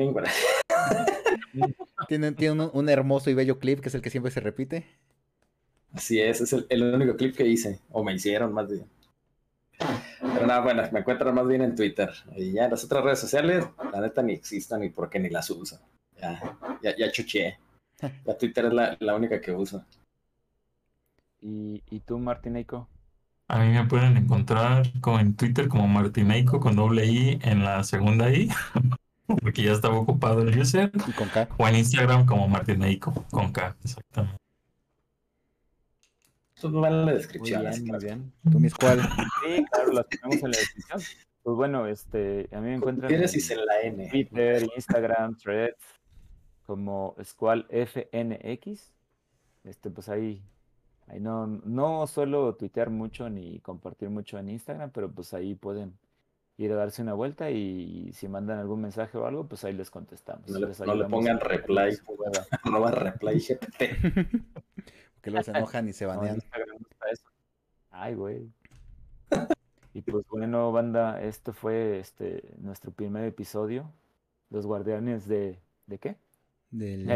Tienen, 2.07 2.35
tiene 2.35 2.69
un, 2.71 2.89
hermoso 2.89 3.29
y 3.29 3.33
bello 3.33 3.59
clip 3.59 3.79
que 3.79 3.89
es 3.89 3.95
el 3.95 4.01
que 4.01 4.09
siempre 4.09 4.31
se 4.31 4.39
repite. 4.39 4.85
Así 5.93 6.19
es, 6.19 6.41
es 6.41 6.53
el, 6.69 6.83
único 6.93 7.15
clip 7.15 7.35
que 7.35 7.47
hice, 7.47 7.79
o 7.89 8.03
me 8.03 8.13
hicieron 8.13 8.53
más 8.53 8.69
bien. 8.69 8.85
Pero 10.19 10.47
nada, 10.47 10.61
bueno, 10.61 10.83
me 10.91 10.99
encuentran 10.99 11.35
más 11.35 11.47
bien 11.47 11.61
en 11.61 11.75
Twitter. 11.75 12.09
Y 12.35 12.53
ya 12.53 12.67
las 12.67 12.83
otras 12.83 13.03
redes 13.03 13.19
sociales, 13.19 13.65
la 13.91 14.01
neta 14.01 14.21
ni 14.21 14.33
existan 14.33 14.81
ni 14.81 14.89
porque 14.89 15.19
ni 15.19 15.29
las 15.29 15.49
uso. 15.49 15.79
Ya, 16.19 16.57
ya, 16.81 16.95
ya 16.95 17.11
chuché. 17.11 17.57
La 18.25 18.37
Twitter 18.37 18.65
es 18.65 18.73
la, 18.73 18.97
la 18.99 19.15
única 19.15 19.41
que 19.41 19.51
uso. 19.51 19.83
¿Y, 21.41 21.83
¿Y 21.89 21.99
tú, 22.01 22.17
Martineco? 22.19 22.87
A 23.49 23.59
mí 23.59 23.69
me 23.69 23.85
pueden 23.85 24.17
encontrar 24.17 24.87
como 24.99 25.19
en 25.19 25.35
Twitter 25.35 25.69
como 25.69 25.87
Martineco 25.87 26.59
con 26.59 26.75
doble 26.75 27.05
I 27.05 27.39
en 27.43 27.63
la 27.63 27.83
segunda 27.83 28.29
I, 28.29 28.49
porque 29.25 29.63
ya 29.63 29.71
estaba 29.71 29.97
ocupado 29.97 30.41
el 30.41 30.59
user. 30.59 30.91
Y 31.07 31.11
con 31.13 31.29
K. 31.29 31.47
O 31.57 31.67
en 31.67 31.75
Instagram 31.77 32.25
como 32.25 32.47
Martineco 32.47 33.13
con 33.31 33.51
K, 33.53 33.75
exactamente. 33.83 34.46
Esto 36.57 36.71
va 36.71 36.87
en 36.87 37.05
la 37.05 37.13
descripción. 37.13 37.61
Muy 37.61 37.69
bien, 37.69 37.85
muy 37.85 37.99
bien. 37.99 38.33
¿Tú, 38.51 38.59
mis 38.59 38.73
cuál? 38.73 38.99
Sí, 39.45 39.63
claro, 39.71 39.91
las 39.91 40.07
tenemos 40.09 40.37
en 40.37 40.51
la 40.51 40.57
descripción. 40.57 41.01
Pues 41.43 41.55
bueno, 41.55 41.85
este, 41.85 42.49
a 42.51 42.59
mí 42.59 42.69
me 42.69 42.75
encuentran 42.77 43.13
en, 43.13 43.21
en 43.21 43.65
la 43.67 43.81
N. 43.83 44.09
Twitter, 44.09 44.67
Instagram, 44.75 45.37
Threads, 45.37 45.83
como 46.65 47.15
Squall 47.23 47.67
FNX. 47.69 48.91
Este, 49.65 49.91
pues 49.91 50.09
ahí, 50.09 50.41
ahí 51.05 51.19
no, 51.19 51.45
no 51.45 52.07
suelo 52.07 52.55
tuitear 52.55 52.89
mucho 52.89 53.29
ni 53.29 53.59
compartir 53.59 54.09
mucho 54.09 54.39
en 54.39 54.49
Instagram, 54.49 54.89
pero 54.89 55.11
pues 55.11 55.35
ahí 55.35 55.53
pueden 55.53 55.95
ir 56.57 56.71
a 56.71 56.75
darse 56.75 57.03
una 57.03 57.13
vuelta 57.13 57.51
y 57.51 58.11
si 58.13 58.27
mandan 58.27 58.57
algún 58.57 58.81
mensaje 58.81 59.15
o 59.19 59.27
algo, 59.27 59.47
pues 59.47 59.63
ahí 59.63 59.73
les 59.73 59.91
contestamos. 59.91 60.49
No 60.49 60.57
le, 60.95 61.05
pongan 61.05 61.39
reply, 61.39 61.95
arroba 62.63 62.89
reply 62.89 63.39
que 65.27 65.31
luego 65.31 65.43
se 65.43 65.51
enojan 65.51 65.89
y 65.89 65.93
se 65.93 66.05
banean. 66.05 66.41
Ay, 67.91 68.15
güey. 68.15 68.49
Y 69.93 70.01
pues 70.03 70.27
bueno, 70.29 70.71
banda, 70.71 71.23
esto 71.23 71.53
fue 71.53 71.97
este 71.97 72.53
nuestro 72.59 72.91
primer 72.91 73.23
episodio. 73.23 73.91
Los 74.51 74.67
guardianes 74.67 75.27
de. 75.27 75.59
¿De 75.87 75.97
qué? 75.97 76.17
Del, 76.69 77.07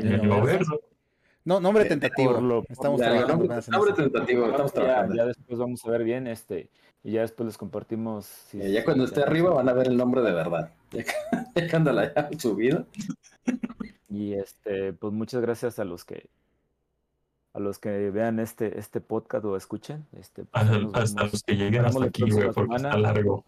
No, 1.45 1.59
nombre 1.59 1.85
tentativo. 1.85 2.63
estamos 2.67 2.99
trabajando. 2.99 3.61
Nombre, 3.67 3.93
tentativo, 3.93 4.47
estamos 4.47 4.73
trabajando. 4.73 5.13
Ya, 5.13 5.25
después 5.25 5.59
vamos 5.59 5.85
a 5.85 5.91
ver 5.91 6.03
bien, 6.03 6.25
este, 6.25 6.71
y 7.03 7.11
ya 7.11 7.21
después 7.21 7.45
les 7.45 7.57
compartimos. 7.59 8.47
ya 8.51 8.83
cuando 8.83 9.03
esté 9.03 9.21
arriba 9.21 9.53
van 9.53 9.69
a 9.69 9.73
ver 9.73 9.85
el 9.85 9.95
nombre 9.97 10.23
de 10.23 10.31
verdad. 10.31 10.71
Ya, 11.55 11.69
cuando 11.69 11.91
la 11.91 12.01
hayan 12.01 12.39
subido. 12.39 12.87
Y 14.09 14.33
este, 14.33 14.93
pues 14.93 15.13
muchas 15.13 15.41
gracias 15.43 15.77
a 15.77 15.85
los 15.85 16.03
que 16.03 16.31
a 17.53 17.59
los 17.59 17.79
que 17.79 18.09
vean 18.11 18.39
este, 18.39 18.79
este 18.79 19.01
podcast 19.01 19.45
o 19.45 19.57
escuchen. 19.57 20.05
Este, 20.17 20.45
pues, 20.45 20.65
hasta, 20.93 21.23
los 21.23 21.43
que 21.43 21.55
lleguen 21.55 21.85
hasta 21.85 22.05
aquí, 22.05 22.29
güey, 22.29 22.51
porque 22.51 22.75
está 22.75 22.97
largo. 22.97 23.45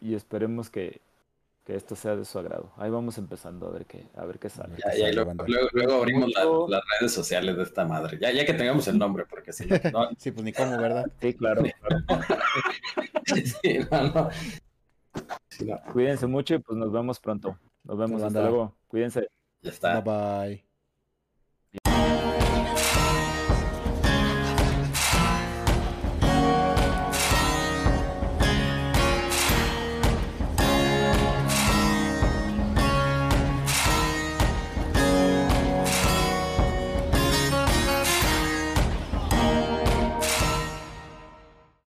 Y, 0.00 0.14
esperemos 0.14 0.70
que, 0.70 1.00
que, 1.64 1.74
esto 1.74 1.96
sea 1.96 2.16
de 2.16 2.24
su 2.24 2.38
agrado. 2.38 2.72
Ahí 2.76 2.90
vamos 2.90 3.18
empezando 3.18 3.66
a 3.66 3.70
ver 3.70 3.86
qué, 3.86 4.06
a 4.16 4.24
ver 4.24 4.38
qué 4.38 4.48
sale. 4.48 4.76
Ya, 4.96 5.12
luego, 5.12 5.32
luego, 5.72 5.94
abrimos 5.94 6.30
las 6.68 6.82
redes 6.98 7.12
sociales 7.12 7.56
de 7.56 7.62
esta 7.62 7.84
madre. 7.84 8.18
Ya, 8.20 8.30
ya 8.32 8.44
que 8.44 8.54
tengamos 8.54 8.86
el 8.88 8.98
nombre, 8.98 9.24
porque 9.28 9.52
si 9.52 9.66
no, 9.66 9.76
Sí, 10.18 10.30
pues 10.30 10.44
ni 10.44 10.52
cómo, 10.52 10.76
¿verdad? 10.78 11.06
Sí, 11.20 11.34
claro. 11.34 11.62
sí, 13.26 13.78
no, 13.90 14.02
no. 14.12 14.30
Cuídense 15.92 16.26
mucho 16.26 16.54
y 16.54 16.58
pues 16.58 16.76
nos 16.76 16.92
vemos 16.92 17.20
pronto. 17.20 17.58
Nos 17.84 17.98
vemos 17.98 18.22
hasta 18.22 18.40
luego. 18.40 18.76
Cuídense. 18.88 19.28
Ya 19.62 19.70
está. 19.70 20.00
Bye 20.00 20.48
bye. 20.48 20.63